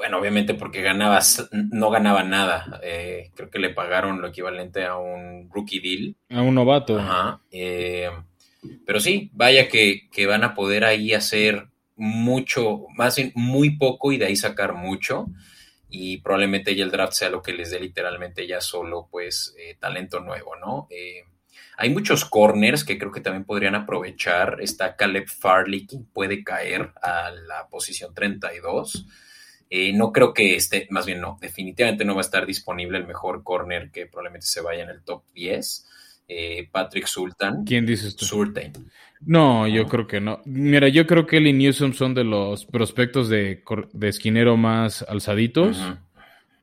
Bueno, 0.00 0.18
obviamente 0.18 0.54
porque 0.54 0.80
ganaba, 0.80 1.18
s- 1.18 1.44
no 1.52 1.90
ganaba 1.90 2.22
nada. 2.24 2.80
Eh, 2.82 3.30
creo 3.34 3.50
que 3.50 3.58
le 3.58 3.68
pagaron 3.70 4.22
lo 4.22 4.28
equivalente 4.28 4.84
a 4.86 4.96
un 4.96 5.50
rookie 5.52 5.80
deal. 5.80 6.16
A 6.30 6.40
un 6.42 6.54
novato. 6.54 6.98
Ajá. 6.98 7.42
eh, 7.50 8.08
pero 8.86 8.98
sí, 9.00 9.30
vaya 9.34 9.68
que, 9.68 10.08
que 10.10 10.26
van 10.26 10.42
a 10.44 10.54
poder 10.54 10.84
ahí 10.84 11.12
hacer 11.14 11.68
mucho, 11.96 12.86
más 12.96 13.16
bien 13.16 13.32
muy 13.34 13.76
poco 13.76 14.12
y 14.12 14.18
de 14.18 14.26
ahí 14.26 14.36
sacar 14.36 14.74
mucho. 14.74 15.26
Y 15.90 16.18
probablemente 16.18 16.74
ya 16.74 16.84
el 16.84 16.90
draft 16.90 17.12
sea 17.14 17.30
lo 17.30 17.42
que 17.42 17.52
les 17.52 17.70
dé 17.70 17.80
literalmente 17.80 18.46
ya 18.46 18.60
solo, 18.60 19.08
pues, 19.10 19.54
eh, 19.58 19.76
talento 19.78 20.20
nuevo, 20.20 20.56
¿no? 20.56 20.88
Hay 21.76 21.90
muchos 21.90 22.24
corners 22.26 22.84
que 22.84 22.98
creo 22.98 23.10
que 23.10 23.20
también 23.22 23.44
podrían 23.44 23.74
aprovechar. 23.74 24.58
Está 24.60 24.96
Caleb 24.96 25.26
Farley, 25.28 25.86
quien 25.86 26.04
puede 26.04 26.44
caer 26.44 26.92
a 27.02 27.30
la 27.30 27.68
posición 27.68 28.14
32. 28.14 29.06
Eh, 29.72 29.92
no 29.92 30.10
creo 30.12 30.34
que 30.34 30.56
esté, 30.56 30.88
más 30.90 31.06
bien 31.06 31.20
no, 31.20 31.38
definitivamente 31.40 32.04
no 32.04 32.14
va 32.16 32.20
a 32.20 32.28
estar 32.28 32.44
disponible 32.44 32.98
el 32.98 33.06
mejor 33.06 33.44
corner 33.44 33.90
que 33.92 34.06
probablemente 34.06 34.46
se 34.48 34.60
vaya 34.60 34.82
en 34.82 34.90
el 34.90 35.02
top 35.04 35.22
10. 35.32 35.86
Eh, 36.26 36.68
Patrick 36.70 37.06
Sultan. 37.06 37.64
¿Quién 37.64 37.86
dices 37.86 38.14
tú? 38.16 38.24
Surtain. 38.24 38.72
No, 39.20 39.66
yo 39.68 39.86
creo 39.86 40.06
que 40.06 40.20
no. 40.20 40.40
Mira, 40.44 40.88
yo 40.88 41.06
creo 41.06 41.26
que 41.26 41.36
él 41.38 41.46
y 41.48 41.52
Newsom 41.52 41.92
son 41.92 42.14
de 42.14 42.24
los 42.24 42.66
prospectos 42.66 43.28
de, 43.28 43.62
esquinero 44.02 44.56
más 44.56 45.02
alzaditos 45.08 45.78
Ujú. 45.80 45.96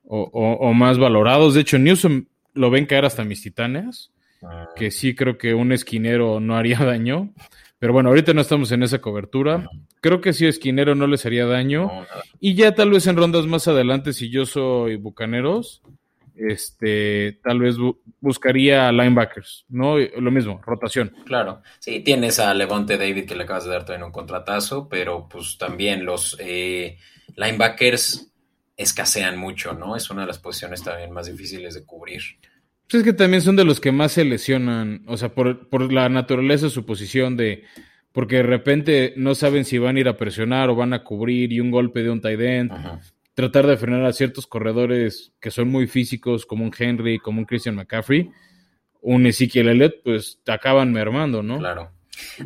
o, 0.06 0.22
o- 0.34 0.70
o 0.70 0.74
más 0.74 0.98
valorados. 0.98 1.54
De 1.54 1.62
hecho, 1.62 1.78
Newsom 1.78 2.26
lo 2.54 2.70
ven 2.72 2.86
caer 2.86 3.06
hasta 3.06 3.24
mis 3.24 3.42
titanes, 3.42 4.12
Ah, 4.44 4.68
que 4.76 4.92
sí 4.92 5.16
creo 5.16 5.38
que 5.40 5.54
un 5.56 5.72
esquinero 5.72 6.40
no 6.40 6.56
haría 6.58 6.78
daño. 6.86 7.34
Pero 7.80 7.94
bueno, 7.94 8.10
ahorita 8.10 8.34
no 8.34 8.42
estamos 8.42 8.72
en 8.72 8.84
esa 8.84 9.00
cobertura. 9.00 9.70
Creo 10.02 10.20
que 10.22 10.34
si 10.34 10.46
esquinero 10.48 10.96
no 10.96 11.06
les 11.08 11.26
haría 11.26 11.46
daño. 11.46 11.84
no. 11.86 12.06
Y 12.40 12.56
ya 12.56 12.74
tal 12.74 12.90
vez 12.92 13.06
en 13.08 13.18
rondas 13.18 13.46
más 13.46 13.68
adelante, 13.68 14.14
si 14.14 14.30
yo 14.32 14.46
soy 14.46 14.96
bucaneros, 14.96 15.82
este, 16.36 17.40
tal 17.44 17.60
vez 17.60 17.78
bu- 17.78 17.98
buscaría 18.22 18.92
linebackers, 18.92 19.66
¿no? 19.70 19.98
Lo 19.98 20.32
mismo, 20.32 20.62
rotación. 20.66 21.14
Claro, 21.26 21.62
sí, 21.80 22.00
tienes 22.02 22.40
a 22.40 22.54
Levante 22.54 22.98
David 22.98 23.26
que 23.26 23.36
le 23.36 23.44
acabas 23.44 23.66
de 23.66 23.72
dar 23.72 23.86
también 23.86 24.04
un 24.06 24.12
contratazo, 24.12 24.88
pero 24.90 25.28
pues 25.30 25.58
también 25.58 26.06
los 26.06 26.38
eh, 26.40 26.98
linebackers 27.36 28.32
escasean 28.76 29.38
mucho, 29.38 29.74
¿no? 29.74 29.96
Es 29.96 30.10
una 30.10 30.22
de 30.22 30.28
las 30.28 30.40
posiciones 30.40 30.84
también 30.84 31.12
más 31.12 31.28
difíciles 31.28 31.74
de 31.74 31.84
cubrir. 31.86 32.22
Pues 32.90 33.02
es 33.02 33.04
que 33.04 33.14
también 33.14 33.42
son 33.42 33.56
de 33.56 33.66
los 33.66 33.80
que 33.82 33.92
más 33.92 34.14
se 34.14 34.24
lesionan, 34.24 35.04
o 35.08 35.18
sea, 35.18 35.30
por, 35.34 35.68
por 35.70 35.92
la 35.92 36.08
naturaleza 36.10 36.68
de 36.68 36.72
su 36.72 36.86
posición 36.86 37.36
de, 37.36 37.64
porque 38.14 38.38
de 38.38 38.44
repente 38.44 39.14
no 39.18 39.36
saben 39.36 39.66
si 39.66 39.78
van 39.78 39.98
a 39.98 40.00
ir 40.00 40.08
a 40.08 40.18
presionar 40.18 40.70
o 40.70 40.76
van 40.76 40.94
a 40.94 41.04
cubrir 41.04 41.52
y 41.52 41.60
un 41.60 41.70
golpe 41.72 42.02
de 42.04 42.10
un 42.10 42.22
tight 42.22 42.40
end, 42.40 42.72
Ajá. 42.72 43.02
tratar 43.34 43.68
de 43.68 43.76
frenar 43.78 44.06
a 44.06 44.14
ciertos 44.14 44.48
corredores 44.48 45.34
que 45.42 45.52
son 45.52 45.68
muy 45.70 45.88
físicos, 45.88 46.46
como 46.46 46.64
un 46.64 46.72
Henry, 46.78 47.20
como 47.20 47.40
un 47.40 47.46
Christian 47.46 47.76
McCaffrey, 47.76 48.30
un 49.02 49.26
Ezekiel 49.26 49.68
Elliott, 49.68 49.96
pues 50.04 50.40
te 50.44 50.52
acaban 50.54 50.92
mermando, 50.94 51.44
¿no? 51.44 51.60
Claro. 51.60 51.92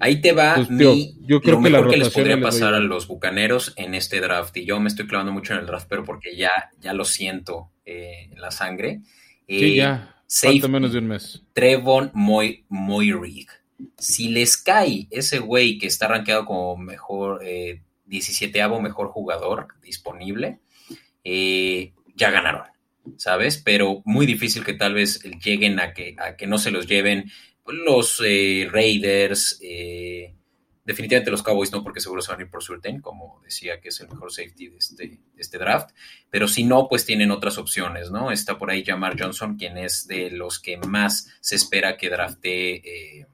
Ahí 0.02 0.20
te 0.22 0.34
va 0.34 0.56
Pues, 0.56 0.68
tío, 0.68 0.94
mi- 0.94 1.14
yo 1.22 1.40
creo 1.40 1.56
lo 1.58 1.64
que 1.64 1.70
la 1.70 1.78
mejor 1.78 1.92
que 1.92 1.98
les 1.98 2.10
podría 2.10 2.36
les 2.36 2.44
pasar 2.44 2.74
a 2.74 2.78
a- 2.78 2.80
los 2.82 3.08
bucaneros 3.08 3.74
en 3.78 3.94
este 3.96 4.20
draft. 4.20 4.58
Y 4.58 4.66
yo 4.66 4.80
me 4.82 4.90
estoy 4.90 5.08
clavando 5.08 5.32
mucho 5.32 5.54
en 5.54 5.60
el 5.60 5.66
draft, 5.66 5.88
pero 5.90 6.04
porque 6.04 6.36
ya, 6.36 6.52
ya 6.82 6.94
lo 6.94 7.06
siento 7.06 7.70
eh, 7.86 8.28
en 8.32 8.42
la 8.42 8.52
sangre. 8.52 9.00
Sí, 9.48 9.72
Eh, 9.72 9.76
ya, 9.76 9.90
safety. 9.92 10.21
Falta 10.32 10.68
menos 10.68 10.94
de 10.94 11.00
un 11.00 11.08
mes. 11.08 11.44
Trevon 11.54 12.12
Moy 12.14 12.66
Moyrig. 12.70 13.48
Si 13.98 14.30
les 14.30 14.58
cae 14.58 15.08
ese 15.10 15.40
güey 15.40 15.78
que 15.78 15.88
está 15.88 16.08
rankeado 16.08 16.46
como 16.46 16.78
mejor, 16.78 17.42
eh, 17.44 17.82
17avo 18.08 18.80
mejor 18.80 19.08
jugador 19.08 19.68
disponible, 19.82 20.60
eh, 21.24 21.94
ya 22.16 22.32
ganaron, 22.32 22.68
¿sabes? 23.18 23.58
Pero 23.58 24.02
muy 24.06 24.26
difícil 24.26 24.64
que 24.64 24.74
tal 24.74 24.94
vez 24.94 25.22
lleguen 25.44 25.80
a 25.80 25.94
que, 25.94 26.16
a 26.20 26.36
que 26.36 26.48
no 26.48 26.58
se 26.58 26.72
los 26.72 26.88
lleven 26.88 27.32
los 27.66 28.22
eh, 28.26 28.68
Raiders, 28.72 29.60
eh, 29.62 30.34
definitivamente 30.84 31.32
los 31.32 31.44
Cowboys 31.44 31.72
no, 31.72 31.84
porque 31.84 32.00
seguro 32.00 32.22
se 32.22 32.32
van 32.32 32.40
a 32.40 32.44
ir 32.44 32.50
por 32.50 32.64
Surtain, 32.64 33.02
como 33.02 33.40
decía 33.44 33.80
que 33.80 33.90
es 33.90 34.00
el 34.00 34.10
mejor 34.10 34.32
safety 34.32 34.68
de 34.68 34.78
este, 34.78 35.08
de 35.08 35.20
este 35.38 35.58
draft, 35.58 35.92
pero 36.30 36.48
si 36.48 36.64
no, 36.64 36.88
pues 36.88 37.06
tienen 37.06 37.32
otras 37.32 37.58
opciones, 37.58 38.12
¿no? 38.12 38.32
Está 38.32 38.58
por 38.58 38.72
ahí 38.72 38.84
Jamar 38.84 39.20
Johnson, 39.20 39.58
quien 39.58 39.78
es 39.78 40.08
de 40.08 40.32
los 40.32 40.60
que 40.60 40.78
más 40.78 41.30
se 41.40 41.56
espera 41.56 41.98
que 41.98 42.10
drafte 42.10 43.20
eh, 43.20 43.28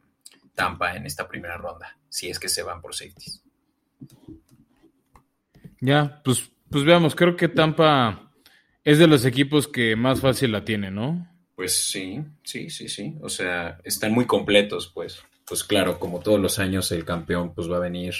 Tampa 0.54 0.96
en 0.96 1.06
esta 1.06 1.28
primera 1.28 1.58
ronda, 1.58 1.98
si 2.10 2.30
es 2.30 2.40
que 2.40 2.50
se 2.50 2.64
van 2.64 2.82
por 2.82 2.96
safeties. 2.96 3.44
Ya, 5.80 6.22
pues, 6.24 6.50
pues 6.70 6.84
veamos, 6.84 7.16
creo 7.16 7.36
que 7.36 7.48
Tampa 7.48 8.32
es 8.84 9.00
de 9.00 9.08
los 9.08 9.26
equipos 9.26 9.68
que 9.68 9.96
más 9.96 10.22
fácil 10.22 10.52
la 10.52 10.66
tiene, 10.66 10.92
¿no? 10.92 11.30
Pues 11.56 11.74
sí, 11.74 12.24
sí, 12.44 12.70
sí, 12.70 12.88
sí. 12.88 13.16
O 13.22 13.30
sea, 13.30 13.80
están 13.84 14.14
muy 14.14 14.26
completos, 14.26 14.92
pues. 14.94 15.24
Pues 15.48 15.64
claro, 15.64 15.98
como 16.00 16.20
todos 16.20 16.40
los 16.40 16.60
años, 16.60 16.92
el 16.92 17.06
campeón 17.06 17.54
pues 17.56 17.72
va 17.72 17.78
a 17.78 17.82
venir. 17.82 18.14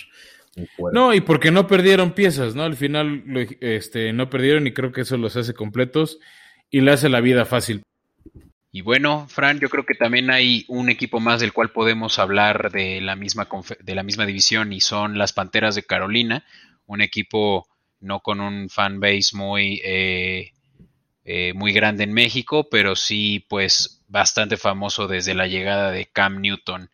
No, 0.92 1.14
y 1.14 1.22
porque 1.22 1.52
no 1.52 1.68
perdieron 1.68 2.14
piezas, 2.14 2.56
¿no? 2.56 2.64
Al 2.64 2.76
final 2.76 3.24
lo- 3.26 3.42
este, 3.62 4.12
no 4.14 4.30
perdieron 4.30 4.66
y 4.66 4.74
creo 4.74 4.92
que 4.92 5.02
eso 5.02 5.18
los 5.18 5.36
hace 5.36 5.54
completos 5.54 6.20
y 6.72 6.82
le 6.82 6.92
hace 6.92 7.10
la 7.10 7.22
vida 7.22 7.46
fácil. 7.46 7.84
Y 8.72 8.82
bueno, 8.82 9.28
Fran, 9.30 9.60
yo 9.60 9.70
creo 9.70 9.86
que 9.86 9.94
también 9.96 10.30
hay 10.30 10.66
un 10.68 10.90
equipo 10.90 11.20
más 11.20 11.40
del 11.42 11.54
cual 11.54 11.72
podemos 11.72 12.20
hablar 12.20 12.72
de 12.72 13.02
la 13.02 13.16
misma, 13.16 13.48
confe- 13.48 13.78
de 13.80 13.96
la 13.96 14.04
misma 14.04 14.26
división 14.26 14.74
y 14.74 14.82
son 14.82 15.18
las 15.18 15.34
Panteras 15.34 15.76
de 15.76 15.84
Carolina, 15.84 16.44
un 16.86 17.02
equipo 17.02 17.68
no 18.00 18.20
con 18.20 18.40
un 18.40 18.70
fanbase 18.70 19.36
muy, 19.36 19.82
eh, 19.84 20.52
eh, 21.26 21.54
muy 21.56 21.72
grande 21.74 22.04
en 22.04 22.14
México, 22.14 22.68
pero 22.70 22.96
sí 22.96 23.46
pues 23.50 24.04
bastante 24.08 24.58
famoso 24.58 25.08
desde 25.08 25.34
la 25.34 25.48
llegada 25.48 25.92
de 25.92 26.06
Cam 26.06 26.42
Newton 26.42 26.90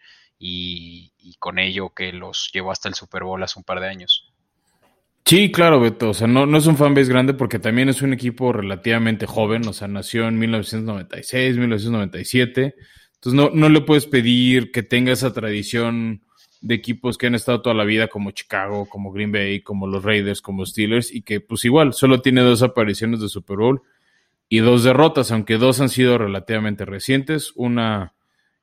y, 0.46 1.14
y 1.20 1.36
con 1.36 1.58
ello 1.58 1.94
que 1.96 2.12
los 2.12 2.50
llevó 2.54 2.72
hasta 2.72 2.90
el 2.90 2.96
Super 2.96 3.24
Bowl 3.24 3.42
hace 3.42 3.58
un 3.58 3.64
par 3.64 3.80
de 3.80 3.88
años. 3.88 4.30
Sí, 5.24 5.54
claro, 5.54 5.80
Beto. 5.80 6.10
O 6.10 6.14
sea, 6.14 6.28
no, 6.28 6.46
no 6.46 6.58
es 6.58 6.66
un 6.68 6.76
fanbase 6.76 7.10
grande 7.10 7.34
porque 7.34 7.60
también 7.60 7.88
es 7.88 8.02
un 8.02 8.12
equipo 8.12 8.52
relativamente 8.52 9.26
joven. 9.26 9.66
O 9.70 9.72
sea, 9.72 9.88
nació 9.88 10.28
en 10.28 10.38
1996, 10.38 11.58
1997. 11.58 12.76
Entonces, 13.16 13.34
no, 13.34 13.52
no 13.54 13.70
le 13.70 13.80
puedes 13.82 14.06
pedir 14.06 14.74
que 14.74 14.84
tenga 14.84 15.14
esa 15.14 15.32
tradición 15.32 16.24
de 16.60 16.76
equipos 16.76 17.18
que 17.18 17.28
han 17.28 17.36
estado 17.36 17.62
toda 17.62 17.76
la 17.76 17.86
vida, 17.86 18.10
como 18.10 18.32
Chicago, 18.32 18.86
como 18.90 19.14
Green 19.14 19.32
Bay, 19.32 19.62
como 19.62 19.88
los 19.88 20.04
Raiders, 20.04 20.42
como 20.42 20.66
Steelers, 20.66 21.14
y 21.14 21.22
que, 21.22 21.40
pues, 21.40 21.64
igual, 21.64 21.94
solo 21.94 22.22
tiene 22.22 22.42
dos 22.42 22.64
apariciones 22.64 23.22
de 23.22 23.30
Super 23.30 23.58
Bowl 23.58 23.82
y 24.50 24.60
dos 24.60 24.84
derrotas, 24.84 25.32
aunque 25.32 25.58
dos 25.58 25.80
han 25.80 25.88
sido 25.88 26.18
relativamente 26.18 26.84
recientes. 26.84 27.54
Una 27.56 28.14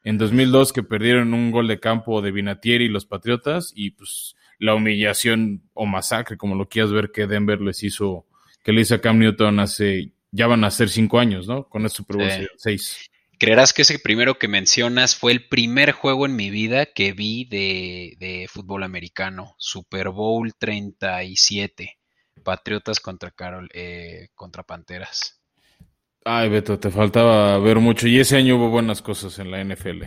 en 0.04 0.18
2002 0.18 0.72
que 0.72 0.82
perdieron 0.82 1.34
un 1.34 1.50
gol 1.50 1.68
de 1.68 1.80
campo 1.80 2.22
de 2.22 2.32
Vinatieri 2.32 2.86
y 2.86 2.88
los 2.88 3.06
Patriotas, 3.06 3.72
y 3.74 3.90
pues 3.90 4.36
la 4.58 4.74
humillación 4.74 5.62
o 5.74 5.86
masacre, 5.86 6.36
como 6.36 6.54
lo 6.54 6.68
quieras 6.68 6.92
ver, 6.92 7.10
que 7.12 7.26
Denver 7.26 7.60
les 7.60 7.82
hizo, 7.82 8.26
que 8.62 8.72
le 8.72 8.82
hizo 8.82 8.94
a 8.94 9.00
Cam 9.00 9.18
Newton 9.18 9.60
hace, 9.60 10.12
ya 10.30 10.46
van 10.46 10.64
a 10.64 10.70
ser 10.70 10.88
cinco 10.88 11.18
años, 11.18 11.48
¿no? 11.48 11.68
Con 11.68 11.82
el 11.82 11.90
Super 11.90 12.16
Bowl. 12.18 12.50
6. 12.56 13.10
Creerás 13.38 13.72
que 13.72 13.82
ese 13.82 13.98
primero 13.98 14.38
que 14.38 14.48
mencionas 14.48 15.16
fue 15.16 15.32
el 15.32 15.48
primer 15.48 15.92
juego 15.92 16.26
en 16.26 16.36
mi 16.36 16.50
vida 16.50 16.84
que 16.84 17.12
vi 17.14 17.46
de, 17.46 18.16
de 18.18 18.46
fútbol 18.50 18.82
americano, 18.82 19.54
Super 19.56 20.10
Bowl 20.10 20.52
37, 20.58 21.98
Patriotas 22.44 23.00
contra 23.00 23.30
Carol, 23.30 23.70
eh, 23.72 24.28
contra 24.34 24.62
Panteras. 24.62 25.39
Ay, 26.24 26.48
Beto, 26.50 26.78
te 26.78 26.90
faltaba 26.90 27.58
ver 27.58 27.78
mucho. 27.78 28.06
Y 28.06 28.18
ese 28.18 28.36
año 28.36 28.56
hubo 28.56 28.68
buenas 28.70 29.02
cosas 29.02 29.38
en 29.38 29.50
la 29.50 29.60
NFL. 29.64 30.04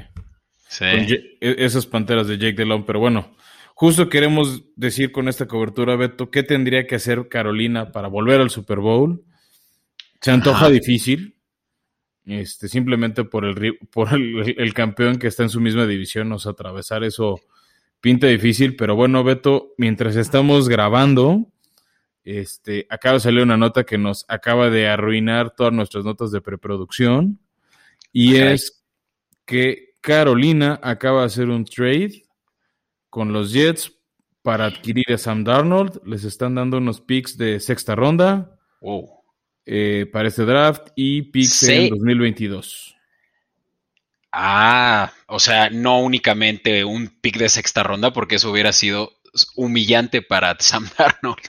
Sí. 0.70 0.86
Con 0.86 1.00
e- 1.10 1.38
esas 1.40 1.86
panteras 1.86 2.28
de 2.28 2.38
Jake 2.38 2.54
Delhomme, 2.54 2.86
pero 2.86 3.00
bueno, 3.00 3.36
justo 3.76 4.10
queremos 4.10 4.64
decir 4.76 5.12
con 5.12 5.28
esta 5.28 5.48
cobertura, 5.48 5.96
Beto, 5.96 6.30
¿qué 6.32 6.44
tendría 6.44 6.86
que 6.88 6.96
hacer 6.96 7.28
Carolina 7.30 7.92
para 7.92 8.08
volver 8.08 8.42
al 8.42 8.50
Super 8.50 8.80
Bowl? 8.80 9.24
Se 10.22 10.32
antoja 10.32 10.66
Ajá. 10.66 10.70
difícil, 10.70 11.36
este, 12.26 12.70
simplemente 12.70 13.24
por 13.26 13.44
el 13.46 13.78
por 13.92 14.14
el, 14.14 14.56
el 14.58 14.74
campeón 14.74 15.18
que 15.18 15.28
está 15.28 15.44
en 15.44 15.50
su 15.50 15.60
misma 15.60 15.86
división, 15.86 16.32
o 16.32 16.40
sea, 16.40 16.54
atravesar 16.54 17.04
eso 17.04 17.42
pinta 18.00 18.28
difícil, 18.28 18.76
pero 18.76 18.96
bueno, 18.96 19.24
Beto, 19.24 19.74
mientras 19.78 20.16
estamos 20.16 20.70
grabando, 20.70 21.48
este, 22.24 22.88
acaba 22.90 23.16
de 23.16 23.20
salir 23.22 23.42
una 23.44 23.58
nota 23.58 23.84
que 23.84 23.98
nos 23.98 24.26
acaba 24.28 24.70
de 24.70 24.88
arruinar 24.88 25.56
todas 25.56 25.74
nuestras 25.74 26.06
notas 26.06 26.32
de 26.32 26.42
preproducción, 26.42 27.40
y 28.12 28.36
es 28.38 28.84
que 29.46 29.96
Carolina 30.02 30.80
acaba 30.84 31.22
de 31.22 31.26
hacer 31.28 31.50
un 31.50 31.66
trade 31.66 32.24
con 33.10 33.34
los 33.34 33.52
Jets 33.52 33.92
para 34.42 34.66
adquirir 34.66 35.06
a 35.14 35.18
Sam 35.18 35.44
Darnold. 35.44 36.02
Les 36.06 36.24
están 36.24 36.56
dando 36.56 36.78
unos 36.78 37.00
picks 37.02 37.38
de 37.38 37.60
sexta 37.60 37.96
ronda 37.96 38.58
Wow. 38.82 39.10
eh, 39.66 40.06
para 40.12 40.28
este 40.28 40.44
draft 40.46 40.90
y 40.96 41.22
picks 41.24 41.54
Sí. 41.60 41.74
en 41.74 41.90
2022. 41.90 42.96
Ah, 44.32 45.12
o 45.28 45.40
sea, 45.40 45.70
no 45.70 46.00
únicamente 46.02 46.84
un 46.84 47.08
pick 47.22 47.38
de 47.38 47.50
sexta 47.50 47.84
ronda, 47.84 48.12
porque 48.14 48.36
eso 48.36 48.52
hubiera 48.52 48.74
sido 48.74 49.12
humillante 49.56 50.22
para 50.22 50.56
Sam 50.60 50.90
Darnold. 50.98 51.44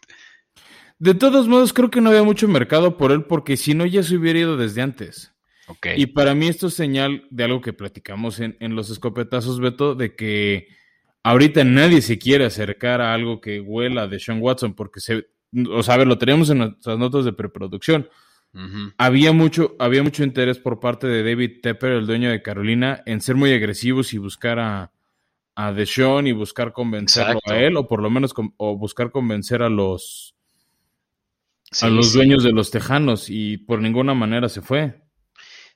De 0.99 1.14
todos 1.14 1.49
modos, 1.49 1.72
creo 1.72 1.90
que 1.90 2.01
no 2.01 2.11
había 2.11 2.22
mucho 2.22 2.49
mercado 2.49 2.97
por 2.97 3.12
él, 3.12 3.24
porque 3.24 3.57
si 3.57 3.74
no, 3.74 3.84
ya 3.84 4.03
se 4.03 4.16
hubiera 4.16 4.38
ido 4.38 4.57
desde 4.57 4.82
antes. 4.82 5.34
Okay. 5.66 6.01
Y 6.01 6.07
para 6.07 6.34
mí 6.34 6.47
esto 6.47 6.66
es 6.68 6.74
señal 6.74 7.26
de 7.30 7.45
algo 7.45 7.61
que 7.61 7.72
platicamos 7.72 8.38
en, 8.40 8.57
en, 8.61 8.76
los 8.76 8.90
escopetazos, 8.90 9.61
Beto, 9.61 9.95
de 9.95 10.14
que 10.14 10.68
ahorita 11.22 11.64
nadie 11.64 12.03
se 12.03 12.18
quiere 12.18 12.45
acercar 12.45 13.01
a 13.01 13.14
algo 13.14 13.40
que 13.40 13.61
huela 13.61 14.07
de 14.07 14.20
Sean 14.20 14.40
Watson, 14.40 14.74
porque 14.74 15.01
se, 15.01 15.26
o 15.70 15.82
sea, 15.82 15.95
a 15.95 15.99
ver, 15.99 16.07
lo 16.07 16.18
teníamos 16.18 16.51
en 16.51 16.59
nuestras 16.59 16.99
notas 16.99 17.24
de 17.24 17.32
preproducción. 17.32 18.09
Uh 18.53 18.59
-huh. 18.59 18.95
había, 18.99 19.32
mucho, 19.32 19.74
había 19.80 20.05
mucho 20.05 20.22
interés 20.22 20.59
por 20.59 20.78
parte 20.78 21.09
de 21.09 21.24
David 21.24 21.61
Tepper, 21.61 21.92
el 21.92 22.07
dueño 22.07 22.30
de 22.30 22.40
Carolina, 22.40 23.03
en 23.05 23.20
ser 23.20 23.34
muy 23.34 23.53
agresivos 23.53 24.12
y 24.12 24.18
buscar 24.18 24.61
a, 24.61 24.92
a 25.57 25.72
Deshaun 25.72 26.28
y 26.28 26.32
buscar 26.32 26.72
convencerlo 26.72 27.32
Exacto. 27.32 27.53
a 27.53 27.59
él, 27.59 27.76
o 27.76 27.88
por 27.88 28.01
lo 28.01 28.11
menos 28.11 28.32
o 28.59 28.76
buscar 28.76 29.11
convencer 29.11 29.62
a 29.62 29.68
los 29.68 30.34
sí, 31.74 31.86
a 31.86 31.90
los 31.90 32.12
sí. 32.12 32.18
dueños 32.18 32.42
de 32.44 32.52
los 32.52 32.70
Tejanos, 32.70 33.26
y 33.28 33.58
por 33.58 33.80
ninguna 33.80 34.14
manera 34.14 34.48
se 34.48 34.62
fue. 34.62 35.02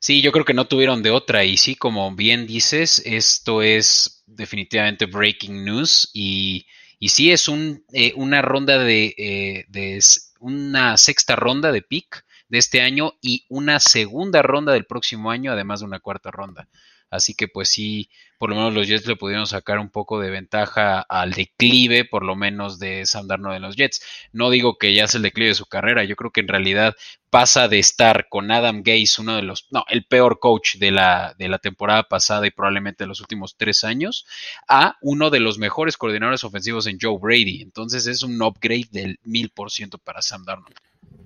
Sí, 0.00 0.22
yo 0.22 0.30
creo 0.30 0.44
que 0.44 0.54
no 0.54 0.68
tuvieron 0.68 1.02
de 1.02 1.10
otra, 1.10 1.44
y 1.44 1.56
sí, 1.56 1.74
como 1.74 2.14
bien 2.14 2.46
dices, 2.46 3.02
esto 3.04 3.62
es 3.62 4.22
definitivamente 4.26 5.06
breaking 5.06 5.64
news, 5.64 6.10
y, 6.14 6.66
y 6.98 7.08
sí 7.08 7.32
es 7.32 7.48
un, 7.48 7.84
eh, 7.92 8.12
una 8.16 8.40
ronda 8.40 8.78
de, 8.78 9.14
eh, 9.18 9.64
de 9.68 10.00
una 10.40 10.96
sexta 10.96 11.34
ronda 11.34 11.72
de 11.72 11.82
pick 11.82 12.24
de 12.48 12.58
este 12.58 12.80
año 12.80 13.14
y 13.20 13.44
una 13.48 13.80
segunda 13.80 14.40
ronda 14.42 14.72
del 14.72 14.86
próximo 14.86 15.30
año, 15.30 15.52
además 15.52 15.80
de 15.80 15.86
una 15.86 16.00
cuarta 16.00 16.30
ronda. 16.30 16.68
Así 17.10 17.34
que 17.34 17.48
pues 17.48 17.68
sí, 17.70 18.10
por 18.38 18.50
lo 18.50 18.56
menos 18.56 18.74
los 18.74 18.86
Jets 18.86 19.06
le 19.06 19.16
pudieron 19.16 19.46
sacar 19.46 19.78
un 19.78 19.90
poco 19.90 20.20
de 20.20 20.30
ventaja 20.30 21.00
al 21.00 21.32
declive, 21.32 22.04
por 22.04 22.24
lo 22.24 22.36
menos 22.36 22.78
de 22.78 23.06
Sam 23.06 23.26
Darnold 23.26 23.56
en 23.56 23.62
los 23.62 23.76
Jets. 23.76 24.00
No 24.32 24.50
digo 24.50 24.78
que 24.78 24.94
ya 24.94 25.04
es 25.04 25.14
el 25.14 25.22
declive 25.22 25.48
de 25.48 25.54
su 25.54 25.66
carrera, 25.66 26.04
yo 26.04 26.16
creo 26.16 26.30
que 26.30 26.40
en 26.40 26.48
realidad 26.48 26.94
pasa 27.30 27.68
de 27.68 27.78
estar 27.78 28.28
con 28.28 28.50
Adam 28.50 28.82
Gase, 28.82 29.20
uno 29.20 29.36
de 29.36 29.42
los, 29.42 29.66
no, 29.70 29.84
el 29.88 30.04
peor 30.04 30.38
coach 30.38 30.76
de 30.76 30.90
la, 30.90 31.34
de 31.38 31.48
la 31.48 31.58
temporada 31.58 32.04
pasada 32.04 32.46
y 32.46 32.50
probablemente 32.50 33.04
de 33.04 33.08
los 33.08 33.20
últimos 33.20 33.56
tres 33.56 33.84
años, 33.84 34.26
a 34.68 34.96
uno 35.02 35.30
de 35.30 35.40
los 35.40 35.58
mejores 35.58 35.96
coordinadores 35.96 36.44
ofensivos 36.44 36.86
en 36.86 36.98
Joe 37.00 37.18
Brady. 37.20 37.62
Entonces 37.62 38.06
es 38.06 38.22
un 38.22 38.40
upgrade 38.40 38.88
del 38.92 39.18
mil 39.24 39.50
por 39.50 39.70
ciento 39.70 39.98
para 39.98 40.22
Sam 40.22 40.44
Darnold. 40.44 40.76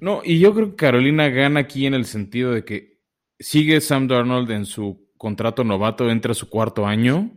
No, 0.01 0.23
y 0.25 0.39
yo 0.41 0.55
creo 0.55 0.71
que 0.71 0.77
Carolina 0.77 1.29
gana 1.29 1.61
aquí 1.61 1.87
en 1.87 1.95
el 1.95 2.07
sentido 2.07 2.53
de 2.53 2.65
que 2.65 2.99
sigue 3.39 3.81
Sam 3.81 4.09
Darnold 4.09 4.51
en 4.51 4.67
su 4.67 5.12
contrato 5.23 5.63
novato, 5.63 6.11
entra 6.11 6.33
a 6.33 6.35
su 6.35 6.49
cuarto 6.49 6.85
año, 6.85 7.31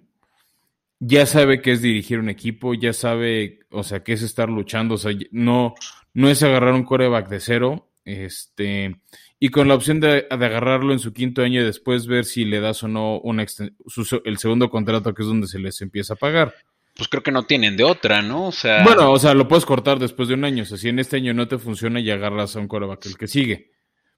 ya 0.99 1.27
sabe 1.27 1.61
que 1.61 1.71
es 1.71 1.83
dirigir 1.83 2.17
un 2.17 2.29
equipo, 2.29 2.73
ya 2.73 2.93
sabe, 2.93 3.59
o 3.69 3.83
sea, 3.83 4.03
que 4.03 4.13
es 4.13 4.23
estar 4.23 4.49
luchando, 4.49 4.95
o 4.95 4.97
sea, 4.97 5.11
no, 5.29 5.75
no 6.15 6.27
es 6.27 6.41
agarrar 6.41 6.73
un 6.73 6.83
coreback 6.83 7.29
de 7.29 7.39
cero, 7.39 7.91
este, 8.03 8.95
y 9.39 9.49
con 9.49 9.67
la 9.67 9.75
opción 9.75 9.99
de, 9.99 10.07
de 10.23 10.45
agarrarlo 10.45 10.93
en 10.93 10.99
su 10.99 11.13
quinto 11.13 11.43
año 11.43 11.61
y 11.61 11.63
después 11.63 12.07
ver 12.07 12.25
si 12.25 12.43
le 12.43 12.59
das 12.59 12.81
o 12.81 12.87
no 12.87 13.19
una 13.19 13.45
su, 13.45 14.21
el 14.25 14.39
segundo 14.39 14.71
contrato, 14.71 15.13
que 15.13 15.21
es 15.21 15.27
donde 15.27 15.45
se 15.45 15.59
les 15.59 15.79
empieza 15.81 16.15
a 16.15 16.17
pagar. 16.17 16.55
Pues 16.95 17.07
creo 17.07 17.21
que 17.21 17.31
no 17.31 17.43
tienen 17.43 17.77
de 17.77 17.83
otra, 17.83 18.23
¿no? 18.23 18.47
O 18.47 18.51
sea... 18.51 18.83
Bueno, 18.83 19.11
o 19.11 19.19
sea, 19.19 19.35
lo 19.35 19.47
puedes 19.47 19.65
cortar 19.65 19.99
después 19.99 20.27
de 20.27 20.33
un 20.33 20.43
año, 20.43 20.63
o 20.63 20.65
sea, 20.65 20.79
si 20.79 20.89
en 20.89 20.97
este 20.97 21.17
año 21.17 21.35
no 21.35 21.47
te 21.47 21.59
funciona 21.59 21.99
y 21.99 22.09
agarras 22.09 22.55
a 22.55 22.59
un 22.61 22.67
coreback 22.67 23.05
el 23.05 23.17
que 23.19 23.27
sigue 23.27 23.74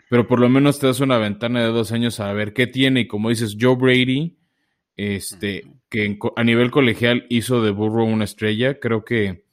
pero 0.10 0.28
por 0.28 0.40
lo 0.40 0.50
menos 0.50 0.80
te 0.80 0.88
das 0.88 1.00
una 1.00 1.18
ventana 1.18 1.62
de 1.62 1.72
dos 1.72 1.92
años 1.92 2.20
a 2.20 2.32
ver 2.34 2.54
qué 2.54 2.68
tiene. 2.68 3.02
Y 3.02 3.08
como 3.08 3.30
dices, 3.30 3.58
Joe 3.60 3.76
Brady, 3.76 4.38
este, 4.96 5.66
que 5.90 6.06
en, 6.06 6.20
a 6.36 6.44
nivel 6.44 6.72
colegial 6.72 7.26
hizo 7.30 7.62
de 7.62 7.72
Burrow 7.72 8.06
una 8.06 8.24
estrella, 8.24 8.80
creo 8.80 9.04
que 9.04 9.46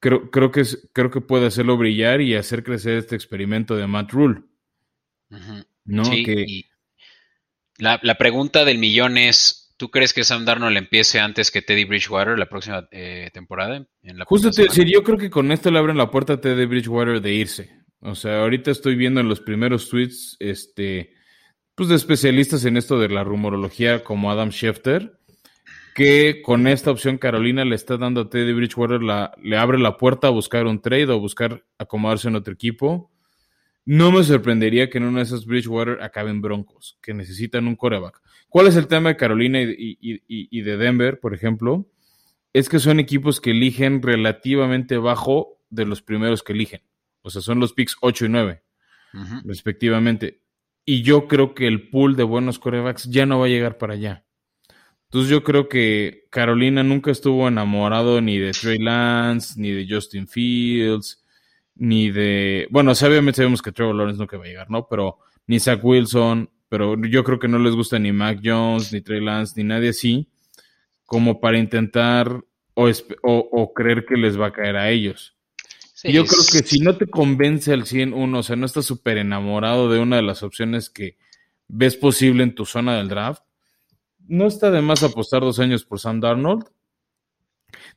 creo, 0.00 0.30
creo 0.30 0.50
que 0.50 0.60
es, 0.60 0.88
creo 0.92 1.10
que 1.10 1.20
puede 1.20 1.46
hacerlo 1.46 1.76
brillar 1.76 2.20
y 2.20 2.34
hacer 2.34 2.62
crecer 2.62 2.98
este 2.98 3.16
experimento 3.16 3.74
de 3.76 3.86
Matt 3.86 4.12
Rule. 4.12 4.42
Uh 5.30 5.36
-huh. 5.36 5.66
¿No? 5.86 6.04
Sí, 6.04 6.22
que... 6.22 6.44
y 6.46 6.66
la, 7.78 7.98
la, 8.02 8.16
pregunta 8.16 8.64
del 8.64 8.78
millón 8.78 9.18
es: 9.18 9.74
¿tú 9.76 9.90
crees 9.90 10.12
que 10.12 10.24
Sam 10.24 10.44
Darnold 10.44 10.76
empiece 10.76 11.20
antes 11.20 11.50
que 11.50 11.62
Teddy 11.62 11.84
Bridgewater 11.84 12.38
la 12.38 12.48
próxima 12.48 12.86
eh, 12.92 13.30
temporada? 13.32 13.86
En 14.02 14.18
la 14.18 14.24
Justo 14.26 14.50
te 14.50 14.62
decir, 14.62 14.86
yo 14.86 15.02
creo 15.02 15.18
que 15.18 15.30
con 15.30 15.50
esto 15.50 15.70
le 15.70 15.78
abren 15.78 15.96
la 15.96 16.10
puerta 16.10 16.34
a 16.34 16.40
Teddy 16.40 16.66
Bridgewater 16.66 17.20
de 17.20 17.34
irse. 17.34 17.83
O 18.04 18.14
sea, 18.14 18.42
ahorita 18.42 18.70
estoy 18.70 18.96
viendo 18.96 19.20
en 19.20 19.30
los 19.30 19.40
primeros 19.40 19.88
tweets, 19.88 20.36
este, 20.38 21.14
pues 21.74 21.88
de 21.88 21.94
especialistas 21.94 22.66
en 22.66 22.76
esto 22.76 23.00
de 23.00 23.08
la 23.08 23.24
rumorología 23.24 24.04
como 24.04 24.30
Adam 24.30 24.50
Schefter, 24.50 25.18
que 25.94 26.42
con 26.42 26.66
esta 26.66 26.90
opción 26.90 27.16
Carolina 27.16 27.64
le 27.64 27.74
está 27.74 27.96
dando 27.96 28.20
a 28.20 28.28
Teddy 28.28 28.52
Bridgewater, 28.52 29.02
la, 29.02 29.32
le 29.42 29.56
abre 29.56 29.78
la 29.78 29.96
puerta 29.96 30.26
a 30.26 30.32
buscar 30.32 30.66
un 30.66 30.82
trade 30.82 31.08
o 31.08 31.18
buscar 31.18 31.64
acomodarse 31.78 32.28
en 32.28 32.36
otro 32.36 32.52
equipo. 32.52 33.10
No 33.86 34.12
me 34.12 34.22
sorprendería 34.22 34.90
que 34.90 34.98
en 34.98 35.04
uno 35.04 35.18
de 35.18 35.24
esos 35.24 35.46
Bridgewater 35.46 36.02
acaben 36.02 36.42
broncos, 36.42 36.98
que 37.00 37.14
necesitan 37.14 37.66
un 37.66 37.76
coreback. 37.76 38.20
¿Cuál 38.50 38.66
es 38.66 38.76
el 38.76 38.86
tema 38.86 39.08
de 39.08 39.16
Carolina 39.16 39.60
y 39.62 40.60
de 40.60 40.76
Denver, 40.76 41.20
por 41.20 41.32
ejemplo? 41.32 41.88
Es 42.52 42.68
que 42.68 42.80
son 42.80 43.00
equipos 43.00 43.40
que 43.40 43.52
eligen 43.52 44.02
relativamente 44.02 44.98
bajo 44.98 45.58
de 45.70 45.86
los 45.86 46.02
primeros 46.02 46.42
que 46.42 46.52
eligen. 46.52 46.82
O 47.24 47.30
sea, 47.30 47.40
son 47.40 47.58
los 47.58 47.72
picks 47.72 47.96
8 48.02 48.26
y 48.26 48.28
9, 48.28 48.62
uh 49.14 49.16
-huh. 49.16 49.42
respectivamente. 49.46 50.42
Y 50.84 51.02
yo 51.02 51.26
creo 51.26 51.54
que 51.54 51.66
el 51.66 51.88
pool 51.88 52.16
de 52.16 52.22
buenos 52.22 52.58
corebacks 52.58 53.04
ya 53.10 53.24
no 53.24 53.38
va 53.40 53.46
a 53.46 53.48
llegar 53.48 53.78
para 53.78 53.94
allá. 53.94 54.24
Entonces 55.06 55.30
yo 55.30 55.42
creo 55.42 55.68
que 55.68 56.26
Carolina 56.28 56.82
nunca 56.82 57.10
estuvo 57.10 57.48
enamorado 57.48 58.20
ni 58.20 58.38
de 58.38 58.50
Trey 58.50 58.78
Lance, 58.78 59.58
ni 59.58 59.70
de 59.70 59.86
Justin 59.88 60.28
Fields, 60.28 61.24
ni 61.76 62.10
de... 62.10 62.66
Bueno, 62.70 62.92
obviamente 62.92 63.36
sabemos 63.36 63.62
que 63.62 63.72
Trevor 63.72 63.94
Lawrence 63.94 64.18
nunca 64.18 64.36
va 64.36 64.44
a 64.44 64.48
llegar, 64.48 64.70
¿no? 64.70 64.86
Pero 64.86 65.18
ni 65.46 65.58
Zach 65.60 65.82
Wilson, 65.82 66.50
pero 66.68 66.96
yo 67.06 67.24
creo 67.24 67.38
que 67.38 67.48
no 67.48 67.58
les 67.58 67.74
gusta 67.74 67.98
ni 67.98 68.12
Mac 68.12 68.40
Jones, 68.44 68.92
ni 68.92 69.00
Trey 69.00 69.20
Lance, 69.20 69.54
ni 69.56 69.64
nadie 69.64 69.90
así, 69.90 70.28
como 71.06 71.40
para 71.40 71.58
intentar 71.58 72.42
o, 72.74 72.88
o, 73.22 73.48
o 73.52 73.72
creer 73.72 74.04
que 74.04 74.16
les 74.16 74.38
va 74.38 74.48
a 74.48 74.52
caer 74.52 74.76
a 74.76 74.90
ellos. 74.90 75.33
Sí, 76.04 76.12
Yo 76.12 76.24
creo 76.26 76.42
que 76.52 76.58
si 76.66 76.80
no 76.80 76.96
te 76.96 77.06
convence 77.06 77.72
al 77.72 77.86
100 77.86 78.12
uno, 78.12 78.40
o 78.40 78.42
sea, 78.42 78.56
no 78.56 78.66
estás 78.66 78.84
súper 78.84 79.16
enamorado 79.18 79.88
de 79.88 80.00
una 80.00 80.16
de 80.16 80.22
las 80.22 80.42
opciones 80.42 80.90
que 80.90 81.16
ves 81.66 81.96
posible 81.96 82.42
en 82.42 82.54
tu 82.54 82.66
zona 82.66 82.96
del 82.96 83.08
draft, 83.08 83.42
no 84.26 84.46
está 84.46 84.70
de 84.70 84.82
más 84.82 85.02
apostar 85.02 85.40
dos 85.40 85.58
años 85.58 85.84
por 85.84 85.98
Sam 86.00 86.20
Darnold. 86.20 86.66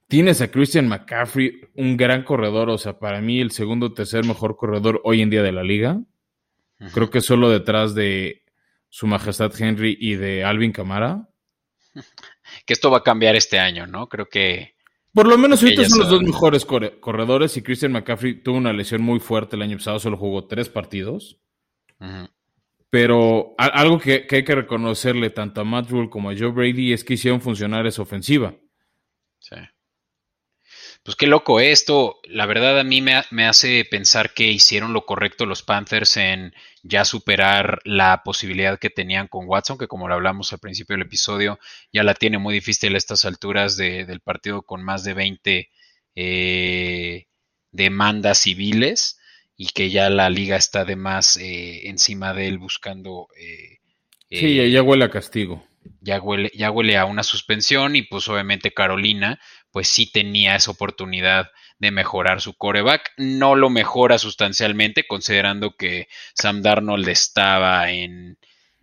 Tienes 0.08 0.42
a 0.42 0.50
Christian 0.50 0.88
McCaffrey, 0.88 1.62
un 1.76 1.98
gran 1.98 2.24
corredor, 2.24 2.70
o 2.70 2.78
sea, 2.78 2.98
para 2.98 3.22
mí 3.22 3.42
el 3.42 3.52
segundo 3.52 3.88
o 3.88 3.94
tercer 3.94 4.26
mejor 4.26 4.56
corredor 4.56 5.02
hoy 5.04 5.22
en 5.22 5.30
día 5.30 5.44
de 5.44 5.52
la 5.52 5.64
liga. 5.64 6.02
Creo 6.94 7.10
que 7.10 7.22
solo 7.22 7.50
detrás 7.50 7.94
de 7.94 8.44
Su 8.90 9.08
Majestad 9.08 9.52
Henry 9.60 9.98
y 10.00 10.16
de 10.16 10.44
Alvin 10.44 10.72
Camara. 10.72 11.28
Que 12.66 12.72
esto 12.72 12.90
va 12.90 13.00
a 13.00 13.04
cambiar 13.04 13.36
este 13.36 13.60
año, 13.60 13.88
¿no? 13.88 14.08
Creo 14.08 14.30
que 14.30 14.77
por 15.14 15.28
lo 15.28 15.38
menos 15.38 15.62
ahorita 15.62 15.86
son 15.86 16.00
los 16.00 16.10
dos 16.10 16.22
mejores 16.22 16.66
corre 16.66 17.00
corredores 17.00 17.58
y 17.58 17.62
Christian 17.62 17.92
McCaffrey 17.92 18.42
tuvo 18.42 18.58
una 18.58 18.74
lesión 18.74 19.02
muy 19.02 19.20
fuerte 19.20 19.56
el 19.56 19.62
año 19.62 19.78
pasado, 19.78 20.00
solo 20.00 20.18
jugó 20.18 20.46
tres 20.46 20.70
partidos. 20.70 21.40
Uh 22.00 22.06
-huh. 22.06 22.30
Pero 22.90 23.54
algo 23.58 24.00
que, 24.00 24.28
que, 24.28 24.38
hay 24.38 24.44
que 24.44 24.56
reconocerle 24.56 25.30
tanto 25.30 25.60
a 25.60 25.66
Matt 25.66 25.90
Rule 25.90 26.10
como 26.10 26.30
a 26.30 26.36
Joe 26.38 26.52
Brady 26.52 26.94
es 26.94 27.04
que 27.04 27.16
hicieron 27.16 27.42
funcionar 27.42 27.86
esa 27.86 28.02
ofensiva. 28.02 28.56
Pues 31.08 31.16
qué 31.16 31.26
loco 31.26 31.62
esto. 31.62 32.20
La 32.26 32.46
verdad 32.46 32.78
a 32.78 32.84
mí 32.84 33.02
me, 33.02 33.24
me, 33.32 33.46
hace 33.46 33.86
pensar 33.86 34.34
que 34.34 34.44
hicieron 34.44 34.92
lo 34.92 35.06
correcto 35.06 35.46
los 35.46 35.64
Panthers 35.64 36.18
en 36.18 36.54
ya 36.84 37.06
superar 37.06 37.80
la 37.86 38.24
posibilidad 38.26 38.78
que 38.78 38.90
tenían 38.90 39.30
con 39.30 39.48
Watson, 39.48 39.78
que 39.78 39.88
como 39.88 40.10
lo 40.10 40.16
hablamos 40.16 40.52
al 40.52 40.60
principio 40.60 40.98
del 40.98 41.06
episodio, 41.06 41.60
ya 41.94 42.04
la 42.04 42.14
tiene 42.14 42.40
muy 42.40 42.54
difícil 42.54 42.94
a 42.94 42.98
estas 42.98 43.24
alturas 43.24 43.78
de, 43.78 44.04
del 44.04 44.20
partido 44.20 44.64
con 44.64 44.84
más 44.84 45.06
de 45.06 45.14
20 45.14 45.70
eh, 46.16 47.28
demandas 47.72 48.40
civiles 48.40 49.18
y 49.56 49.68
que 49.68 49.90
ya 49.90 50.10
la 50.10 50.30
liga 50.30 50.58
está 50.58 50.84
de 50.84 50.98
más 50.98 51.38
eh, 51.38 51.88
encima 51.88 52.34
de 52.34 52.50
él 52.50 52.58
buscando... 52.58 53.30
Eh, 53.40 53.78
sí, 54.30 54.70
ya 54.70 54.84
huele 54.84 55.06
a 55.06 55.10
castigo. 55.10 55.66
Ya 56.02 56.20
huele, 56.20 56.52
ya 56.54 56.70
huele 56.70 56.98
a 56.98 57.06
una 57.06 57.24
suspensión 57.24 57.96
y 57.96 58.02
pues 58.02 58.28
obviamente 58.28 58.74
Carolina 58.74 59.40
pues 59.78 59.90
sí 59.90 60.12
tenía 60.12 60.56
esa 60.56 60.72
oportunidad 60.72 61.52
de 61.78 61.92
mejorar 61.92 62.42
su 62.42 62.56
coreback. 62.56 63.12
No 63.18 63.54
lo 63.54 63.70
mejora 63.70 64.18
sustancialmente, 64.18 65.06
considerando 65.06 65.76
que 65.76 66.08
Sam 66.34 66.64
Darnold 66.64 67.08
estaba 67.10 67.92
en 67.92 68.40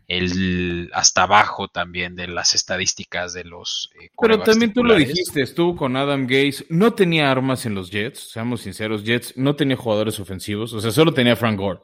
el 0.06 0.92
hasta 0.94 1.24
abajo 1.24 1.66
también 1.66 2.14
de 2.14 2.28
las 2.28 2.54
estadísticas 2.54 3.32
de 3.32 3.42
los 3.42 3.90
eh, 4.00 4.10
Pero 4.20 4.38
también 4.38 4.70
titulares. 4.70 4.74
tú 4.74 4.84
lo 4.84 5.12
dijiste, 5.12 5.42
estuvo 5.42 5.74
con 5.74 5.96
Adam 5.96 6.28
Gase, 6.28 6.64
no 6.68 6.92
tenía 6.92 7.28
armas 7.28 7.66
en 7.66 7.74
los 7.74 7.90
Jets, 7.90 8.30
seamos 8.30 8.60
sinceros, 8.60 9.02
Jets 9.02 9.36
no 9.36 9.56
tenía 9.56 9.76
jugadores 9.76 10.20
ofensivos, 10.20 10.72
o 10.74 10.80
sea, 10.80 10.92
solo 10.92 11.12
tenía 11.12 11.34
Frank 11.34 11.58
Gore. 11.58 11.80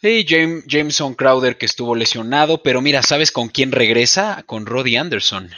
Sí, 0.00 0.24
Jameson 0.24 1.14
Crowder 1.14 1.58
que 1.58 1.66
estuvo 1.66 1.96
lesionado, 1.96 2.62
pero 2.62 2.80
mira, 2.80 3.02
¿sabes 3.02 3.32
con 3.32 3.48
quién 3.48 3.72
regresa? 3.72 4.44
Con 4.46 4.64
Roddy 4.64 4.94
Anderson. 4.94 5.50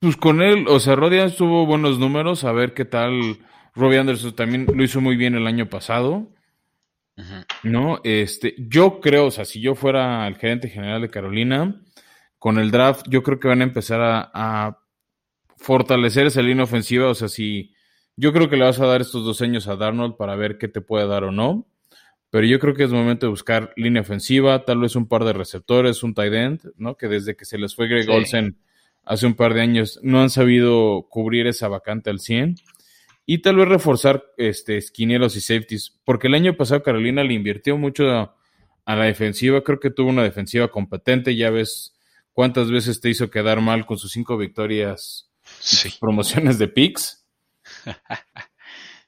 Pues 0.00 0.16
con 0.16 0.40
él, 0.40 0.64
o 0.66 0.80
sea, 0.80 0.94
Anderson 0.94 1.36
tuvo 1.36 1.66
buenos 1.66 1.98
números, 1.98 2.44
a 2.44 2.52
ver 2.52 2.72
qué 2.72 2.86
tal. 2.86 3.38
Roddy 3.74 3.98
Anderson 3.98 4.34
también 4.34 4.66
lo 4.74 4.82
hizo 4.82 5.02
muy 5.02 5.14
bien 5.16 5.34
el 5.34 5.46
año 5.46 5.68
pasado. 5.68 6.32
¿No? 7.62 8.00
Este, 8.02 8.54
yo 8.56 9.00
creo, 9.00 9.26
o 9.26 9.30
sea, 9.30 9.44
si 9.44 9.60
yo 9.60 9.74
fuera 9.74 10.26
el 10.26 10.36
gerente 10.36 10.70
general 10.70 11.02
de 11.02 11.10
Carolina, 11.10 11.82
con 12.38 12.58
el 12.58 12.70
draft, 12.70 13.06
yo 13.10 13.22
creo 13.22 13.38
que 13.38 13.48
van 13.48 13.60
a 13.60 13.64
empezar 13.64 14.00
a, 14.02 14.78
fortalecer 15.58 16.26
esa 16.26 16.40
línea 16.40 16.64
ofensiva. 16.64 17.08
O 17.08 17.14
sea, 17.14 17.28
si 17.28 17.74
yo 18.16 18.32
creo 18.32 18.48
que 18.48 18.56
le 18.56 18.64
vas 18.64 18.80
a 18.80 18.86
dar 18.86 19.02
estos 19.02 19.22
dos 19.26 19.42
años 19.42 19.68
a 19.68 19.76
Darnold 19.76 20.16
para 20.16 20.34
ver 20.34 20.56
qué 20.56 20.68
te 20.68 20.80
puede 20.80 21.06
dar 21.06 21.24
o 21.24 21.32
no. 21.32 21.68
Pero 22.30 22.46
yo 22.46 22.58
creo 22.58 22.72
que 22.72 22.84
es 22.84 22.90
momento 22.90 23.26
de 23.26 23.30
buscar 23.30 23.74
línea 23.76 24.00
ofensiva, 24.00 24.64
tal 24.64 24.78
vez 24.78 24.96
un 24.96 25.06
par 25.06 25.24
de 25.24 25.34
receptores, 25.34 26.02
un 26.02 26.14
tight 26.14 26.32
end, 26.32 26.72
¿no? 26.76 26.96
Que 26.96 27.08
desde 27.08 27.36
que 27.36 27.44
se 27.44 27.58
les 27.58 27.74
fue 27.74 27.88
Greg 27.88 28.08
Olsen 28.08 28.56
hace 29.10 29.26
un 29.26 29.34
par 29.34 29.54
de 29.54 29.60
años 29.60 29.98
no 30.04 30.22
han 30.22 30.30
sabido 30.30 31.08
cubrir 31.10 31.48
esa 31.48 31.66
vacante 31.66 32.10
al 32.10 32.20
100. 32.20 32.54
Y 33.26 33.38
tal 33.38 33.56
vez 33.56 33.66
reforzar 33.66 34.24
este, 34.36 34.76
esquineros 34.76 35.34
y 35.34 35.40
safeties, 35.40 35.98
porque 36.04 36.28
el 36.28 36.34
año 36.34 36.56
pasado 36.56 36.84
Carolina 36.84 37.24
le 37.24 37.34
invirtió 37.34 37.76
mucho 37.76 38.08
a, 38.08 38.36
la 38.86 39.04
defensiva, 39.04 39.62
creo 39.62 39.78
que 39.78 39.90
tuvo 39.90 40.10
una 40.10 40.22
defensiva 40.22 40.68
competente, 40.68 41.36
ya 41.36 41.50
ves 41.50 41.94
cuántas 42.32 42.70
veces 42.70 43.00
te 43.00 43.08
hizo 43.08 43.30
quedar 43.30 43.60
mal 43.60 43.84
con 43.84 43.98
sus 43.98 44.10
cinco 44.12 44.36
victorias, 44.36 45.30
sí. 45.58 45.92
promociones 46.00 46.58
de 46.58 46.68
picks. 46.68 47.24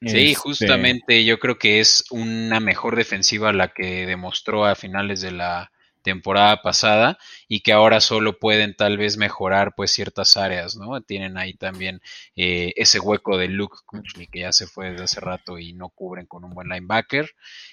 Sí, 0.04 0.30
este, 0.30 0.34
justamente 0.34 1.24
yo 1.24 1.38
creo 1.38 1.58
que 1.60 1.78
es 1.78 2.06
una 2.10 2.58
mejor 2.58 2.96
defensiva 2.96 3.52
la 3.52 3.68
que 3.68 4.04
demostró 4.04 4.64
a 4.64 4.74
finales 4.74 5.20
de 5.20 5.30
la 5.30 5.70
temporada 6.02 6.62
pasada 6.62 7.18
y 7.48 7.60
que 7.60 7.72
ahora 7.72 8.00
solo 8.00 8.38
pueden 8.38 8.74
tal 8.74 8.98
vez 8.98 9.16
mejorar 9.16 9.74
pues 9.74 9.90
ciertas 9.90 10.36
áreas, 10.36 10.76
¿no? 10.76 11.00
Tienen 11.00 11.38
ahí 11.38 11.54
también 11.54 12.00
eh, 12.36 12.72
ese 12.76 13.00
hueco 13.00 13.38
de 13.38 13.48
Luke 13.48 13.78
Kuchny 13.86 14.26
que 14.26 14.40
ya 14.40 14.52
se 14.52 14.66
fue 14.66 14.90
desde 14.90 15.04
hace 15.04 15.20
rato 15.20 15.58
y 15.58 15.72
no 15.72 15.88
cubren 15.88 16.26
con 16.26 16.44
un 16.44 16.54
buen 16.54 16.68
linebacker, 16.68 17.30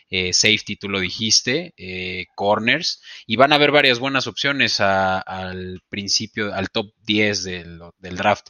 eh, 0.09 0.34
safety 0.34 0.75
tú 0.75 0.89
lo 0.89 0.99
dijiste, 0.99 1.73
eh, 1.77 2.27
corners 2.36 3.01
y 3.25 3.36
van 3.36 3.51
a 3.51 3.55
haber 3.55 3.71
varias 3.71 3.99
buenas 3.99 4.27
opciones 4.27 4.80
al 4.80 5.82
principio, 5.89 6.53
al 6.53 6.69
top 6.69 6.93
10 7.05 7.43
del, 7.43 7.82
del 7.97 8.15
draft. 8.15 8.47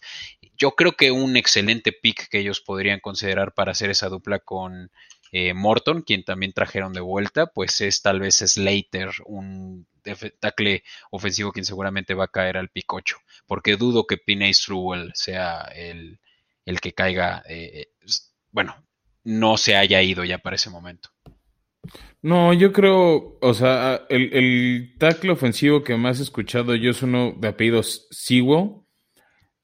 Yo 0.57 0.71
creo 0.71 0.93
que 0.93 1.11
un 1.11 1.37
excelente 1.37 1.93
pick 1.93 2.27
que 2.29 2.39
ellos 2.39 2.61
podrían 2.61 2.99
considerar 2.99 3.53
para 3.53 3.71
hacer 3.71 3.89
esa 3.89 4.09
dupla 4.09 4.39
con 4.39 4.91
eh, 5.31 5.53
Morton, 5.53 6.01
quien 6.01 6.23
también 6.23 6.53
trajeron 6.53 6.93
de 6.93 7.01
vuelta, 7.01 7.47
pues 7.47 7.81
es 7.81 8.01
tal 8.01 8.19
vez 8.19 8.37
Slater, 8.37 9.09
un 9.25 9.87
tackle 10.39 10.83
ofensivo 11.11 11.51
quien 11.51 11.65
seguramente 11.65 12.13
va 12.13 12.25
a 12.25 12.29
caer 12.29 12.57
al 12.57 12.69
picocho, 12.69 13.17
porque 13.45 13.75
dudo 13.75 14.07
que 14.07 14.17
Pinay 14.17 14.53
Struwell 14.53 15.11
sea 15.13 15.61
el, 15.75 16.19
que 16.81 16.93
caiga, 16.93 17.43
eh, 17.47 17.89
bueno, 18.51 18.75
no 19.23 19.57
se 19.57 19.75
haya 19.75 20.01
ido 20.01 20.23
ya 20.23 20.39
para 20.39 20.55
ese 20.55 20.69
momento. 20.69 21.09
No, 22.21 22.53
yo 22.53 22.73
creo, 22.73 23.37
o 23.41 23.53
sea, 23.53 24.05
el, 24.09 24.33
el 24.33 24.95
tackle 24.97 25.31
ofensivo 25.31 25.83
que 25.83 25.95
más 25.95 26.19
he 26.19 26.23
escuchado 26.23 26.75
yo 26.75 26.91
es 26.91 27.01
uno 27.01 27.33
de 27.37 27.47
apellidos 27.47 28.07
Siwo. 28.11 28.85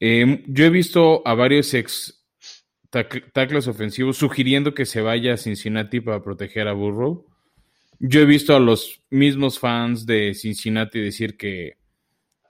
Eh, 0.00 0.42
yo 0.46 0.64
he 0.64 0.70
visto 0.70 1.22
a 1.26 1.34
varios 1.34 1.72
ex 1.74 2.15
tackles 2.90 3.68
ofensivos, 3.68 4.16
sugiriendo 4.16 4.74
que 4.74 4.86
se 4.86 5.00
vaya 5.00 5.34
a 5.34 5.36
Cincinnati 5.36 6.00
para 6.00 6.22
proteger 6.22 6.68
a 6.68 6.72
Burrow. 6.72 7.26
Yo 7.98 8.20
he 8.20 8.26
visto 8.26 8.54
a 8.54 8.60
los 8.60 9.02
mismos 9.10 9.58
fans 9.58 10.06
de 10.06 10.34
Cincinnati 10.34 11.00
decir 11.00 11.36
que 11.36 11.78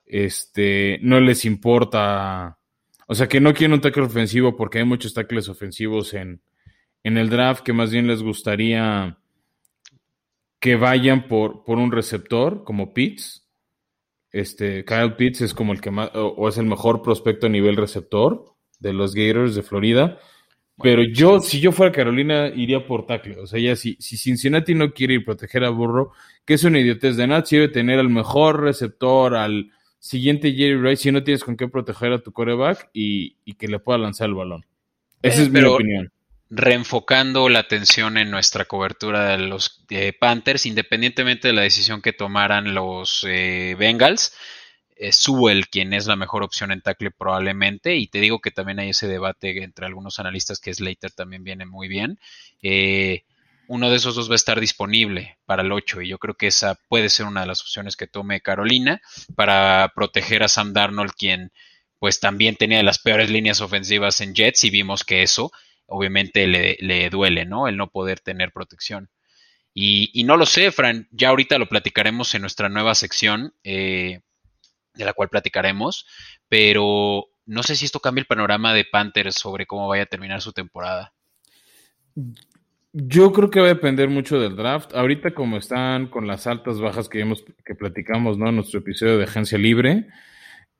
este, 0.05 0.99
no 1.03 1.20
les 1.20 1.45
importa, 1.45 2.59
o 3.07 3.14
sea, 3.14 3.28
que 3.28 3.41
no 3.41 3.55
quieren 3.55 3.74
un 3.74 3.80
tackle 3.80 4.05
ofensivo 4.05 4.57
porque 4.57 4.78
hay 4.78 4.84
muchos 4.84 5.14
tackles 5.14 5.49
ofensivos 5.49 6.14
en, 6.14 6.41
en 7.03 7.16
el 7.16 7.28
draft, 7.28 7.62
que 7.62 7.72
más 7.72 7.91
bien 7.91 8.07
les 8.07 8.22
gustaría 8.22 9.18
que 10.59 10.76
vayan 10.76 11.28
por, 11.28 11.64
por 11.64 11.78
un 11.78 11.93
receptor 11.93 12.64
como 12.64 12.93
Pitts. 12.93 13.47
Este, 14.32 14.84
Kyle 14.84 15.14
Pitts 15.14 15.43
es 15.43 15.55
como 15.55 15.72
el 15.72 15.80
que 15.80 15.91
más, 15.91 16.11
o 16.12 16.49
es 16.49 16.59
el 16.59 16.66
mejor 16.66 17.03
prospecto 17.03 17.47
a 17.47 17.51
nivel 17.51 17.76
receptor 17.76 18.56
de 18.79 18.93
los 18.93 19.14
Gators 19.14 19.55
de 19.55 19.62
Florida. 19.62 20.18
Pero 20.83 21.03
yo, 21.03 21.41
si 21.41 21.61
yo 21.61 21.72
fuera 21.72 21.93
Carolina, 21.93 22.49
iría 22.49 22.87
por 22.87 23.07
tackle. 23.07 23.39
O 23.39 23.47
sea, 23.47 23.59
ya 23.59 23.77
si, 23.77 23.97
si 23.99 24.18
Cincinnati 24.18 24.74
no 24.74 24.93
quiere 24.93 25.14
ir 25.14 25.24
proteger 25.24 25.64
a 25.64 25.70
Burro, 25.70 26.12
que 26.45 26.55
es 26.55 26.64
una 26.64 26.79
idiotez 26.79 27.16
de 27.16 27.27
nada, 27.27 27.45
sirve 27.47 27.68
tener 27.68 27.99
al 27.99 28.11
mejor 28.11 28.61
receptor, 28.61 29.37
al 29.37 29.70
siguiente 29.99 30.53
Jerry 30.53 30.77
Rice, 30.77 31.05
si 31.05 31.12
no 31.12 31.24
tienes 31.24 31.45
con 31.45 31.57
qué 31.57 31.68
proteger 31.68 32.12
a 32.12 32.18
tu 32.18 32.33
coreback 32.33 32.91
y, 32.93 33.37
que 33.55 33.68
le 33.68 33.79
pueda 33.79 33.99
lanzar 33.99 34.29
el 34.29 34.35
balón. 34.35 34.66
Esa 35.22 35.41
eh, 35.41 35.45
es 35.45 35.51
mi 35.51 35.62
opinión. 35.62 36.12
Reenfocando 36.51 37.49
la 37.49 37.61
atención 37.61 38.18
en 38.18 38.31
nuestra 38.31 38.66
cobertura 38.66 39.31
de 39.31 39.39
los 39.39 39.85
Panthers, 40.20 40.66
independientemente 40.66 41.49
de 41.49 41.55
la 41.55 41.62
decisión 41.62 42.03
que 42.03 42.12
tomaran 42.12 42.74
los 42.74 43.27
eh, 43.29 43.74
Bengals, 43.79 44.37
Sewell 45.11 45.69
quien 45.69 45.93
es 45.93 46.07
la 46.07 46.17
mejor 46.17 46.43
opción 46.43 46.73
en 46.73 46.81
tackle 46.81 47.11
probablemente, 47.11 47.97
y 47.97 48.07
te 48.07 48.21
digo 48.21 48.41
que 48.41 48.51
también 48.51 48.79
hay 48.79 48.91
ese 48.91 49.09
debate 49.09 49.63
entre 49.63 49.87
algunos 49.87 50.19
analistas 50.19 50.61
que 50.61 50.73
Slater 50.73 51.13
también 51.13 51.45
viene 51.45 51.67
muy 51.67 51.89
bien. 51.89 52.19
Eh, 52.63 53.25
uno 53.69 53.91
de 53.91 53.97
esos 53.97 54.15
dos 54.15 54.31
va 54.31 54.35
a 54.35 54.37
estar 54.37 54.61
disponible 54.61 55.39
para 55.45 55.63
el 55.63 55.73
8 55.73 56.03
y 56.03 56.09
yo 56.09 56.19
creo 56.19 56.35
que 56.35 56.47
esa 56.47 56.79
puede 56.89 57.09
ser 57.09 57.27
una 57.27 57.41
de 57.41 57.49
las 57.49 57.61
opciones 57.61 57.97
que 57.97 58.07
tome 58.07 58.41
Carolina 58.41 59.01
para 59.35 59.93
proteger 59.95 60.43
a 60.43 60.49
Sam 60.49 60.73
Darnold, 60.73 61.13
quien 61.13 61.53
pues 61.99 62.21
también 62.21 62.57
tenía 62.57 62.83
las 62.83 62.99
peores 62.99 63.31
líneas 63.31 63.61
ofensivas 63.61 64.21
en 64.21 64.35
Jets 64.35 64.65
y 64.65 64.71
vimos 64.71 65.05
que 65.05 65.23
eso 65.23 65.51
obviamente 65.87 66.47
le, 66.47 67.11
duele, 67.11 67.45
¿no? 67.45 67.69
El 67.69 67.77
no 67.77 67.91
poder 67.91 68.21
tener 68.21 68.53
protección. 68.53 69.09
Y, 69.73 70.11
y, 70.15 70.25
no 70.25 70.37
lo 70.37 70.47
sé, 70.47 70.73
Fran, 70.73 71.07
ya 71.11 71.29
ahorita 71.29 71.59
lo 71.59 71.69
platicaremos 71.69 72.35
en 72.35 72.41
nuestra 72.41 72.69
nueva 72.69 72.95
sección. 72.95 73.55
Eh, 73.63 74.21
de 74.97 75.05
la 75.05 75.13
cual 75.13 75.29
platicaremos, 75.29 76.07
pero 76.49 77.27
no 77.47 77.63
sé 77.63 77.77
si 77.77 77.85
esto 77.85 78.01
cambia 78.01 78.21
el 78.21 78.27
panorama 78.27 78.75
de 78.75 78.85
Panthers 78.85 79.37
sobre 79.37 79.67
cómo 79.67 79.89
vaya 79.89 80.03
a 80.03 80.07
terminar 80.07 80.43
su 80.43 80.53
temporada. 80.53 81.13
Yo 82.93 83.33
creo 83.33 83.51
que 83.51 83.61
va 83.61 83.67
a 83.67 83.75
depender 83.75 84.09
mucho 84.09 84.41
del 84.41 84.57
draft. 84.57 84.95
Ahorita 84.95 85.33
como 85.33 85.59
están 85.59 86.07
con 86.07 86.27
las 86.27 86.47
altas 86.47 86.81
bajas 86.81 87.09
que 87.09 87.21
hemos, 87.21 87.45
que 87.65 87.75
platicamos, 87.75 88.39
¿no? 88.39 88.49
En 88.49 88.57
nuestro 88.57 88.81
episodio 88.81 89.19
de 89.19 89.25
agencia 89.25 89.59
libre, 89.59 90.07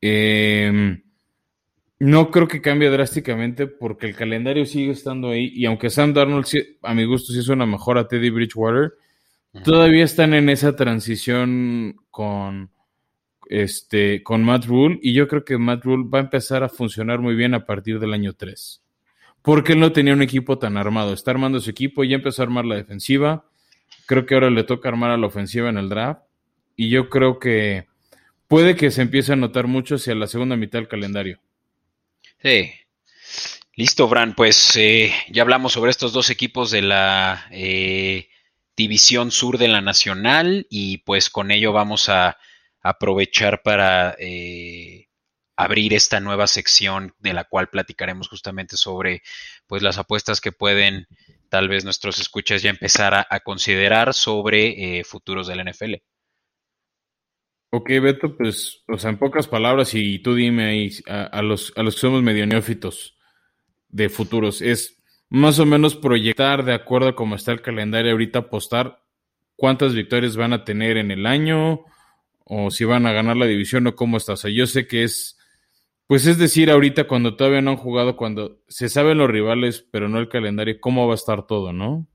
em, 0.01 1.03
no 1.99 2.31
creo 2.31 2.49
que 2.49 2.62
cambie 2.62 2.91
drásticamente 2.91 3.67
porque 3.67 4.07
el 4.07 4.17
calendario 4.17 4.67
sigue 4.67 4.93
estando 4.93 5.31
ahí 5.31 5.53
y 5.55 5.67
aunque 5.67 5.91
Sam 5.91 6.12
Darnold 6.12 6.47
a 6.83 6.95
mi 6.95 7.05
gusto 7.05 7.33
sí 7.33 7.39
es 7.39 7.49
una 7.49 7.67
mejor 7.67 7.99
a 7.99 8.09
Teddy 8.09 8.31
Bridgewater, 8.31 8.93
todavía 9.64 10.05
están 10.05 10.35
en 10.35 10.49
esa 10.49 10.77
transición 10.77 11.97
con 12.11 12.71
este, 13.49 14.22
con 14.22 14.44
Matt 14.44 14.66
Rule 14.66 14.99
y 15.03 15.12
yo 15.12 15.28
creo 15.28 15.44
que 15.44 15.59
Matt 15.59 15.84
Rule 15.84 16.09
va 16.12 16.18
a 16.18 16.22
empezar 16.22 16.62
a 16.62 16.68
funcionar 16.68 17.20
muy 17.20 17.34
bien 17.34 17.55
a 17.55 17.64
partir 17.64 17.99
del 17.99 18.12
año 18.12 18.32
3. 18.32 18.82
Porque 19.47 19.74
él 19.74 19.80
no 19.80 19.92
tenía 19.92 20.12
un 20.12 20.22
equipo 20.22 20.59
tan 20.59 20.76
armado. 20.76 21.12
Está 21.12 21.30
armando 21.30 21.61
su 21.61 21.70
equipo, 21.70 22.03
y 22.03 22.09
ya 22.09 22.16
empezó 22.16 22.42
a 22.42 22.47
armar 22.47 22.64
la 22.64 22.74
defensiva. 22.74 23.44
Creo 24.07 24.26
que 24.26 24.34
ahora 24.34 24.51
le 24.51 24.64
toca 24.64 24.88
armar 24.88 25.12
a 25.12 25.16
la 25.16 25.28
ofensiva 25.28 25.68
en 25.68 25.78
el 25.78 25.88
draft. 25.88 26.22
Y 26.74 26.88
yo 26.90 27.09
creo 27.09 27.38
que 27.38 27.86
puede 28.49 28.74
que 28.74 28.90
se 28.90 29.03
empiece 29.03 29.32
a 29.32 29.36
notar 29.36 29.68
mucho 29.68 29.94
hacia 29.94 30.16
la 30.16 30.26
segunda 30.26 30.57
mitad 30.57 30.80
del 30.80 30.88
calendario. 30.88 31.38
Sí. 32.42 32.72
Listo, 33.76 34.09
Bran. 34.09 34.34
Pues 34.34 34.74
eh, 34.74 35.12
ya 35.30 35.42
hablamos 35.42 35.74
sobre 35.74 35.92
estos 35.92 36.12
dos 36.12 36.28
equipos 36.30 36.72
de 36.72 36.82
la 36.82 37.47
eh, 37.53 38.28
División 38.76 39.30
Sur 39.30 39.59
de 39.59 39.68
la 39.68 39.80
Nacional 39.80 40.66
y 40.70 40.99
pues 40.99 41.30
con 41.30 41.53
ello 41.53 41.72
vamos 41.72 42.09
a 42.09 42.36
aprovechar 42.89 43.62
para 43.62 44.16
eh, 44.18 45.09
abrir 45.57 45.95
esta 45.95 46.20
nueva 46.20 46.47
sección 46.47 47.14
de 47.18 47.32
la 47.32 47.45
cual 47.45 47.68
platicaremos 47.68 48.28
justamente 48.28 48.76
sobre 48.76 49.22
pues 49.66 49.82
las 49.82 49.99
apuestas 49.99 50.41
que 50.41 50.53
pueden 50.53 51.07
tal 51.49 51.68
vez 51.68 51.84
nuestros 51.84 52.18
escuchas 52.18 52.62
ya 52.62 52.70
empezar 52.70 53.26
a, 53.28 53.41
considerar 53.41 54.14
sobre 54.14 54.99
eh, 54.99 55.05
futuros 55.05 55.47
del 55.47 55.64
NFL. 55.64 55.95
Ok, 57.70 57.89
Beto, 58.01 58.37
pues, 58.37 58.84
o 58.89 58.97
sea, 58.99 59.11
en 59.11 59.18
pocas 59.18 59.49
palabras, 59.49 59.93
y 59.95 60.18
tú 60.20 60.34
dime 60.34 60.66
ahí 60.66 60.91
a, 61.07 61.43
los, 61.43 61.72
a 61.76 61.82
los 61.82 61.95
que 61.95 62.01
somos 62.01 62.22
medio 62.22 62.47
neófitos 62.47 63.16
de 63.89 64.09
futuros, 64.09 64.62
es 64.62 65.03
más 65.28 65.59
o 65.59 65.66
menos 65.66 65.97
proyectar 65.97 66.64
de 66.64 66.74
acuerdo 66.74 67.09
a 67.09 67.16
cómo 67.16 67.34
está 67.34 67.53
el 67.53 67.62
calendario 67.62 68.12
ahorita, 68.12 68.41
apostar 68.41 69.03
cuántas 69.57 69.95
victorias 69.95 70.37
van 70.37 70.53
a 70.53 70.64
tener 70.64 70.97
en 70.97 71.11
el 71.11 71.26
año, 71.26 71.84
o 72.49 72.70
si 72.70 72.84
van 72.84 73.07
a 73.07 73.12
ganar 73.12 73.36
la 73.36 73.47
división 73.47 73.86
o 73.88 73.97
cómo 73.97 74.16
está. 74.16 74.34
O 74.34 74.36
sea, 74.36 74.51
yo 74.51 74.66
sé 74.66 74.86
que 74.86 75.03
es, 75.03 75.36
pues 76.07 76.26
es 76.26 76.38
decir, 76.38 76.70
ahorita 76.70 77.09
cuando 77.09 77.36
todavía 77.36 77.61
no 77.61 77.72
han 77.72 77.76
jugado, 77.76 78.16
cuando 78.16 78.62
se 78.68 78.88
saben 78.88 79.18
los 79.18 79.28
rivales, 79.28 79.84
pero 79.90 80.09
no 80.09 80.20
el 80.20 80.28
calendario, 80.28 80.80
cómo 80.80 81.07
va 81.07 81.14
a 81.14 81.16
estar 81.16 81.47
todo, 81.47 81.72
¿no? 81.72 82.07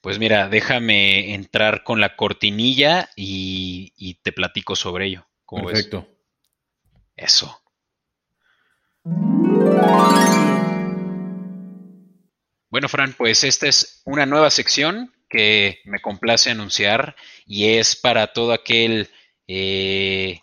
Pues 0.00 0.18
mira, 0.18 0.48
déjame 0.48 1.34
entrar 1.34 1.82
con 1.82 2.00
la 2.00 2.14
cortinilla 2.14 3.08
y, 3.16 3.92
y 3.96 4.14
te 4.22 4.32
platico 4.32 4.76
sobre 4.76 5.06
ello. 5.06 5.26
¿Cómo 5.44 5.66
ves? 5.66 5.86
Perfecto. 5.86 6.06
Eso. 7.16 7.60
Bueno, 12.70 12.88
Fran, 12.88 13.14
pues 13.14 13.44
esta 13.44 13.66
es 13.66 14.02
una 14.04 14.26
nueva 14.26 14.50
sección 14.50 15.12
que 15.28 15.80
me 15.84 16.00
complace 16.00 16.50
anunciar 16.50 17.16
y 17.46 17.76
es 17.76 17.96
para 17.96 18.28
todo 18.28 18.52
aquel 18.52 19.08
eh, 19.46 20.40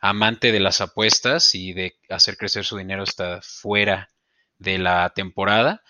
amante 0.00 0.52
de 0.52 0.60
las 0.60 0.80
apuestas 0.80 1.54
y 1.54 1.72
de 1.72 1.96
hacer 2.10 2.36
crecer 2.36 2.64
su 2.64 2.76
dinero 2.76 3.02
hasta 3.02 3.40
fuera 3.42 4.10
de 4.58 4.78
la 4.78 5.10
temporada. 5.14 5.82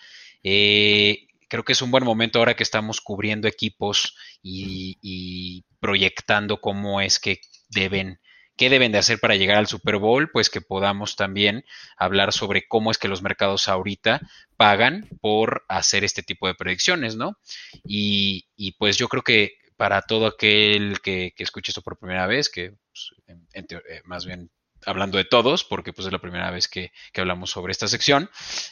Eh, 0.43 1.27
creo 1.49 1.63
que 1.63 1.73
es 1.73 1.81
un 1.81 1.91
buen 1.91 2.03
momento 2.03 2.39
ahora 2.39 2.55
que 2.55 2.63
estamos 2.63 3.01
cubriendo 3.01 3.47
equipos 3.47 4.15
y, 4.41 5.65
proyectando 5.79 6.61
cómo 6.61 7.01
es 7.01 7.19
que 7.19 7.41
deben 7.69 8.19
¿Qué 8.57 8.69
deben 8.69 8.93
de 8.93 8.99
hacer 8.99 9.19
para 9.19 9.35
llegar 9.35 9.57
al 9.57 9.67
Super 9.67 9.97
Bowl? 9.97 10.31
Pues 10.31 10.49
que 10.49 10.61
podamos 10.61 11.17
también 11.17 11.65
hablar 11.97 12.31
sobre 12.31 12.65
cómo 12.65 12.89
es 12.89 12.97
que 12.97 13.09
los 13.09 13.21
mercados 13.21 13.67
ahorita 13.67 14.21
pagan 14.55 15.09
por 15.19 15.65
hacer 15.67 16.05
este 16.05 16.23
tipo 16.23 16.47
de 16.47 16.55
predicciones, 16.55 17.17
¿no? 17.17 17.37
Y 17.83 18.45
pues 18.79 18.97
yo 18.97 19.09
creo 19.09 19.23
que 19.23 19.57
para 19.77 20.01
todo 20.01 20.27
aquel 20.27 20.99
que, 21.01 21.33
que 21.35 21.43
escuche 21.43 21.71
esto 21.71 21.81
por 21.81 21.97
primera 21.97 22.27
vez, 22.27 22.49
que 22.49 22.73
pues, 22.91 23.11
eh, 23.53 24.01
más 24.05 24.25
bien 24.25 24.49
hablando 24.85 25.17
de 25.17 25.25
todos, 25.25 25.63
porque 25.63 25.93
pues 25.93 26.07
es 26.07 26.13
la 26.13 26.19
primera 26.19 26.51
vez 26.51 26.67
que, 26.67 26.91
hablamos 27.15 27.49
sobre 27.51 27.71
esta 27.71 27.87
sección, 27.87 28.29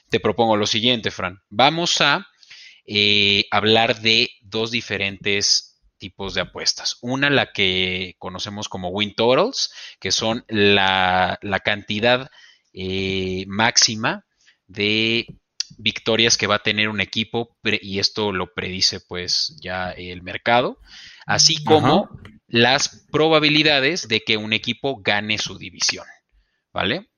te 0.10 0.20
propongo 0.20 0.58
lo 0.58 0.68
siguiente, 0.68 1.12
Fran. 1.12 1.42
Vamos 1.50 2.02
a 2.02 2.28
eh, 2.86 3.46
hablar 3.52 4.02
de 4.02 4.30
dos 4.42 4.72
diferentes 4.72 5.82
tipos 5.98 6.34
de 6.34 6.42
apuestas. 6.42 6.98
Una, 7.02 7.30
la 7.30 7.52
que 7.52 8.16
conocemos 8.20 8.70
como 8.70 8.90
win 8.90 9.16
totals, 9.16 9.74
que 10.00 10.12
son 10.12 10.44
la, 10.48 11.40
la 11.42 11.60
cantidad 11.62 12.30
eh, 12.74 13.46
máxima 13.48 14.26
de 14.68 15.28
victorias 15.78 16.38
que 16.38 16.48
va 16.48 16.56
a 16.56 16.64
tener 16.64 16.90
un 16.90 17.02
equipo 17.02 17.58
y 17.64 18.00
esto 18.00 18.32
lo 18.32 18.54
predice 18.54 19.00
pues 19.00 19.58
ya 19.62 19.92
el 19.92 20.22
mercado, 20.22 20.80
así 21.26 21.64
como 21.64 22.06
Ajá. 22.06 22.32
las 22.48 23.06
probabilidades 23.12 24.08
de 24.08 24.22
que 24.22 24.38
un 24.38 24.54
equipo 24.54 25.02
gane 25.02 25.38
su 25.38 25.58
división, 25.58 26.06
¿vale? 26.72 27.10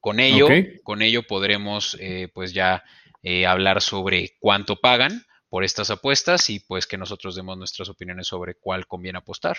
Con 0.00 0.20
ello, 0.20 0.46
okay. 0.46 0.80
con 0.84 1.02
ello 1.02 1.24
podremos 1.26 1.96
eh, 2.00 2.28
pues 2.32 2.52
ya 2.52 2.84
eh, 3.22 3.46
hablar 3.46 3.82
sobre 3.82 4.36
cuánto 4.38 4.76
pagan, 4.76 5.26
por 5.48 5.64
estas 5.64 5.90
apuestas 5.90 6.50
y 6.50 6.60
pues 6.60 6.86
que 6.86 6.98
nosotros 6.98 7.34
demos 7.34 7.56
nuestras 7.56 7.88
opiniones 7.88 8.26
sobre 8.26 8.54
cuál 8.54 8.86
conviene 8.86 9.18
apostar. 9.18 9.56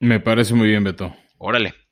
Me 0.00 0.20
parece 0.20 0.54
muy 0.54 0.68
bien, 0.68 0.84
Beto. 0.84 1.14
Órale. 1.38 1.85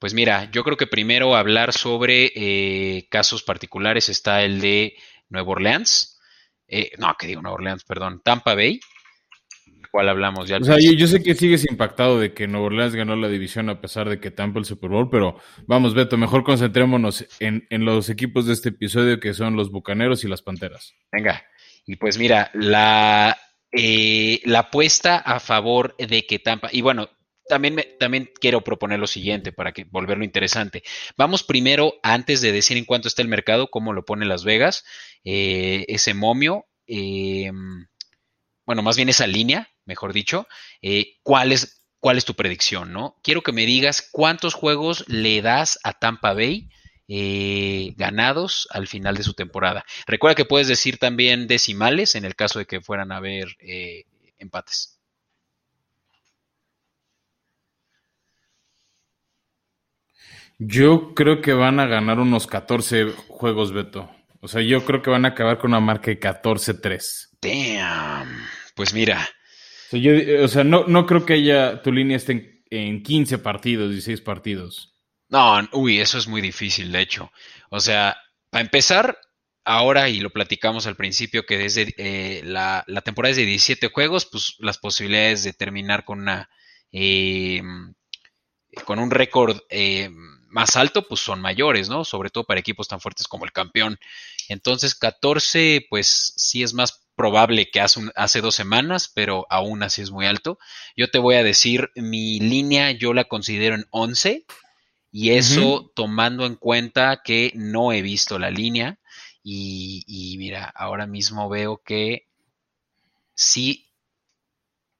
Pues 0.00 0.14
mira, 0.14 0.50
yo 0.50 0.64
creo 0.64 0.78
que 0.78 0.86
primero 0.86 1.36
hablar 1.36 1.74
sobre 1.74 2.32
eh, 2.34 3.06
casos 3.10 3.42
particulares 3.42 4.08
está 4.08 4.42
el 4.42 4.60
de 4.60 4.94
Nueva 5.28 5.50
Orleans. 5.50 6.18
Eh, 6.66 6.92
no, 6.98 7.14
que 7.18 7.26
digo 7.26 7.42
Nueva 7.42 7.56
Orleans, 7.56 7.84
perdón, 7.84 8.22
Tampa 8.24 8.54
Bay, 8.54 8.80
cual 9.90 10.08
hablamos 10.08 10.48
ya. 10.48 10.56
O 10.56 10.64
sea, 10.64 10.78
yo, 10.80 10.92
yo, 10.92 11.06
sé 11.06 11.22
que 11.22 11.34
sigues 11.34 11.68
impactado 11.70 12.18
de 12.18 12.32
que 12.32 12.46
Nueva 12.46 12.68
Orleans 12.68 12.94
ganó 12.94 13.14
la 13.14 13.28
división 13.28 13.68
a 13.68 13.82
pesar 13.82 14.08
de 14.08 14.20
que 14.20 14.30
Tampa 14.30 14.58
el 14.58 14.64
Super 14.64 14.88
Bowl, 14.88 15.10
pero 15.10 15.38
vamos, 15.66 15.94
Beto, 15.94 16.16
mejor 16.16 16.44
concentrémonos 16.44 17.26
en, 17.38 17.66
en 17.68 17.84
los 17.84 18.08
equipos 18.08 18.46
de 18.46 18.54
este 18.54 18.70
episodio 18.70 19.20
que 19.20 19.34
son 19.34 19.54
los 19.54 19.70
Bucaneros 19.70 20.24
y 20.24 20.28
las 20.28 20.40
Panteras. 20.40 20.94
Venga, 21.12 21.44
y 21.86 21.96
pues 21.96 22.18
mira, 22.18 22.50
la, 22.54 23.36
eh, 23.70 24.40
la 24.44 24.60
apuesta 24.60 25.18
a 25.18 25.40
favor 25.40 25.94
de 25.98 26.24
que 26.24 26.38
Tampa, 26.38 26.70
y 26.72 26.80
bueno, 26.80 27.10
también, 27.50 28.30
quiero 28.40 28.62
proponer 28.62 28.98
lo 28.98 29.06
siguiente 29.06 29.52
para 29.52 29.72
que 29.72 29.84
volverlo 29.84 30.24
interesante. 30.24 30.82
Vamos 31.18 31.42
primero, 31.42 31.94
antes 32.02 32.40
de 32.40 32.52
decir 32.52 32.78
en 32.78 32.86
cuánto 32.86 33.08
está 33.08 33.20
el 33.20 33.28
mercado, 33.28 33.68
cómo 33.68 33.92
lo 33.92 34.04
pone 34.04 34.24
Las 34.24 34.44
Vegas, 34.44 34.84
eh, 35.24 35.84
ese 35.88 36.14
momio, 36.14 36.66
eh, 36.86 37.52
bueno, 38.64 38.82
más 38.82 38.96
bien 38.96 39.08
esa 39.08 39.26
línea, 39.26 39.68
mejor 39.84 40.12
dicho, 40.12 40.46
eh, 40.80 41.16
¿cuál 41.22 41.52
es, 41.52 41.76
tu 42.24 42.34
predicción, 42.34 42.92
¿no? 42.92 43.16
Quiero 43.22 43.42
que 43.42 43.52
me 43.52 43.66
digas 43.66 44.08
cuántos 44.10 44.54
juegos 44.54 45.04
le 45.08 45.42
das 45.42 45.78
a 45.82 45.92
Tampa 45.92 46.32
Bay 46.32 46.68
eh, 47.08 47.92
ganados 47.96 48.68
al 48.70 48.86
final 48.86 49.16
de 49.16 49.24
su 49.24 49.34
temporada. 49.34 49.84
Recuerda 50.06 50.36
que 50.36 50.44
puedes 50.44 50.68
decir 50.68 50.98
también 50.98 51.48
decimales 51.48 52.14
en 52.14 52.24
el 52.24 52.36
caso 52.36 52.60
de 52.60 52.66
que 52.66 52.80
fueran 52.80 53.10
a 53.12 53.16
haber 53.16 53.56
empates. 54.38 54.99
Yo 60.62 61.14
creo 61.14 61.40
que 61.40 61.54
van 61.54 61.80
a 61.80 61.86
ganar 61.86 62.18
unos 62.18 62.46
14 62.46 63.14
juegos, 63.28 63.72
Beto. 63.72 64.10
O 64.40 64.48
sea, 64.48 64.60
yo 64.60 64.84
creo 64.84 65.00
que 65.00 65.08
van 65.08 65.24
a 65.24 65.28
acabar 65.28 65.58
con 65.58 65.70
una 65.70 65.80
marca 65.80 66.10
de 66.10 66.20
14-3. 66.20 67.28
Damn. 67.40 68.46
Pues 68.74 68.92
mira. 68.92 69.26
O 69.86 69.90
sea, 69.90 70.00
yo, 70.00 70.44
o 70.44 70.48
sea 70.48 70.62
no, 70.62 70.84
no, 70.86 71.06
creo 71.06 71.24
que 71.24 71.32
haya 71.32 71.80
tu 71.80 71.90
línea 71.90 72.18
esté 72.18 72.32
en, 72.32 72.62
en 72.68 73.02
15 73.02 73.38
partidos, 73.38 73.90
16 73.90 74.20
partidos. 74.20 74.94
No, 75.30 75.66
uy, 75.72 75.98
eso 75.98 76.18
es 76.18 76.28
muy 76.28 76.42
difícil, 76.42 76.92
de 76.92 77.00
hecho. 77.00 77.32
O 77.70 77.80
sea, 77.80 78.18
para 78.50 78.62
empezar, 78.62 79.18
ahora, 79.64 80.10
y 80.10 80.20
lo 80.20 80.28
platicamos 80.28 80.86
al 80.86 80.96
principio, 80.96 81.46
que 81.46 81.56
desde 81.56 81.94
eh, 81.96 82.42
la, 82.44 82.84
la, 82.86 83.00
temporada 83.00 83.30
es 83.30 83.38
de 83.38 83.46
17 83.46 83.88
juegos, 83.88 84.26
pues 84.26 84.56
las 84.58 84.76
posibilidades 84.76 85.42
de 85.42 85.54
terminar 85.54 86.04
con 86.04 86.20
una 86.20 86.50
eh, 86.92 87.62
con 88.84 88.98
un 88.98 89.10
récord 89.10 89.58
eh, 89.68 90.10
más 90.50 90.76
alto, 90.76 91.06
pues 91.06 91.20
son 91.20 91.40
mayores, 91.40 91.88
¿no? 91.88 92.04
Sobre 92.04 92.30
todo 92.30 92.44
para 92.44 92.60
equipos 92.60 92.88
tan 92.88 93.00
fuertes 93.00 93.26
como 93.28 93.44
el 93.44 93.52
campeón. 93.52 93.98
Entonces, 94.48 94.94
14, 94.94 95.86
pues 95.88 96.34
sí 96.36 96.62
es 96.62 96.74
más 96.74 97.06
probable 97.14 97.70
que 97.70 97.80
hace, 97.80 98.00
un, 98.00 98.12
hace 98.16 98.40
dos 98.40 98.54
semanas, 98.54 99.10
pero 99.14 99.46
aún 99.50 99.82
así 99.82 100.02
es 100.02 100.10
muy 100.10 100.26
alto. 100.26 100.58
Yo 100.96 101.10
te 101.10 101.18
voy 101.18 101.36
a 101.36 101.44
decir, 101.44 101.90
mi 101.94 102.40
línea 102.40 102.90
yo 102.92 103.12
la 103.12 103.24
considero 103.24 103.74
en 103.74 103.86
11 103.90 104.46
y 105.12 105.30
eso 105.30 105.60
uh 105.60 105.80
-huh. 105.80 105.92
tomando 105.94 106.46
en 106.46 106.56
cuenta 106.56 107.20
que 107.22 107.52
no 107.54 107.92
he 107.92 108.02
visto 108.02 108.38
la 108.38 108.50
línea 108.50 108.98
y, 109.42 110.04
y, 110.06 110.38
mira, 110.38 110.72
ahora 110.74 111.06
mismo 111.06 111.48
veo 111.48 111.82
que 111.84 112.28
sí 113.34 113.90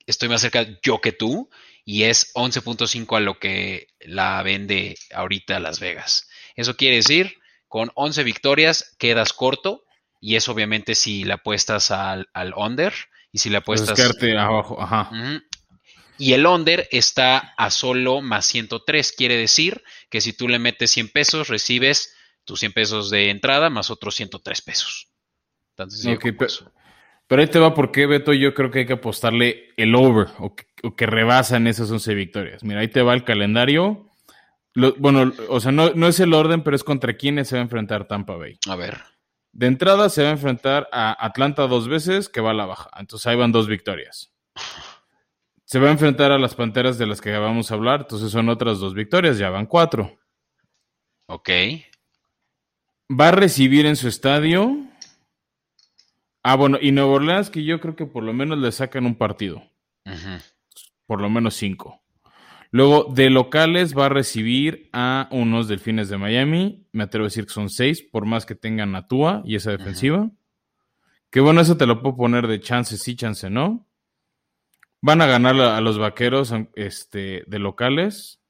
estoy 0.07 0.29
más 0.29 0.41
cerca 0.41 0.67
yo 0.83 1.01
que 1.01 1.13
tú 1.13 1.49
y 1.85 2.05
es 2.05 2.33
11.5 2.35 3.17
a 3.17 3.21
lo 3.21 3.39
que 3.39 3.89
la 4.01 4.43
vende 4.43 4.97
ahorita 5.15 5.61
Las 5.61 5.81
Vegas. 5.81 6.29
Eso 6.57 6.77
quiere 6.77 6.97
decir, 6.97 7.37
con 7.69 7.91
11 7.95 8.25
victorias 8.25 8.97
quedas 8.99 9.33
corto 9.33 9.85
y 10.21 10.37
es 10.37 10.49
obviamente 10.49 10.95
si 10.95 11.25
le 11.25 11.35
apuestas 11.35 11.91
al, 11.91 12.29
al 12.35 12.53
under 12.55 12.93
y 13.33 13.39
si 13.39 13.51
le 13.51 13.59
apuestas... 13.59 13.99
Pues 14.19 14.37
abajo, 14.37 14.81
ajá. 14.81 15.09
Uh 15.13 15.15
-huh. 15.15 15.43
Y 16.21 16.35
el 16.35 16.45
under 16.45 16.87
está 16.91 17.55
a 17.57 17.71
solo 17.71 18.21
más 18.21 18.45
103. 18.45 19.13
Quiere 19.13 19.39
decir 19.39 19.83
que 20.11 20.21
si 20.21 20.35
tú 20.35 20.49
le 20.49 20.59
metes 20.59 20.91
100 20.91 21.09
pesos, 21.09 21.49
recibes 21.49 22.15
tus 22.45 22.61
100 22.61 22.73
pesos 22.75 23.11
de 23.11 23.31
entrada 23.31 23.71
más 23.71 23.91
otros 23.91 24.17
103 24.17 24.61
pesos. 24.61 25.09
Entonces, 25.71 26.15
okay, 26.15 26.33
pero, 26.33 26.53
pero, 27.27 27.41
ahí 27.41 27.49
te 27.49 27.59
va 27.59 27.73
porque, 27.73 28.05
Beto, 28.05 28.35
yo 28.35 28.53
creo 28.53 28.71
que 28.71 28.81
hay 28.81 28.87
que 28.87 28.93
apostarle 28.93 29.71
el 29.79 29.95
over 29.95 30.29
o 30.41 30.55
que, 30.55 30.67
o 30.83 30.97
que 30.97 31.07
rebasan 31.07 31.67
esas 31.67 31.91
11 31.91 32.15
victorias. 32.15 32.65
Mira, 32.65 32.81
ahí 32.81 32.89
te 32.89 33.03
va 33.03 33.15
el 33.15 33.25
calendario. 33.25 34.11
Lo, 34.75 34.95
bueno, 34.97 35.33
o 35.49 35.61
sea, 35.61 35.73
no, 35.73 35.91
no, 35.91 36.07
es 36.07 36.21
el 36.21 36.33
orden, 36.33 36.63
pero 36.63 36.77
es 36.77 36.85
contra 36.85 37.17
quiénes 37.17 37.49
se 37.49 37.57
va 37.57 37.61
a 37.61 37.65
enfrentar 37.65 38.07
Tampa 38.07 38.37
Bay. 38.37 38.59
A 38.69 38.77
ver. 38.77 38.99
De 39.53 39.67
entrada 39.67 40.09
se 40.09 40.23
va 40.23 40.29
a 40.29 40.33
enfrentar 40.33 40.89
a 40.93 41.25
Atlanta 41.25 41.67
dos 41.67 41.89
veces, 41.89 42.29
que 42.29 42.41
va 42.41 42.53
a 42.53 42.55
la 42.55 42.67
baja. 42.67 42.91
Entonces 42.99 43.27
ahí 43.27 43.37
van 43.37 43.53
dos 43.53 43.67
victorias. 43.67 44.33
Se 45.65 45.79
va 45.79 45.89
a 45.89 45.93
enfrentar 45.93 46.33
a 46.33 46.39
las 46.39 46.55
Panteras 46.55 46.99
de 46.99 47.07
las 47.07 47.21
que 47.21 47.37
vamos 47.37 47.71
a 47.71 47.75
hablar, 47.75 48.01
entonces 48.01 48.31
son 48.31 48.49
otras 48.49 48.79
dos 48.79 48.95
victorias, 48.95 49.39
ya 49.39 49.51
van 49.51 49.67
cuatro. 49.67 50.19
Ok. 51.27 51.51
Va 53.09 53.29
a 53.29 53.33
recibir 53.33 53.87
en 53.87 53.97
su 53.97 54.09
estadio. 54.09 54.77
Ah, 56.43 56.57
bueno, 56.57 56.79
y 56.81 56.93
Nueva 56.93 57.13
Orleans, 57.13 57.51
que 57.51 57.65
yo 57.65 57.81
creo 57.81 57.95
que 57.97 58.07
por 58.07 58.23
lo 58.23 58.33
menos 58.33 58.59
le 58.59 58.73
sacan 58.73 59.05
un 59.05 59.15
partido. 59.15 59.59
Uh 60.07 60.11
-huh. 60.11 60.43
Por 61.11 61.21
lo 61.21 61.29
menos 61.29 61.57
cinco. 61.57 62.05
Luego, 62.71 63.13
de 63.13 63.31
locales 63.31 63.99
va 63.99 64.07
a 64.07 64.11
recibir 64.11 64.89
a 64.93 65.27
unos 65.33 65.67
delfines 65.67 66.09
de 66.09 66.19
Miami. 66.19 66.87
Me 66.93 67.03
atrevo 67.03 67.25
a 67.25 67.27
decir 67.27 67.47
que 67.47 67.53
son 67.53 67.69
seis, 67.69 68.01
por 68.01 68.27
más 68.27 68.47
que 68.47 68.55
tengan 68.55 68.95
a 68.95 69.09
Tua 69.09 69.43
y 69.45 69.57
esa 69.57 69.73
defensiva. 69.73 70.19
-huh. 70.19 70.37
Que 71.29 71.41
bueno, 71.41 71.63
eso 71.63 71.77
te 71.77 71.87
lo 71.87 72.01
puedo 72.01 72.17
poner 72.17 72.47
de 72.47 72.61
chance 72.61 72.97
sí, 72.97 73.17
chance 73.17 73.51
no. 73.51 73.89
Van 75.01 75.21
a 75.21 75.27
ganar 75.27 75.61
a 75.61 75.81
los 75.81 75.99
vaqueros 75.99 76.55
este, 76.77 77.43
de 77.45 77.59
locales. 77.59 78.41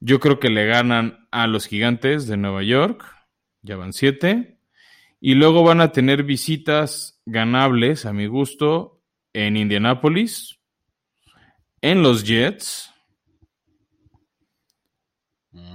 Yo 0.00 0.20
creo 0.20 0.40
que 0.40 0.48
le 0.48 0.64
ganan 0.64 1.28
a 1.30 1.46
los 1.46 1.66
gigantes 1.66 2.26
de 2.26 2.38
Nueva 2.38 2.62
York. 2.62 3.04
Ya 3.60 3.76
van 3.76 3.92
siete. 3.92 4.56
Y 5.20 5.34
luego 5.34 5.62
van 5.62 5.82
a 5.82 5.92
tener 5.92 6.22
visitas 6.22 7.20
ganables, 7.26 8.06
a 8.06 8.14
mi 8.14 8.28
gusto, 8.28 9.02
en 9.34 9.58
Indianapolis, 9.58 10.58
en 11.90 12.02
los 12.02 12.24
Jets. 12.24 12.90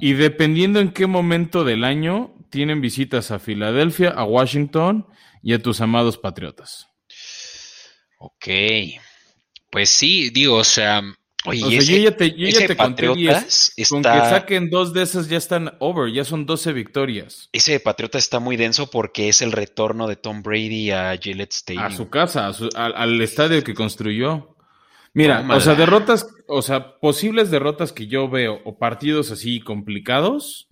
Y 0.01 0.13
dependiendo 0.13 0.79
en 0.79 0.91
qué 0.91 1.07
momento 1.07 1.63
del 1.63 1.83
año, 1.83 2.33
tienen 2.49 2.81
visitas 2.81 3.31
a 3.31 3.39
Filadelfia, 3.39 4.09
a 4.09 4.23
Washington 4.23 5.07
y 5.43 5.53
a 5.53 5.61
tus 5.61 5.81
amados 5.81 6.17
Patriotas. 6.17 6.87
Ok. 8.17 8.47
Pues 9.69 9.89
sí, 9.89 10.29
digo, 10.31 10.55
o 10.55 10.63
sea, 10.63 11.01
oye, 11.45 11.63
O 11.63 11.69
sea, 11.69 11.77
ese- 11.79 11.91
yo 11.97 12.09
ya 12.09 12.17
te, 12.17 12.31
yo 12.31 12.37
ya 12.47 12.49
ese 12.49 12.67
te 12.67 12.75
conté 12.75 13.07
Patriotas 13.07 13.71
10. 13.77 13.89
Con 13.89 13.99
está- 13.99 14.13
que 14.23 14.29
saquen 14.29 14.69
dos 14.69 14.93
de 14.93 15.03
esas 15.03 15.29
ya 15.29 15.37
están 15.37 15.73
over, 15.79 16.11
ya 16.11 16.25
son 16.25 16.45
12 16.45 16.73
victorias. 16.73 17.49
ese 17.53 17.73
de 17.73 17.79
Patriota 17.79 18.17
está 18.17 18.39
muy 18.39 18.57
denso 18.57 18.89
porque 18.89 19.29
es 19.29 19.41
el 19.41 19.51
retorno 19.51 20.07
de 20.07 20.15
Tom 20.15 20.41
Brady 20.41 20.91
a 20.91 21.15
Gillette 21.21 21.53
Stadium. 21.53 21.85
A 21.85 21.91
su 21.91 22.09
casa, 22.09 22.47
a 22.47 22.53
su- 22.53 22.69
al, 22.75 22.93
al 22.95 23.21
estadio 23.21 23.63
que 23.63 23.73
construyó. 23.73 24.55
Mira, 25.13 25.37
Tómala. 25.41 25.57
o 25.57 25.61
sea, 25.61 25.75
derrotas, 25.75 26.27
o 26.47 26.61
sea, 26.61 26.99
posibles 26.99 27.49
derrotas 27.51 27.91
que 27.93 28.07
yo 28.07 28.29
veo 28.29 28.59
o 28.65 28.77
partidos 28.77 29.31
así 29.31 29.59
complicados 29.59 30.67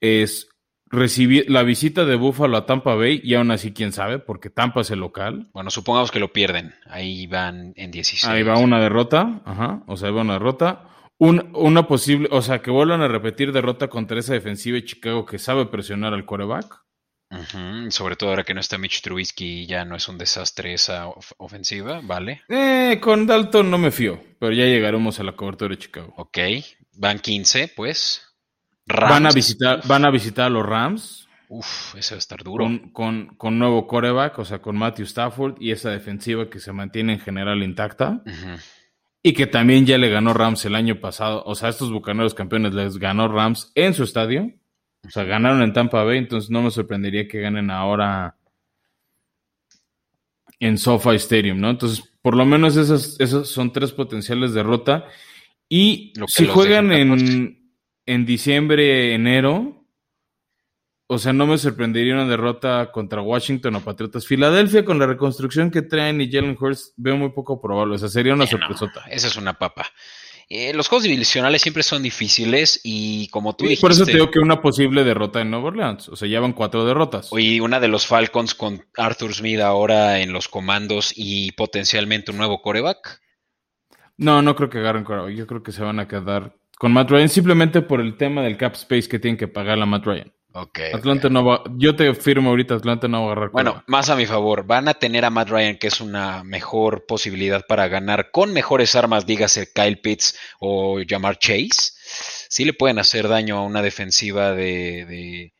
es 0.00 0.48
recibir 0.86 1.50
la 1.50 1.62
visita 1.62 2.04
de 2.04 2.16
Buffalo 2.16 2.56
a 2.56 2.66
Tampa 2.66 2.94
Bay 2.94 3.20
y 3.24 3.34
aún 3.34 3.50
así 3.50 3.72
quién 3.72 3.92
sabe, 3.92 4.18
porque 4.18 4.50
Tampa 4.50 4.82
es 4.82 4.90
el 4.90 5.00
local. 5.00 5.48
Bueno, 5.52 5.70
supongamos 5.70 6.10
que 6.10 6.20
lo 6.20 6.32
pierden. 6.32 6.74
Ahí 6.86 7.26
van 7.26 7.72
en 7.76 7.90
16. 7.90 8.24
Ahí 8.32 8.42
va 8.42 8.58
una 8.58 8.80
derrota, 8.80 9.42
ajá, 9.44 9.82
o 9.86 9.96
sea, 9.96 10.08
ahí 10.08 10.14
va 10.14 10.22
una 10.22 10.34
derrota. 10.34 10.88
Un- 11.18 11.50
una 11.54 11.86
posible, 11.86 12.28
o 12.32 12.42
sea, 12.42 12.60
que 12.60 12.70
vuelvan 12.70 13.00
a 13.00 13.08
repetir 13.08 13.52
derrota 13.52 13.88
contra 13.88 14.18
esa 14.18 14.34
defensiva 14.34 14.76
de 14.76 14.84
Chicago 14.84 15.24
que 15.24 15.38
sabe 15.38 15.66
presionar 15.66 16.12
al 16.12 16.24
Sobre 17.90 18.16
todo 18.16 18.30
ahora 18.30 18.44
que 18.44 18.54
no 18.54 18.60
está 18.60 18.78
Mitch 18.78 19.02
Trubisky, 19.02 19.66
ya 19.66 19.84
no 19.84 19.96
es 19.96 20.08
un 20.08 20.18
desastre 20.18 20.74
esa 20.74 21.08
of- 21.08 21.32
ofensiva, 21.38 22.00
¿vale? 22.02 22.42
Eh, 22.48 22.98
con 23.00 23.26
Dalton 23.26 23.70
no 23.70 23.78
me 23.78 23.90
fío, 23.90 24.20
pero 24.38 24.52
ya 24.52 24.64
llegaremos 24.64 25.18
a 25.20 25.24
la 25.24 25.32
cobertura 25.32 25.70
de 25.74 25.78
Chicago. 25.78 26.12
Ok, 26.16 26.38
van 26.94 27.18
15, 27.18 27.68
pues. 27.74 28.22
Van 28.86 29.26
a 29.26 29.30
visitar, 29.32 29.80
van 29.86 30.04
a 30.04 30.10
visitar 30.10 30.46
a 30.46 30.50
los 30.50 30.64
Rams 30.66 31.28
Uf, 31.48 31.94
ese 31.96 32.14
va 32.14 32.16
a 32.16 32.18
estar 32.18 32.42
duro. 32.42 32.64
con, 32.64 32.90
con, 32.90 33.26
con 33.36 33.58
nuevo 33.58 33.86
quarterback, 33.86 34.38
o 34.38 34.44
sea, 34.44 34.60
con 34.60 34.76
Matthew 34.76 35.04
Stafford 35.04 35.56
y 35.60 35.70
esa 35.72 35.90
defensiva 35.90 36.48
que 36.50 36.58
se 36.58 36.72
mantiene 36.72 37.12
en 37.14 37.20
general 37.20 37.62
intacta 37.62 38.22
y 39.22 39.32
que 39.34 39.46
también 39.46 39.86
ya 39.86 39.96
le 39.98 40.08
ganó 40.10 40.34
Rams 40.34 40.64
el 40.64 40.74
año 40.74 41.00
pasado. 41.00 41.42
O 41.46 41.54
sea, 41.54 41.68
estos 41.68 41.90
bucaneros 41.92 42.34
campeones 42.34 42.74
les 42.74 42.98
ganó 42.98 43.28
Rams 43.28 43.70
en 43.74 43.94
su 43.94 44.02
estadio. 44.04 44.50
O 45.06 45.10
sea, 45.10 45.24
ganaron 45.24 45.62
en 45.62 45.72
Tampa 45.72 46.02
Bay, 46.02 46.18
entonces 46.18 46.50
no 46.50 46.62
me 46.62 46.70
sorprendería 46.70 47.28
que 47.28 47.40
ganen 47.40 47.70
ahora 47.70 48.36
en 50.60 50.78
SoFi 50.78 51.16
Stadium, 51.16 51.60
¿no? 51.60 51.70
Entonces, 51.70 52.02
por 52.22 52.36
lo 52.36 52.44
menos 52.44 52.76
esas, 52.76 53.20
esas 53.20 53.48
son 53.48 53.72
tres 53.72 53.92
potenciales 53.92 54.54
derrota. 54.54 55.06
Y 55.68 56.12
si 56.26 56.46
juegan 56.46 56.92
en 56.92 57.58
en, 58.06 58.26
diciembre, 58.26 59.14
enero, 59.14 59.86
o 61.06 61.18
sea, 61.18 61.32
no 61.32 61.46
me 61.46 61.58
sorprendería 61.58 62.14
una 62.14 62.26
derrota 62.26 62.90
contra 62.92 63.20
Washington 63.20 63.76
o 63.76 63.80
Patriotas. 63.80 64.26
Filadelfia, 64.26 64.84
con 64.84 64.98
la 64.98 65.06
reconstrucción 65.06 65.70
que 65.70 65.82
traen 65.82 66.20
y 66.20 66.30
Jalen 66.30 66.56
Hurts, 66.58 66.94
veo 66.96 67.16
muy 67.16 67.30
poco 67.30 67.60
probable. 67.60 67.96
O 67.96 67.98
sea, 67.98 68.08
sería 68.08 68.34
una 68.34 68.44
Eh, 68.44 68.48
no, 68.52 68.58
sorpresota. 68.58 69.04
esa 69.10 69.28
es 69.28 69.36
una 69.36 69.54
papa. 69.54 69.86
Eh, 70.48 70.74
los 70.74 70.88
juegos 70.88 71.04
divisionales 71.04 71.62
siempre 71.62 71.82
son 71.82 72.02
difíciles 72.02 72.80
y 72.84 73.28
como 73.28 73.56
tú 73.56 73.64
Y 73.64 73.68
dijiste, 73.68 73.82
por 73.82 73.92
eso 73.92 74.04
te 74.04 74.12
digo 74.12 74.30
que 74.30 74.38
una 74.38 74.60
posible 74.60 75.02
derrota 75.04 75.40
en 75.40 75.50
Nueva 75.50 75.68
Orleans. 75.68 76.08
O 76.08 76.16
sea, 76.16 76.28
ya 76.28 76.40
van 76.40 76.52
cuatro 76.52 76.84
derrotas. 76.84 77.30
y 77.32 77.60
una 77.60 77.80
de 77.80 77.88
los 77.88 78.06
Falcons 78.06 78.54
con 78.54 78.84
Arthur 78.96 79.34
Smith 79.34 79.60
ahora 79.60 80.20
en 80.20 80.32
los 80.32 80.48
comandos 80.48 81.12
y 81.16 81.52
potencialmente 81.52 82.30
un 82.30 82.38
nuevo 82.38 82.60
coreback. 82.60 83.20
No, 84.16 84.42
no 84.42 84.54
creo 84.54 84.70
que 84.70 84.78
agarren 84.78 85.04
quarterback. 85.04 85.34
Yo 85.34 85.46
creo 85.46 85.62
que 85.62 85.72
se 85.72 85.82
van 85.82 85.98
a 85.98 86.06
quedar 86.06 86.54
con 86.78 86.92
Matt 86.92 87.10
Ryan 87.10 87.28
simplemente 87.28 87.82
por 87.82 88.00
el 88.00 88.16
tema 88.16 88.42
del 88.42 88.56
cap 88.56 88.74
space 88.74 89.08
que 89.08 89.18
tienen 89.18 89.38
que 89.38 89.48
pagar 89.48 89.80
a 89.80 89.86
Matt 89.86 90.04
Ryan. 90.04 90.33
Ok. 90.56 90.78
Atlanta 90.94 91.28
no 91.28 91.44
va. 91.44 91.64
Yo 91.76 91.96
te 91.96 92.14
firmo 92.14 92.50
ahorita, 92.50 92.76
Atlanta 92.76 93.08
no 93.08 93.22
va 93.22 93.28
a 93.28 93.32
agarrar 93.32 93.50
Bueno, 93.50 93.82
más 93.88 94.08
a 94.08 94.14
mi 94.14 94.24
favor, 94.24 94.64
van 94.64 94.86
a 94.86 94.94
tener 94.94 95.24
a 95.24 95.30
Matt 95.30 95.48
Ryan, 95.48 95.78
que 95.78 95.88
es 95.88 96.00
una 96.00 96.44
mejor 96.44 97.06
posibilidad 97.06 97.66
para 97.66 97.88
ganar 97.88 98.30
con 98.30 98.52
mejores 98.52 98.94
armas, 98.94 99.26
dígase 99.26 99.72
Kyle 99.74 100.00
Pitts 100.00 100.38
o 100.60 101.00
Jamar 101.04 101.40
Chase. 101.40 101.92
Sí 102.48 102.64
le 102.64 102.72
pueden 102.72 103.00
hacer 103.00 103.26
daño 103.26 103.58
a 103.58 103.62
una 103.62 103.82
defensiva 103.82 104.52
de, 104.52 105.04
de, 105.06 105.52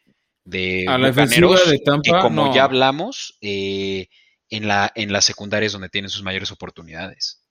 de 0.45 0.85
A 0.87 0.97
la 0.97 1.09
defensiva 1.09 1.59
de 1.67 1.81
Tampa, 1.81 2.03
que 2.05 2.23
como 2.23 2.47
no. 2.47 2.55
ya 2.55 2.63
hablamos, 2.63 3.37
eh, 3.41 4.07
en, 4.49 4.69
la, 4.69 4.93
en 4.95 5.13
las 5.13 5.25
secundarias 5.25 5.73
donde 5.73 5.89
tienen 5.89 6.09
sus 6.09 6.23
mayores 6.23 6.53
oportunidades. 6.53 7.43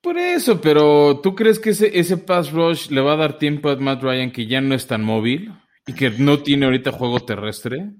Por 0.00 0.18
eso, 0.18 0.60
pero 0.60 1.18
¿tú 1.20 1.34
crees 1.34 1.58
que 1.58 1.70
ese, 1.70 1.98
ese 1.98 2.16
pass 2.16 2.52
rush 2.52 2.90
le 2.90 3.00
va 3.00 3.14
a 3.14 3.16
dar 3.16 3.38
tiempo 3.38 3.70
a 3.70 3.76
Matt 3.76 4.04
Ryan 4.04 4.30
que 4.30 4.46
ya 4.46 4.60
no 4.60 4.76
es 4.76 4.86
tan 4.86 5.02
móvil 5.02 5.50
y 5.86 5.92
que 5.94 6.10
no 6.10 6.42
tiene 6.42 6.66
ahorita 6.66 6.92
juego 6.92 7.20
terrestre? 7.20 7.90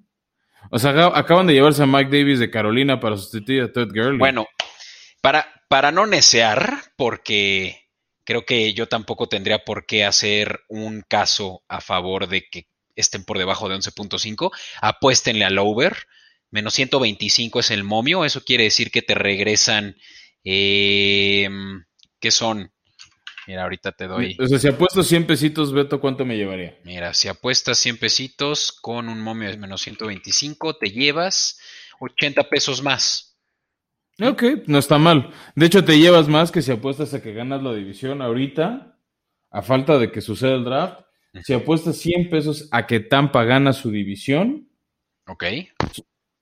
O 0.70 0.78
sea, 0.78 0.92
acab- 0.92 1.12
acaban 1.14 1.46
de 1.46 1.52
llevarse 1.54 1.82
a 1.82 1.86
Mike 1.86 2.16
Davis 2.16 2.38
de 2.38 2.50
Carolina 2.50 3.00
para 3.00 3.16
sustituir 3.16 3.62
a 3.62 3.72
Todd 3.72 3.88
Gurley. 3.88 4.18
Bueno, 4.18 4.46
para, 5.20 5.46
para 5.68 5.92
no 5.92 6.06
necear, 6.06 6.82
porque 6.96 7.80
creo 8.24 8.44
que 8.46 8.72
yo 8.72 8.88
tampoco 8.88 9.28
tendría 9.28 9.64
por 9.64 9.84
qué 9.86 10.04
hacer 10.04 10.60
un 10.68 11.02
caso 11.06 11.62
a 11.68 11.80
favor 11.82 12.26
de 12.28 12.48
que 12.50 12.66
estén 12.96 13.24
por 13.24 13.38
debajo 13.38 13.68
de 13.68 13.74
11.5, 13.76 14.50
apuéstenle 14.80 15.44
al 15.44 15.58
over. 15.58 15.96
Menos 16.50 16.74
125 16.74 17.60
es 17.60 17.70
el 17.70 17.82
momio, 17.84 18.24
eso 18.24 18.42
quiere 18.44 18.64
decir 18.64 18.90
que 18.92 19.02
te 19.02 19.14
regresan, 19.14 19.96
eh, 20.44 21.48
¿qué 22.20 22.30
son? 22.30 22.72
Mira, 23.46 23.62
ahorita 23.62 23.92
te 23.92 24.06
doy. 24.06 24.36
O 24.40 24.46
sea, 24.46 24.58
si 24.58 24.68
apuesto 24.68 25.02
100 25.02 25.26
pesitos, 25.26 25.72
Beto, 25.72 26.00
¿cuánto 26.00 26.24
me 26.24 26.36
llevaría? 26.36 26.78
Mira, 26.84 27.14
si 27.14 27.28
apuestas 27.28 27.78
100 27.78 27.98
pesitos 27.98 28.72
con 28.72 29.08
un 29.08 29.20
momio 29.20 29.50
de 29.50 29.56
menos 29.56 29.82
125, 29.82 30.76
te 30.76 30.90
llevas 30.90 31.58
80 32.00 32.48
pesos 32.48 32.82
más. 32.82 33.38
Ok, 34.20 34.42
no 34.66 34.78
está 34.78 34.98
mal. 34.98 35.32
De 35.56 35.66
hecho, 35.66 35.84
te 35.84 35.98
llevas 35.98 36.28
más 36.28 36.52
que 36.52 36.62
si 36.62 36.70
apuestas 36.70 37.12
a 37.14 37.22
que 37.22 37.32
ganas 37.32 37.62
la 37.62 37.74
división 37.74 38.22
ahorita, 38.22 38.98
a 39.50 39.62
falta 39.62 39.98
de 39.98 40.10
que 40.10 40.20
suceda 40.20 40.54
el 40.54 40.64
draft. 40.64 41.00
Si 41.42 41.52
apuestas 41.52 41.96
100 41.96 42.30
pesos 42.30 42.68
a 42.70 42.86
que 42.86 43.00
Tampa 43.00 43.42
gana 43.42 43.72
su 43.72 43.90
división, 43.90 44.68
¿Ok? 45.26 45.44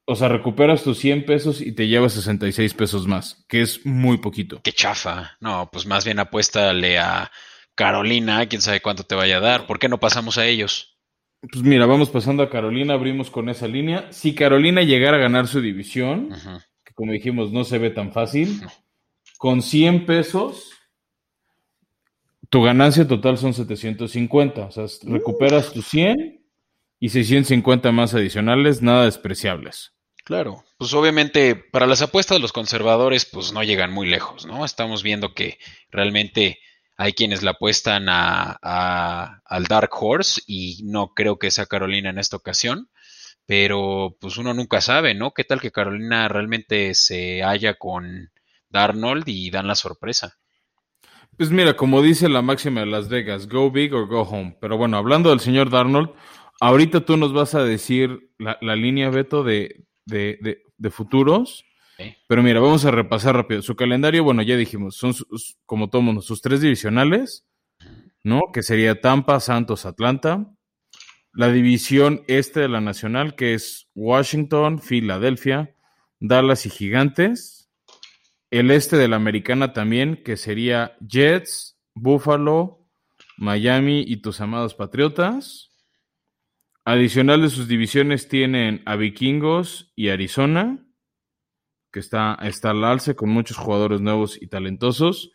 O 0.05 0.17
sea, 0.17 0.29
recuperas 0.29 0.83
tus 0.83 0.99
100 0.99 1.25
pesos 1.25 1.61
y 1.61 1.73
te 1.73 1.87
llevas 1.87 2.13
66 2.15 2.75
pesos 2.75 3.07
más, 3.07 3.45
que 3.49 3.63
es 3.63 3.87
muy 3.87 4.19
poquito. 4.19 4.61
Qué 4.63 4.73
chafa. 4.73 5.37
No, 5.41 5.69
pues 5.73 5.87
más 5.87 6.05
bien 6.05 6.19
apuéstale 6.19 6.99
a 6.99 7.31
Carolina, 7.75 8.47
quién 8.47 8.63
sabe 8.63 8.81
cuánto 8.81 9.05
te 9.05 9.15
vaya 9.15 9.39
a 9.39 9.41
dar. 9.41 9.67
¿Por 9.67 9.79
qué 9.79 9.89
no 9.89 10.01
pasamos 10.01 10.39
a 10.39 10.47
ellos? 10.47 10.99
Pues 11.41 11.63
mira, 11.63 11.87
vamos 11.87 12.11
pasando 12.11 12.43
a 12.43 12.51
Carolina, 12.51 12.95
abrimos 12.95 13.31
con 13.31 13.49
esa 13.49 13.67
línea. 13.67 14.11
Si 14.13 14.35
Carolina 14.35 14.83
llegara 14.83 15.17
a 15.17 15.21
ganar 15.21 15.47
su 15.49 15.61
división, 15.61 16.31
que 16.85 16.95
como 16.95 17.13
dijimos 17.13 17.53
no 17.53 17.65
se 17.65 17.79
ve 17.79 17.91
tan 17.91 18.13
fácil, 18.13 18.61
con 19.39 19.63
100 19.63 20.07
pesos, 20.07 20.71
tu 22.49 22.63
ganancia 22.63 23.09
total 23.09 23.39
son 23.39 23.55
750. 23.55 24.67
O 24.67 24.71
sea, 24.71 24.85
recuperas 25.05 25.73
tus 25.73 25.87
100 25.87 26.42
y 27.03 27.09
650 27.09 27.91
más 27.91 28.15
adicionales, 28.15 28.81
nada 28.81 29.07
despreciables. 29.07 29.93
Claro. 30.25 30.63
Pues 30.79 30.95
obviamente 30.95 31.57
para 31.57 31.89
las 31.89 32.01
apuestas 32.01 32.41
los 32.41 32.53
conservadores 32.53 33.25
pues 33.27 33.53
no 33.53 33.65
llegan 33.65 33.93
muy 33.93 34.07
lejos, 34.07 34.47
¿no? 34.47 34.65
Estamos 34.65 35.03
viendo 35.03 35.35
que 35.35 35.59
realmente 35.91 36.61
hay 36.97 37.13
quienes 37.13 37.43
la 37.43 37.51
apuestan 37.53 38.09
a, 38.09 38.57
a- 38.63 39.41
al 39.45 39.65
Dark 39.65 39.91
Horse 39.93 40.43
y 40.47 40.83
no 40.85 41.09
creo 41.13 41.41
que 41.41 41.51
sea 41.51 41.67
Carolina 41.67 42.11
en 42.11 42.21
esta 42.21 42.37
ocasión, 42.37 42.89
pero 43.47 44.17
pues 44.21 44.37
uno 44.39 44.55
nunca 44.55 44.81
sabe, 44.81 45.13
¿no? 45.15 45.33
¿Qué 45.33 45.43
tal 45.43 45.61
que 45.61 45.73
Carolina 45.73 46.29
realmente 46.29 46.95
se 46.95 47.43
halla 47.43 47.75
con 47.75 48.31
Darnold 48.69 49.25
y 49.27 49.51
dan 49.51 49.67
la 49.67 49.75
sorpresa? 49.75 50.39
Pues 51.37 51.51
mira, 51.51 51.75
como 51.77 52.01
dice 52.01 52.29
la 52.29 52.43
máxima 52.43 52.81
de 52.83 52.87
Las 52.87 53.09
Vegas, 53.09 53.49
go 53.49 53.73
big 53.73 53.93
or 53.93 54.07
go 54.07 54.23
home. 54.23 54.57
Pero 54.61 54.77
bueno, 54.77 54.99
hablando 54.99 55.31
del 55.31 55.41
señor 55.41 55.69
Darnold, 55.71 56.11
ahorita 56.67 57.05
tú 57.05 57.17
nos 57.17 57.33
vas 57.33 57.55
a 57.55 57.65
decir 57.65 58.31
la, 58.39 58.57
la 58.61 58.77
línea, 58.77 59.11
Beto, 59.11 59.43
de, 59.45 59.85
de, 60.07 60.39
de- 60.41 60.63
de 60.77 60.91
futuros. 60.91 61.65
Pero 62.27 62.43
mira, 62.43 62.59
vamos 62.61 62.85
a 62.85 62.91
repasar 62.91 63.37
rápido. 63.37 63.63
Su 63.63 63.77
calendario, 63.77 64.25
bueno, 64.25 64.43
ya 64.43 64.57
dijimos, 64.57 64.97
son 64.97 65.15
sus- 65.15 65.57
como 65.67 65.89
todo 65.91 66.03
mundo, 66.03 66.21
sus 66.23 66.41
tres 66.41 66.61
divisionales, 66.61 67.47
¿no? 68.25 68.41
Que 68.53 68.63
sería 68.63 69.01
Tampa, 69.01 69.39
Santos, 69.41 69.87
Atlanta. 69.87 70.49
La 71.33 71.51
división 71.51 72.23
este 72.29 72.61
de 72.61 72.69
la 72.69 72.81
Nacional, 72.81 73.35
que 73.37 73.55
es 73.55 73.89
Washington, 73.95 74.81
Filadelfia, 74.81 75.75
Dallas 76.21 76.67
y 76.67 76.71
Gigantes. 76.71 77.71
El 78.51 78.71
este 78.71 78.97
de 78.97 79.09
la 79.09 79.17
Americana 79.17 79.73
también, 79.73 80.23
que 80.25 80.37
sería 80.37 80.97
Jets, 81.07 81.79
Buffalo, 81.95 82.87
Miami 83.39 84.05
y 84.07 84.19
tus 84.19 84.41
amados 84.41 84.75
Patriotas. 84.75 85.72
Adicional 86.85 87.43
de 87.43 87.51
sus 87.51 87.69
divisiones 87.69 88.29
tienen 88.29 88.83
a 88.87 88.97
Vikingos 88.97 89.93
y 89.95 90.09
Arizona, 90.09 90.85
que 91.93 92.01
está, 92.01 92.37
está 92.43 92.71
al 92.71 92.85
alce 92.85 93.15
con 93.15 93.29
muchos 93.29 93.57
jugadores 93.57 94.01
nuevos 94.01 94.37
y 94.41 94.49
talentosos. 94.49 95.31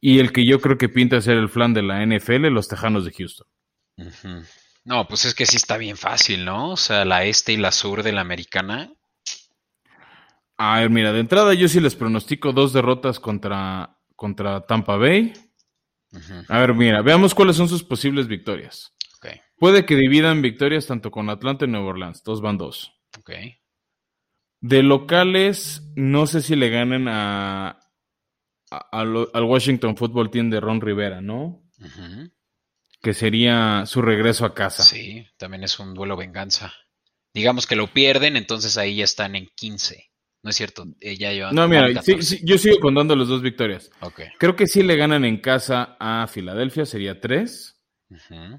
Y 0.00 0.18
el 0.18 0.32
que 0.32 0.44
yo 0.44 0.60
creo 0.60 0.76
que 0.76 0.88
pinta 0.88 1.20
ser 1.20 1.36
el 1.36 1.48
flan 1.48 1.74
de 1.74 1.82
la 1.82 2.04
NFL, 2.04 2.48
los 2.48 2.66
Tejanos 2.66 3.04
de 3.04 3.12
Houston. 3.12 3.46
No, 4.84 5.06
pues 5.06 5.24
es 5.24 5.34
que 5.34 5.46
sí 5.46 5.56
está 5.56 5.76
bien 5.76 5.96
fácil, 5.96 6.44
¿no? 6.44 6.70
O 6.70 6.76
sea, 6.76 7.04
la 7.04 7.24
este 7.24 7.52
y 7.52 7.58
la 7.58 7.70
sur 7.72 8.02
de 8.02 8.12
la 8.12 8.22
americana. 8.22 8.90
A 10.56 10.80
ver, 10.80 10.90
mira, 10.90 11.12
de 11.12 11.20
entrada 11.20 11.54
yo 11.54 11.68
sí 11.68 11.78
les 11.78 11.94
pronostico 11.94 12.52
dos 12.52 12.72
derrotas 12.72 13.20
contra, 13.20 13.98
contra 14.16 14.66
Tampa 14.66 14.96
Bay. 14.96 15.32
A 16.48 16.58
ver, 16.58 16.74
mira, 16.74 17.02
veamos 17.02 17.34
cuáles 17.34 17.54
son 17.54 17.68
sus 17.68 17.84
posibles 17.84 18.26
victorias. 18.26 18.92
Puede 19.58 19.84
que 19.84 19.96
dividan 19.96 20.40
victorias 20.42 20.86
tanto 20.86 21.10
con 21.10 21.30
Atlanta 21.30 21.64
y 21.64 21.68
Nueva 21.68 21.86
Orleans. 21.88 22.22
Dos 22.22 22.40
van 22.40 22.58
dos. 22.58 22.92
De 24.60 24.82
locales, 24.82 25.82
no 25.96 26.26
sé 26.26 26.42
si 26.42 26.56
le 26.56 26.68
ganen 26.68 27.08
a, 27.08 27.78
a- 28.70 28.88
a 28.92 29.04
lo- 29.04 29.30
al 29.34 29.44
Washington 29.44 29.96
Football 29.96 30.30
Team 30.30 30.50
de 30.50 30.60
Ron 30.60 30.80
Rivera, 30.80 31.20
¿no? 31.20 31.62
Que 33.00 33.14
sería 33.14 33.84
su 33.86 34.02
regreso 34.02 34.44
a 34.44 34.54
casa. 34.54 34.82
Sí, 34.82 35.26
también 35.36 35.62
es 35.64 35.78
un 35.78 35.94
duelo 35.94 36.16
venganza. 36.16 36.72
Digamos 37.32 37.66
que 37.66 37.76
lo 37.76 37.86
pierden, 37.92 38.36
entonces 38.36 38.76
ahí 38.78 38.96
ya 38.96 39.04
están 39.04 39.36
en 39.36 39.48
15. 39.54 40.04
¿No 40.42 40.50
es 40.50 40.56
cierto? 40.56 40.86
Eh, 41.00 41.16
ya 41.16 41.32
llevan 41.32 41.54
No, 41.54 41.66
mira, 41.68 41.88
sí, 41.88 41.94
14. 41.94 42.22
sí, 42.22 42.40
yo 42.44 42.58
sigo 42.58 42.78
contando 42.80 43.14
las 43.16 43.28
dos 43.28 43.42
victorias. 43.42 43.90
Creo 44.38 44.54
que 44.56 44.66
sí 44.68 44.82
le 44.82 44.96
ganan 44.96 45.24
en 45.24 45.40
casa 45.40 45.96
a 46.00 46.26
Filadelfia, 46.28 46.86
sería 46.86 47.20
tres. 47.20 47.80
Ujú. 48.08 48.58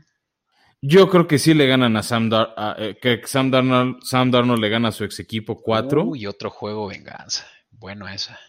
Yo 0.82 1.09
creo 1.09 1.27
que 1.27 1.39
sí 1.39 1.53
le 1.53 1.67
ganan 1.67 1.97
a 1.97 2.03
Sam, 2.03 2.30
eh, 2.77 2.97
que 3.01 3.21
Sam 3.25 3.51
Darnold, 3.51 4.01
Sam 4.01 4.32
Darnold 4.32 4.61
le 4.61 4.69
gana 4.69 4.89
a 4.89 4.91
su 4.91 5.03
ex 5.03 5.19
equipo 5.19 5.61
cuatro. 5.61 6.03
Uy, 6.03 6.25
otro 6.25 6.49
juego 6.49 6.88
venganza. 6.88 7.45
Bueno 7.71 8.07
esa. 8.07 8.39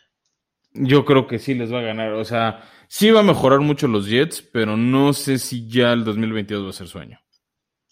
Yo 0.72 1.04
creo 1.04 1.26
que 1.26 1.40
sí 1.40 1.54
les 1.54 1.72
va 1.72 1.80
a 1.80 1.82
ganar. 1.82 2.12
O 2.12 2.24
sea, 2.24 2.62
sí 2.88 3.10
va 3.10 3.20
a 3.20 3.24
mejorar 3.24 3.60
mucho 3.60 3.88
los 3.88 4.06
Jets, 4.06 4.42
pero 4.42 4.76
no 4.76 5.12
sé 5.12 5.38
si 5.38 5.68
ya 5.68 5.92
el 5.92 6.04
2022 6.04 6.66
va 6.66 6.70
a 6.70 6.72
ser 6.72 6.86
sueño. 6.86 7.20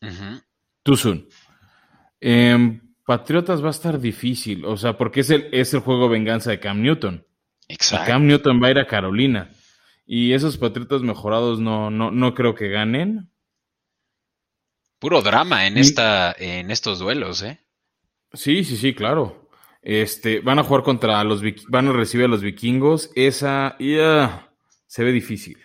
Ujú. 0.03 0.41
Too 0.85 0.97
soon. 0.97 1.29
Em, 2.21 2.81
Patriotas 3.05 3.63
va 3.63 3.69
a 3.69 3.71
estar 3.71 3.99
difícil, 3.99 4.65
o 4.65 4.77
sea, 4.77 4.97
porque 4.97 5.21
es 5.21 5.31
el, 5.31 5.49
es 5.53 5.75
el 5.75 5.81
juego 5.81 6.09
venganza 6.09 6.51
de 6.51 6.61
Cam 6.61 6.83
Newton. 6.83 7.27
Exacto. 7.67 8.07
Cam 8.07 8.27
Newton 8.27 8.63
va 8.63 8.69
a 8.69 8.71
ir 8.71 8.79
a 8.79 8.87
Carolina. 8.87 9.51
Y 10.07 10.33
esos 10.33 10.57
Patriotas 10.57 11.03
mejorados 11.03 11.59
no, 11.59 11.91
no, 11.91 12.11
no 12.11 12.35
creo 12.35 12.55
que 12.55 12.69
ganen. 12.69 13.31
Puro 14.99 15.23
drama 15.23 15.67
en 15.67 15.77
Y- 15.77 15.81
esta, 15.81 16.33
en 16.39 16.71
estos 16.71 16.99
duelos, 16.99 17.43
¿eh? 17.43 17.61
Sí, 18.33 18.65
sí, 18.65 18.77
sí, 18.77 18.95
claro. 18.95 19.49
Este, 19.81 20.41
van 20.41 20.59
a 20.59 20.65
jugar 20.65 20.83
contra 20.83 21.23
los 21.25 21.43
van 21.69 21.89
a 21.89 21.93
recibir 21.93 22.27
a 22.27 22.29
los 22.29 22.43
vikingos. 22.43 23.11
Esa 23.15 23.77
ya, 23.79 24.51
se 24.87 25.05
ve 25.05 25.13
difícil. 25.13 25.59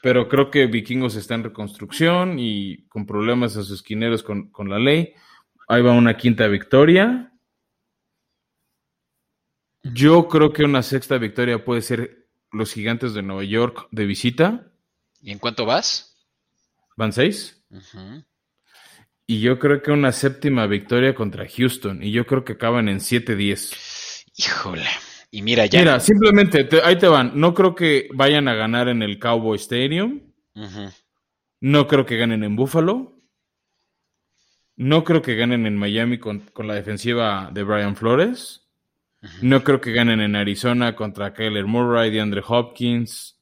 Pero 0.00 0.28
creo 0.28 0.48
que 0.48 0.66
Vikingos 0.66 1.16
está 1.16 1.34
en 1.34 1.42
reconstrucción 1.42 2.38
y 2.38 2.86
con 2.86 3.04
problemas 3.04 3.56
a 3.56 3.62
sus 3.64 3.80
esquineros 3.80 4.22
con, 4.22 4.50
con 4.50 4.70
la 4.70 4.78
ley. 4.78 5.12
Ahí 5.66 5.82
va 5.82 5.90
una 5.92 6.16
quinta 6.16 6.46
victoria. 6.46 7.32
Yo 9.82 10.28
creo 10.28 10.52
que 10.52 10.62
una 10.62 10.82
sexta 10.82 11.18
victoria 11.18 11.64
puede 11.64 11.82
ser 11.82 12.28
los 12.52 12.72
gigantes 12.72 13.12
de 13.14 13.22
Nueva 13.22 13.44
York 13.44 13.88
de 13.90 14.04
visita. 14.06 14.70
¿Y 15.20 15.32
en 15.32 15.38
cuánto 15.38 15.66
vas? 15.66 16.16
Van 16.96 17.12
seis. 17.12 17.59
Y 19.26 19.40
yo 19.40 19.58
creo 19.58 19.80
que 19.82 19.92
una 19.92 20.12
séptima 20.12 20.66
victoria 20.66 21.14
contra 21.14 21.46
Houston. 21.48 22.02
Y 22.02 22.10
yo 22.10 22.26
creo 22.26 22.44
que 22.44 22.54
acaban 22.54 22.88
en 22.88 22.98
7-10. 22.98 24.24
Híjole. 24.36 24.86
Y 25.30 25.42
mira, 25.42 25.66
ya. 25.66 25.78
Mira, 25.80 26.00
simplemente, 26.00 26.64
te- 26.64 26.82
ahí 26.82 26.96
te 26.98 27.06
van. 27.06 27.32
No 27.38 27.54
creo 27.54 27.74
que 27.74 28.08
vayan 28.14 28.48
a 28.48 28.54
ganar 28.54 28.88
en 28.88 29.02
el 29.02 29.18
Cowboy 29.20 29.56
Stadium. 29.56 30.20
No 31.60 31.86
creo 31.86 32.04
que 32.06 32.16
ganen 32.16 32.42
en 32.42 32.56
Buffalo. 32.56 33.16
No 34.76 35.04
creo 35.04 35.20
que 35.22 35.36
ganen 35.36 35.66
en 35.66 35.76
Miami 35.76 36.18
con, 36.18 36.40
con 36.52 36.66
la 36.66 36.74
defensiva 36.74 37.50
de 37.52 37.62
Brian 37.62 37.94
Flores. 37.96 38.66
No 39.42 39.62
creo 39.62 39.80
que 39.80 39.92
ganen 39.92 40.20
en 40.22 40.34
Arizona 40.34 40.96
contra 40.96 41.34
Kyler 41.34 41.66
Murray, 41.66 42.10
DeAndre 42.10 42.42
Hopkins, 42.46 43.38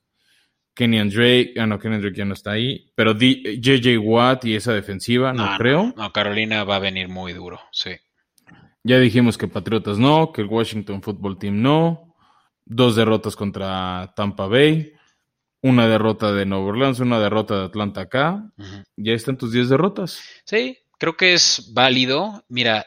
Kenyan 0.79 1.11
Drake. 1.11 1.55
Ah, 1.59 1.67
no, 1.67 1.77
Kenyan 1.77 2.01
Drake 2.01 2.17
ya 2.17 2.25
no 2.25 2.35
está 2.35 2.53
ahí. 2.53 2.89
Pero 2.95 3.13
D- 3.13 3.59
JJ 3.61 3.99
Watt 3.99 4.45
y 4.45 4.55
esa 4.55 4.73
defensiva, 4.73 5.33
no, 5.33 5.57
creo. 5.59 5.93
No, 5.97 6.13
Carolina 6.13 6.63
va 6.63 6.77
a 6.77 6.79
venir 6.79 7.09
muy 7.09 7.33
duro, 7.33 7.59
sí. 7.73 7.91
Ya 8.85 9.01
dijimos 9.01 9.37
que 9.37 9.49
Patriotas 9.49 9.99
no, 9.99 10.31
que 10.33 10.41
el 10.43 10.47
Washington 10.47 11.03
Football 11.03 11.37
Team 11.37 11.61
no. 11.61 12.15
Dos 12.65 12.95
derrotas 12.95 13.35
contra 13.35 14.13
Tampa 14.15 14.47
Bay. 14.47 14.93
Una 15.63 15.89
derrota 15.89 16.33
de 16.33 16.47
Nueva 16.47 16.67
Orleans, 16.67 17.01
una 17.01 17.19
derrota 17.19 17.59
de 17.59 17.65
Atlanta 17.65 18.03
acá. 18.03 18.45
Ujú. 18.57 18.85
Ya 18.97 19.15
están 19.15 19.37
tus 19.37 19.51
10 19.51 19.69
derrotas. 19.71 20.23
Sí, 20.45 20.79
creo 20.97 21.17
que 21.17 21.35
es 21.35 21.73
válido. 21.75 22.45
Mira, 22.49 22.87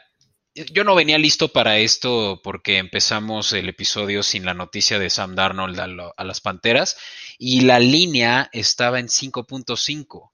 yo 0.54 0.84
no 0.84 0.94
venía 0.94 1.18
listo 1.18 1.48
para 1.48 1.78
esto 1.78 2.40
porque 2.42 2.78
empezamos 2.78 3.52
el 3.52 3.68
episodio 3.68 4.22
sin 4.22 4.44
la 4.44 4.54
noticia 4.54 4.98
de 4.98 5.10
Sam 5.10 5.34
Darnold 5.34 5.78
a, 5.80 5.86
lo- 5.86 6.14
a 6.16 6.24
las 6.24 6.40
Panteras 6.40 6.96
y 7.38 7.62
la 7.62 7.78
línea 7.78 8.48
estaba 8.52 9.00
en 9.00 9.08
5.5. 9.08 10.32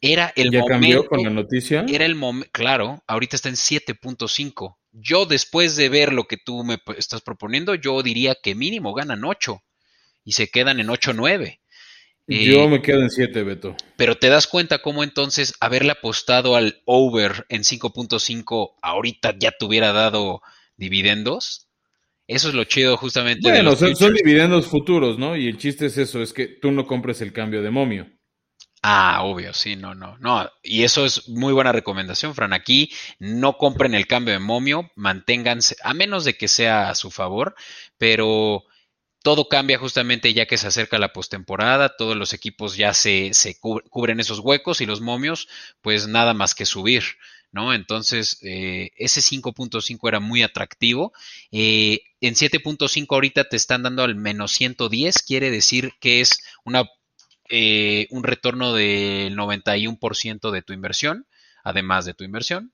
Era 0.00 0.32
el 0.36 0.50
ya 0.52 0.64
cambió 0.64 1.06
con 1.06 1.22
la 1.22 1.30
noticia. 1.30 1.82
era 1.86 2.04
el 2.06 2.14
momento, 2.14 2.50
claro, 2.52 3.02
ahorita 3.06 3.36
está 3.36 3.48
en 3.48 3.56
7.5. 3.56 4.78
Yo 4.92 5.26
después 5.26 5.76
de 5.76 5.88
ver 5.88 6.12
lo 6.12 6.24
que 6.24 6.36
tú 6.36 6.64
me 6.64 6.78
estás 6.96 7.20
proponiendo, 7.22 7.74
yo 7.74 8.02
diría 8.02 8.36
que 8.42 8.54
mínimo 8.54 8.94
ganan 8.94 9.24
8 9.24 9.62
y 10.24 10.32
se 10.32 10.48
quedan 10.50 10.80
en 10.80 10.88
8-9. 10.90 11.60
Yo 12.28 12.64
Eh, 12.64 12.68
me 12.68 12.80
quedo 12.82 13.02
en 13.02 13.10
7, 13.10 13.42
Beto. 13.42 13.74
pero 13.96 14.16
te 14.18 14.28
das 14.28 14.46
cuenta 14.46 14.80
cómo 14.80 15.02
entonces 15.02 15.54
haberle 15.60 15.92
apostado 15.92 16.56
al 16.56 16.82
over 16.84 17.46
en 17.48 17.64
5.5 17.64 18.76
ahorita 18.82 19.34
ya 19.38 19.50
te 19.52 19.64
hubiera 19.64 19.92
dado 19.92 20.40
dividendos. 20.76 21.68
Eso 22.28 22.48
es 22.48 22.54
lo 22.54 22.64
chido 22.64 22.96
justamente 22.96 23.50
de 23.52 23.62
Bueno, 23.62 23.70
los 23.70 23.78
son, 23.78 23.96
son 23.96 24.14
dividendos 24.14 24.66
futuros, 24.68 25.18
¿no? 25.18 25.36
Y 25.36 25.48
el 25.48 25.58
chiste 25.58 25.86
es 25.86 25.98
eso, 25.98 26.22
es 26.22 26.32
que 26.32 26.46
tú 26.46 26.70
no 26.72 26.86
compres 26.86 27.20
el 27.20 27.32
cambio 27.32 27.62
de 27.62 27.70
momio. 27.70 28.06
Ah, 28.82 29.22
obvio, 29.24 29.52
sí, 29.54 29.74
no, 29.76 29.94
no, 29.94 30.16
no. 30.18 30.48
Y 30.62 30.84
eso 30.84 31.04
es 31.04 31.28
muy 31.28 31.52
buena 31.52 31.72
recomendación, 31.72 32.34
Fran. 32.34 32.52
Aquí 32.52 32.90
no 33.18 33.56
compren 33.56 33.94
el 33.94 34.06
cambio 34.06 34.34
de 34.34 34.38
momio, 34.40 34.90
manténganse, 34.94 35.76
a 35.82 35.94
menos 35.94 36.24
de 36.24 36.34
que 36.36 36.46
sea 36.48 36.88
a 36.88 36.94
su 36.94 37.10
favor, 37.10 37.56
pero 37.98 38.62
todo 39.28 39.46
cambia 39.46 39.76
justamente 39.76 40.32
ya 40.32 40.46
que 40.46 40.56
se 40.56 40.68
acerca 40.68 40.98
la 40.98 41.12
postemporada, 41.12 41.94
todos 41.98 42.16
los 42.16 42.32
equipos 42.32 42.78
ya 42.78 42.94
se, 42.94 43.34
se 43.34 43.60
cu- 43.60 43.82
cubren 43.90 44.20
esos 44.20 44.38
huecos 44.38 44.80
y 44.80 44.86
los 44.86 45.02
momios, 45.02 45.48
pues 45.82 46.08
nada 46.08 46.32
más 46.32 46.54
que 46.54 46.64
subir, 46.64 47.02
¿no? 47.52 47.74
Entonces, 47.74 48.38
eh, 48.40 48.88
ese 48.96 49.20
5.5 49.20 50.08
era 50.08 50.18
muy 50.18 50.42
atractivo. 50.42 51.12
Eh, 51.52 52.00
en 52.22 52.36
7.5 52.36 53.16
ahorita 53.16 53.44
te 53.50 53.56
están 53.56 53.82
dando 53.82 54.02
al 54.02 54.14
menos 54.14 54.52
110, 54.52 55.22
quiere 55.22 55.50
decir 55.50 55.92
que 56.00 56.22
es 56.22 56.40
una 56.64 56.84
eh, 57.50 58.06
un 58.08 58.24
retorno 58.24 58.72
del 58.72 59.36
91% 59.36 60.50
de 60.50 60.62
tu 60.62 60.72
inversión, 60.72 61.26
además 61.62 62.06
de 62.06 62.14
tu 62.14 62.24
inversión 62.24 62.72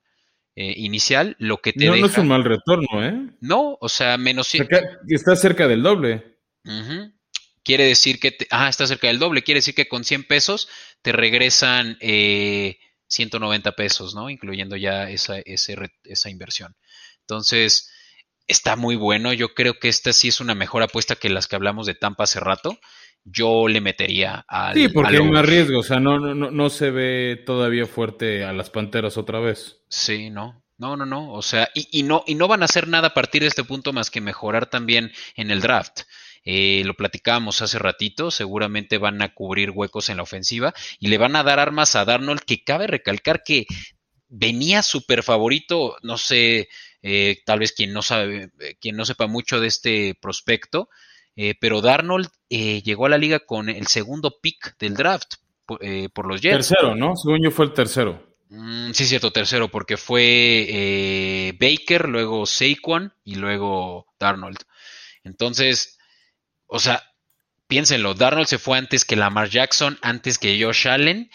eh, 0.55 0.73
inicial, 0.77 1.35
lo 1.37 1.57
que 1.57 1.73
te 1.73 1.87
No, 1.87 1.97
no 1.97 2.05
es 2.05 2.17
un 2.17 2.29
mal 2.29 2.45
retorno, 2.45 3.03
¿eh? 3.03 3.29
No, 3.41 3.77
o 3.81 3.89
sea, 3.89 4.17
menos... 4.17 4.47
Está 5.09 5.35
cerca 5.35 5.67
del 5.67 5.83
doble. 5.83 6.34
Quiere 7.63 7.85
decir 7.85 8.19
que... 8.19 8.31
te- 8.31 8.47
Ah, 8.51 8.69
está 8.69 8.85
cerca 8.87 9.07
del 9.07 9.19
doble. 9.19 9.43
Quiere 9.43 9.59
decir 9.59 9.75
que 9.75 9.87
con 9.87 10.03
100 10.03 10.25
pesos 10.25 10.67
te 11.01 11.11
regresan 11.11 11.97
eh, 12.01 12.77
190 13.07 13.71
pesos, 13.73 14.13
¿no? 14.15 14.29
Incluyendo 14.29 14.75
ya 14.75 15.09
esa, 15.09 15.39
ese 15.39 15.75
esa 16.03 16.29
inversión. 16.29 16.75
Entonces, 17.21 17.89
está 18.47 18.75
muy 18.75 18.95
bueno. 18.95 19.33
Yo 19.33 19.53
creo 19.53 19.79
que 19.79 19.89
esta 19.89 20.13
sí 20.13 20.27
es 20.27 20.39
una 20.41 20.55
mejor 20.55 20.83
apuesta 20.83 21.15
que 21.15 21.29
las 21.29 21.47
que 21.47 21.55
hablamos 21.55 21.87
de 21.87 21.95
Tampa 21.95 22.25
hace 22.25 22.39
rato. 22.39 22.79
Yo 23.23 23.67
le 23.67 23.81
metería 23.81 24.45
al... 24.47 24.75
Sí, 24.75 24.87
porque 24.89 25.17
hay 25.17 25.23
más 25.23 25.45
riesgo. 25.45 25.79
O 25.79 25.83
sea, 25.83 25.99
no, 25.99 26.19
no, 26.19 26.35
no, 26.35 26.51
no 26.51 26.69
se 26.69 26.91
ve 26.91 27.41
todavía 27.45 27.87
fuerte 27.87 28.43
a 28.43 28.53
las 28.53 28.69
panteras 28.69 29.17
otra 29.17 29.39
vez. 29.39 29.77
Sí, 29.89 30.29
no. 30.29 30.63
No, 30.77 30.97
no, 30.97 31.05
no. 31.05 31.31
O 31.33 31.41
sea, 31.41 31.69
y, 31.73 31.87
y 31.99 32.03
no, 32.03 32.23
y 32.27 32.35
no 32.35 32.47
van 32.47 32.61
a 32.61 32.65
hacer 32.65 32.87
nada 32.87 33.07
a 33.09 33.13
partir 33.13 33.41
de 33.41 33.47
este 33.47 33.63
punto 33.63 33.93
más 33.93 34.11
que 34.11 34.21
mejorar 34.21 34.69
también 34.69 35.11
en 35.35 35.49
el 35.49 35.61
draft. 35.61 36.01
Eh, 36.47 36.83
lo 36.85 36.93
platicábamos 36.93 37.63
hace 37.63 37.79
ratito, 37.79 38.29
seguramente 38.29 38.99
van 38.99 39.21
a 39.23 39.33
cubrir 39.33 39.71
huecos 39.71 40.09
en 40.09 40.17
la 40.17 40.23
ofensiva 40.23 40.75
y 40.99 41.07
le 41.07 41.17
van 41.17 41.35
a 41.35 41.41
dar 41.43 41.59
armas 41.59 41.95
a 41.95 42.05
Darnold, 42.05 42.41
que 42.41 42.63
cabe 42.63 42.85
recalcar 42.85 43.41
que 43.43 43.65
venía 44.27 44.83
súper 44.83 45.23
favorito, 45.23 45.97
no 46.03 46.17
sé, 46.19 46.67
eh, 47.01 47.37
tal 47.45 47.59
vez 47.59 47.71
quien 47.71 47.93
no 47.93 48.03
sabe, 48.03 48.51
eh, 48.59 48.75
quien 48.79 48.95
no 48.95 49.05
sepa 49.05 49.25
mucho 49.25 49.59
de 49.59 49.67
este 49.67 50.15
prospecto, 50.21 50.89
eh, 51.35 51.55
pero 51.59 51.81
Darnold 51.81 52.29
eh, 52.49 52.83
llegó 52.83 53.07
a 53.07 53.09
la 53.09 53.17
liga 53.17 53.39
con 53.39 53.69
el 53.69 53.87
segundo 53.87 54.39
pick 54.39 54.77
del 54.77 54.93
draft 54.93 55.35
po- 55.65 55.79
por 56.13 56.27
los 56.27 56.41
Jets. 56.41 56.67
Tercero, 56.67 56.95
¿no? 56.95 57.15
Según 57.15 57.43
yo 57.43 57.49
fue 57.49 57.65
el 57.65 57.73
tercero. 57.73 58.23
Mm, 58.49 58.91
sí, 58.91 59.05
cierto, 59.05 59.31
tercero, 59.31 59.69
porque 59.69 59.97
fue 59.97 61.55
Baker, 61.59 62.07
luego 62.07 62.45
Saquon 62.45 63.13
y 63.23 63.35
luego 63.35 64.05
Darnold. 64.19 64.59
Entonces, 65.23 65.97
o 66.67 66.79
sea, 66.79 67.03
piénsenlo, 67.67 68.13
Darnold 68.13 68.47
se 68.47 68.57
fue 68.57 68.77
antes 68.77 69.05
que 69.05 69.15
Lamar 69.15 69.49
Jackson, 69.49 69.97
antes 70.01 70.37
que 70.37 70.61
Josh 70.61 70.87
Allen 70.87 71.29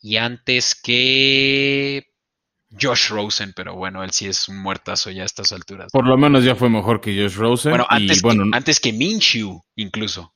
y 0.00 0.16
antes 0.16 0.74
que 0.74 2.06
Josh 2.70 3.08
Rosen, 3.10 3.52
pero 3.54 3.74
bueno, 3.74 4.02
él 4.02 4.10
sí 4.10 4.26
es 4.26 4.48
un 4.48 4.58
muertazo 4.58 5.10
ya 5.10 5.22
a 5.22 5.26
estas 5.26 5.52
alturas. 5.52 5.90
Por 5.92 6.06
lo 6.06 6.16
menos 6.16 6.44
ya 6.44 6.54
fue 6.54 6.68
mejor 6.68 7.00
que 7.00 7.14
Josh 7.14 7.36
Rosen. 7.36 7.72
Bueno, 7.72 7.86
antes, 7.88 8.18
y, 8.18 8.20
bueno, 8.20 8.44
que, 8.44 8.56
antes 8.56 8.80
que 8.80 8.92
Minshew, 8.92 9.62
incluso. 9.76 10.34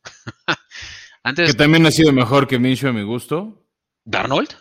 antes, 1.22 1.51
que 1.51 1.55
también 1.57 1.86
ha 1.86 1.90
sido 1.90 2.12
mejor 2.12 2.46
que 2.46 2.59
Minshew 2.59 2.90
a 2.90 2.92
mi 2.92 3.03
gusto. 3.03 3.66
¿Darnold? 4.05 4.55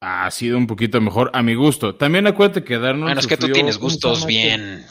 Ha 0.00 0.30
sido 0.30 0.58
un 0.58 0.66
poquito 0.66 1.00
mejor 1.00 1.30
a 1.34 1.42
mi 1.42 1.54
gusto. 1.54 1.96
También 1.96 2.26
acuérdate 2.26 2.64
que 2.64 2.78
Darnold. 2.78 3.04
Bueno, 3.04 3.20
es 3.20 3.26
que 3.26 3.36
tú 3.36 3.48
tienes 3.48 3.78
gustos 3.78 4.26
bien. 4.26 4.84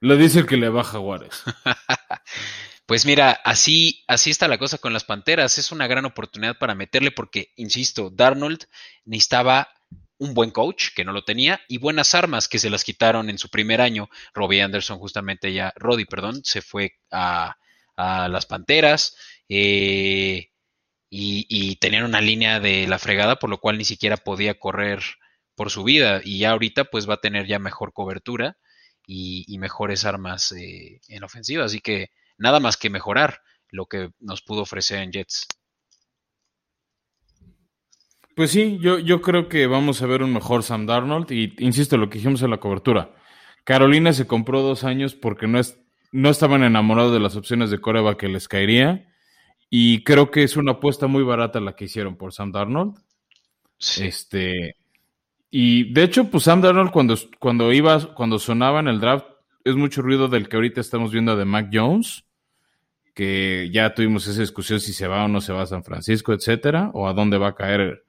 Lo 0.00 0.16
dice 0.16 0.40
el 0.40 0.46
que 0.46 0.56
le 0.56 0.68
va 0.70 0.80
a 0.80 0.84
Jaguares. 0.84 1.42
Pues 2.90 3.06
mira, 3.06 3.30
así, 3.44 4.02
así 4.08 4.30
está 4.30 4.48
la 4.48 4.58
cosa 4.58 4.76
con 4.76 4.92
las 4.92 5.04
Panteras. 5.04 5.58
Es 5.58 5.70
una 5.70 5.86
gran 5.86 6.06
oportunidad 6.06 6.58
para 6.58 6.74
meterle 6.74 7.12
porque, 7.12 7.52
insisto, 7.54 8.10
Darnold 8.10 8.64
necesitaba 9.04 9.68
un 10.18 10.34
buen 10.34 10.50
coach, 10.50 10.88
que 10.92 11.04
no 11.04 11.12
lo 11.12 11.22
tenía, 11.22 11.60
y 11.68 11.78
buenas 11.78 12.16
armas 12.16 12.48
que 12.48 12.58
se 12.58 12.68
las 12.68 12.82
quitaron 12.82 13.30
en 13.30 13.38
su 13.38 13.48
primer 13.48 13.80
año. 13.80 14.08
Robbie 14.34 14.60
Anderson, 14.62 14.98
justamente 14.98 15.52
ya, 15.52 15.72
Roddy, 15.76 16.04
perdón, 16.04 16.40
se 16.42 16.62
fue 16.62 16.94
a, 17.12 17.54
a 17.94 18.28
las 18.28 18.46
Panteras. 18.46 19.16
Eh, 19.48 20.48
y, 21.08 21.46
y, 21.48 21.76
tenían 21.76 22.02
una 22.02 22.20
línea 22.20 22.58
de 22.58 22.88
la 22.88 22.98
fregada, 22.98 23.38
por 23.38 23.50
lo 23.50 23.58
cual 23.58 23.78
ni 23.78 23.84
siquiera 23.84 24.16
podía 24.16 24.58
correr 24.58 25.00
por 25.54 25.70
su 25.70 25.84
vida. 25.84 26.22
Y 26.24 26.40
ya 26.40 26.50
ahorita, 26.50 26.86
pues 26.86 27.08
va 27.08 27.14
a 27.14 27.20
tener 27.20 27.46
ya 27.46 27.60
mejor 27.60 27.92
cobertura 27.92 28.56
y, 29.12 29.44
y 29.48 29.58
mejores 29.58 30.04
armas 30.04 30.52
eh, 30.52 31.00
en 31.08 31.24
ofensiva. 31.24 31.64
Así 31.64 31.80
que 31.80 32.10
nada 32.38 32.60
más 32.60 32.76
que 32.76 32.90
mejorar 32.90 33.40
lo 33.70 33.86
que 33.86 34.10
nos 34.20 34.40
pudo 34.40 34.62
ofrecer 34.62 35.00
en 35.00 35.10
Jets. 35.10 35.48
Pues 38.36 38.52
sí, 38.52 38.78
yo, 38.80 39.00
yo 39.00 39.20
creo 39.20 39.48
que 39.48 39.66
vamos 39.66 40.00
a 40.00 40.06
ver 40.06 40.22
un 40.22 40.32
mejor 40.32 40.62
Sam 40.62 40.86
Darnold 40.86 41.30
y 41.32 41.54
insisto 41.58 41.96
lo 41.96 42.08
que 42.08 42.18
dijimos 42.18 42.40
en 42.42 42.50
la 42.50 42.60
cobertura. 42.60 43.12
Carolina 43.64 44.12
se 44.12 44.28
compró 44.28 44.62
dos 44.62 44.84
años 44.84 45.16
porque 45.16 45.48
no, 45.48 45.58
es, 45.58 45.76
no 46.12 46.30
estaban 46.30 46.62
enamorados 46.62 47.12
de 47.12 47.20
las 47.20 47.34
opciones 47.34 47.70
de 47.70 47.80
Coreba 47.80 48.16
que 48.16 48.28
les 48.28 48.46
caería 48.46 49.12
y 49.68 50.04
creo 50.04 50.30
que 50.30 50.44
es 50.44 50.56
una 50.56 50.72
apuesta 50.72 51.08
muy 51.08 51.24
barata 51.24 51.58
la 51.58 51.74
que 51.74 51.86
hicieron 51.86 52.16
por 52.16 52.32
Sam 52.32 52.52
Darnold. 52.52 52.94
Sí. 53.76 54.06
Este, 54.06 54.76
y 55.50 55.92
de 55.92 56.04
hecho, 56.04 56.30
pues 56.30 56.44
Sam 56.44 56.60
Darnold 56.60 56.90
cuando, 56.90 57.16
cuando 57.38 57.72
iba, 57.72 58.14
cuando 58.14 58.38
sonaba 58.38 58.80
en 58.80 58.88
el 58.88 59.00
draft, 59.00 59.26
es 59.64 59.76
mucho 59.76 60.02
ruido 60.02 60.28
del 60.28 60.48
que 60.48 60.56
ahorita 60.56 60.80
estamos 60.80 61.12
viendo 61.12 61.36
de 61.36 61.44
Mac 61.44 61.70
Jones 61.72 62.24
que 63.14 63.68
ya 63.72 63.94
tuvimos 63.94 64.26
esa 64.26 64.40
discusión 64.40 64.80
si 64.80 64.92
se 64.92 65.06
va 65.06 65.24
o 65.24 65.28
no 65.28 65.40
se 65.40 65.52
va 65.52 65.62
a 65.62 65.66
San 65.66 65.84
Francisco, 65.84 66.32
etcétera, 66.32 66.90
o 66.94 67.08
a 67.08 67.12
dónde 67.12 67.38
va 67.38 67.48
a 67.48 67.54
caer 67.54 68.04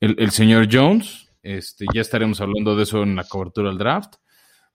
el, 0.00 0.16
el, 0.18 0.30
señor 0.30 0.68
Jones. 0.70 1.30
Este, 1.42 1.86
ya 1.94 2.00
estaremos 2.00 2.40
hablando 2.40 2.76
de 2.76 2.82
eso 2.82 3.02
en 3.02 3.16
la 3.16 3.24
cobertura 3.24 3.70
del 3.70 3.78
draft. 3.78 4.16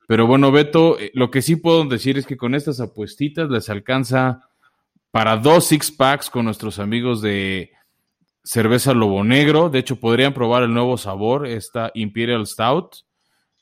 Pero 0.07 0.25
bueno, 0.25 0.51
Beto, 0.51 0.99
eh, 0.99 1.11
lo 1.13 1.29
que 1.29 1.41
sí 1.41 1.57
puedo 1.57 1.83
decir 1.85 2.17
es 2.17 2.25
que 2.25 2.37
con 2.37 2.55
estas 2.55 2.79
apuestitas 2.79 3.49
les 3.49 3.69
alcanza 3.69 4.49
para 5.11 5.37
dos 5.37 5.65
six 5.67 5.91
packs 5.91 6.29
con 6.29 6.45
nuestros 6.45 6.79
amigos 6.79 7.21
de 7.21 7.71
cerveza 8.47 8.93
Lobo 8.93 9.23
Negro. 9.25 9.69
De 9.69 9.79
hecho, 9.79 9.99
podrían 9.99 10.33
probar 10.33 10.63
el 10.63 10.73
nuevo 10.73 10.97
sabor, 10.97 11.45
esta 11.45 11.91
Imperial 11.93 12.47
Stout, 12.47 12.95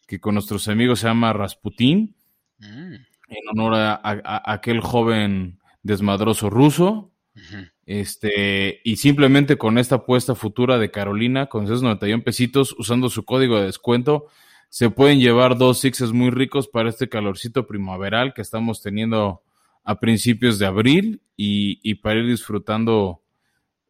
que 0.07 0.19
con 0.19 0.35
nuestros 0.35 0.67
amigos 0.67 0.99
se 0.99 1.07
llama 1.07 1.33
Rasputin, 1.33 2.15
mm. 2.59 2.93
en 2.93 3.49
honor 3.51 3.73
a, 3.73 3.93
a, 3.95 4.01
a 4.23 4.53
aquel 4.53 4.81
joven 4.81 5.59
desmadroso 5.81 6.49
ruso. 6.51 7.11
Uh 7.35 7.39
-huh. 7.39 7.71
Este, 7.87 8.81
y 8.83 8.97
simplemente 8.97 9.57
con 9.57 9.77
esta 9.77 9.95
apuesta 9.95 10.35
futura 10.35 10.77
de 10.77 10.91
Carolina, 10.91 11.47
con 11.47 11.65
esos 11.65 11.81
91 11.81 12.23
pesitos, 12.23 12.75
usando 12.77 13.09
su 13.09 13.25
código 13.25 13.59
de 13.59 13.65
descuento, 13.65 14.27
se 14.69 14.89
pueden 14.91 15.19
llevar 15.19 15.57
dos 15.57 15.79
sixes 15.79 16.11
muy 16.11 16.29
ricos 16.29 16.67
para 16.67 16.89
este 16.89 17.09
calorcito 17.09 17.65
primaveral 17.65 18.33
que 18.33 18.41
estamos 18.41 18.81
teniendo 18.81 19.41
a 19.83 19.99
principios 19.99 20.59
de 20.59 20.65
abril 20.65 21.21
y, 21.37 21.79
y 21.83 21.95
para 21.95 22.19
ir 22.19 22.27
disfrutando 22.27 23.21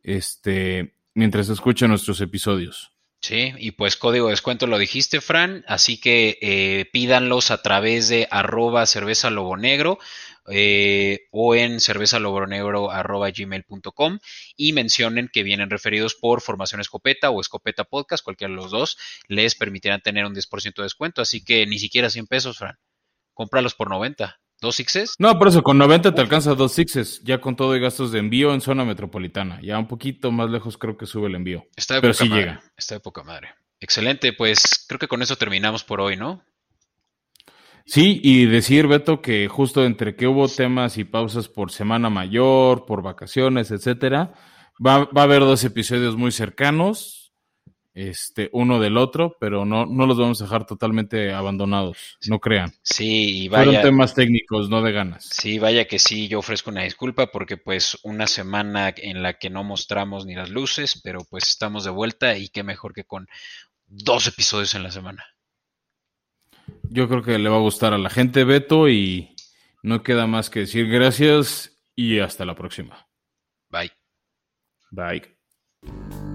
este 0.05 0.95
mientras 1.13 1.49
escuchan 1.49 1.89
nuestros 1.89 2.21
episodios. 2.21 2.93
Sí, 3.21 3.53
y 3.57 3.71
pues 3.71 3.97
código 3.97 4.27
de 4.27 4.33
descuento 4.33 4.67
lo 4.67 4.77
dijiste, 4.77 5.19
Fran, 5.19 5.65
así 5.67 5.99
que 5.99 6.37
eh, 6.41 6.85
pídanlos 6.93 7.49
a 7.49 7.63
través 7.63 8.07
de 8.07 8.27
arroba 8.29 8.85
cerveza 8.85 9.31
lobo 9.31 9.57
negro 9.57 9.97
eh, 10.47 11.21
o 11.31 11.55
en 11.55 11.79
cervezalobronegro.gmail.com 11.79 14.19
y 14.55 14.73
mencionen 14.73 15.27
que 15.33 15.41
vienen 15.41 15.71
referidos 15.71 16.13
por 16.13 16.41
Formación 16.41 16.81
Escopeta 16.81 17.31
o 17.31 17.41
Escopeta 17.41 17.85
Podcast, 17.85 18.23
cualquiera 18.23 18.51
de 18.51 18.57
los 18.57 18.69
dos, 18.69 18.99
les 19.27 19.55
permitirán 19.55 20.01
tener 20.01 20.23
un 20.25 20.35
10% 20.35 20.75
de 20.75 20.83
descuento, 20.83 21.23
así 21.23 21.43
que 21.43 21.65
ni 21.65 21.79
siquiera 21.79 22.11
100 22.11 22.27
pesos, 22.27 22.59
Fran. 22.59 22.77
Cómpralos 23.33 23.73
por 23.73 23.89
90. 23.89 24.39
¿Dos 24.65 24.77
sixes? 24.77 25.13
No, 25.19 25.37
por 25.37 25.47
eso 25.49 25.61
con 25.61 25.77
90 25.77 26.15
te 26.15 26.21
alcanza 26.21 26.55
dos 26.55 26.71
sixes, 26.71 27.21
ya 27.23 27.39
con 27.39 27.55
todo 27.55 27.75
y 27.75 27.79
gastos 27.79 28.11
de 28.11 28.17
envío 28.17 28.51
en 28.51 28.61
zona 28.61 28.83
metropolitana. 28.83 29.59
Ya 29.61 29.77
un 29.77 29.87
poquito 29.87 30.31
más 30.31 30.49
lejos 30.49 30.79
creo 30.79 30.97
que 30.97 31.05
sube 31.05 31.27
el 31.27 31.35
envío. 31.35 31.67
Está 31.75 31.93
de 31.93 32.01
Pero 32.01 32.13
poca 32.13 32.23
sí 32.23 32.29
madre. 32.29 32.41
llega. 32.41 32.63
Está 32.75 32.95
de 32.95 32.99
poca 32.99 33.23
madre. 33.23 33.49
Excelente, 33.79 34.33
pues 34.33 34.83
creo 34.87 34.97
que 34.97 35.07
con 35.07 35.21
eso 35.21 35.35
terminamos 35.35 35.83
por 35.83 36.01
hoy, 36.01 36.17
¿no? 36.17 36.43
Sí, 37.85 38.19
y 38.23 38.45
decir, 38.47 38.87
Beto, 38.87 39.21
que 39.21 39.47
justo 39.47 39.85
entre 39.85 40.15
que 40.15 40.25
hubo 40.25 40.47
temas 40.47 40.97
y 40.97 41.03
pausas 41.03 41.47
por 41.47 41.71
semana 41.71 42.09
mayor, 42.09 42.87
por 42.87 43.03
vacaciones, 43.03 43.69
etcétera, 43.69 44.33
va, 44.83 45.05
va 45.05 45.21
a 45.21 45.25
haber 45.25 45.41
dos 45.41 45.63
episodios 45.63 46.15
muy 46.15 46.31
cercanos, 46.31 47.24
este, 47.95 48.49
uno 48.51 48.79
del 48.81 48.97
otro, 48.97 49.37
pero 49.39 49.63
no, 49.65 49.85
no 49.85 50.05
los 50.05 50.17
vamos 50.19 50.41
a 50.41 50.43
dejar 50.43 50.65
totalmente 50.65 51.33
abandonados, 51.33 52.17
no 52.27 52.39
crean. 52.39 52.73
Sí, 52.83 53.45
y 53.45 53.49
Fueron 53.49 53.67
vaya. 53.67 53.81
temas 53.81 54.13
técnicos, 54.13 54.69
no 54.69 54.81
de 54.81 54.91
ganas. 54.91 55.25
Sí, 55.31 55.59
vaya 55.59 55.85
que 55.85 55.97
sí, 55.97 56.27
yo 56.27 56.39
ofrezco 56.39 56.69
una 56.69 56.83
disculpa 56.83 57.27
porque 57.27 57.55
pues 57.55 57.97
una 58.03 58.27
semana 58.27 58.93
en 58.97 59.23
la 59.23 59.39
que 59.39 59.49
no 59.49 59.63
mostramos 59.63 60.25
ni 60.25 60.35
las 60.35 60.49
luces, 60.49 60.99
pero 61.01 61.21
pues 61.29 61.47
estamos 61.47 61.85
de 61.85 61.91
vuelta 61.91 62.37
y 62.37 62.49
qué 62.49 62.63
mejor 62.63 62.93
que 62.93 63.05
con 63.05 63.27
dos 63.87 64.27
episodios 64.27 64.75
en 64.75 64.83
la 64.83 64.91
semana. 64.91 65.25
Yo 66.89 67.07
creo 67.07 67.23
que 67.23 67.39
le 67.39 67.49
va 67.49 67.55
a 67.55 67.61
gustar 67.61 67.93
a 67.93 67.97
la 67.97 68.09
gente, 68.09 68.43
Beto, 68.43 68.89
y 68.89 69.35
no 69.83 70.03
queda 70.03 70.27
más 70.27 70.49
que 70.49 70.61
decir 70.61 70.89
gracias 70.89 71.79
y 71.95 72.19
hasta 72.19 72.43
la 72.43 72.55
próxima. 72.55 73.07
Bye. 73.69 73.91
Bye. 74.91 76.34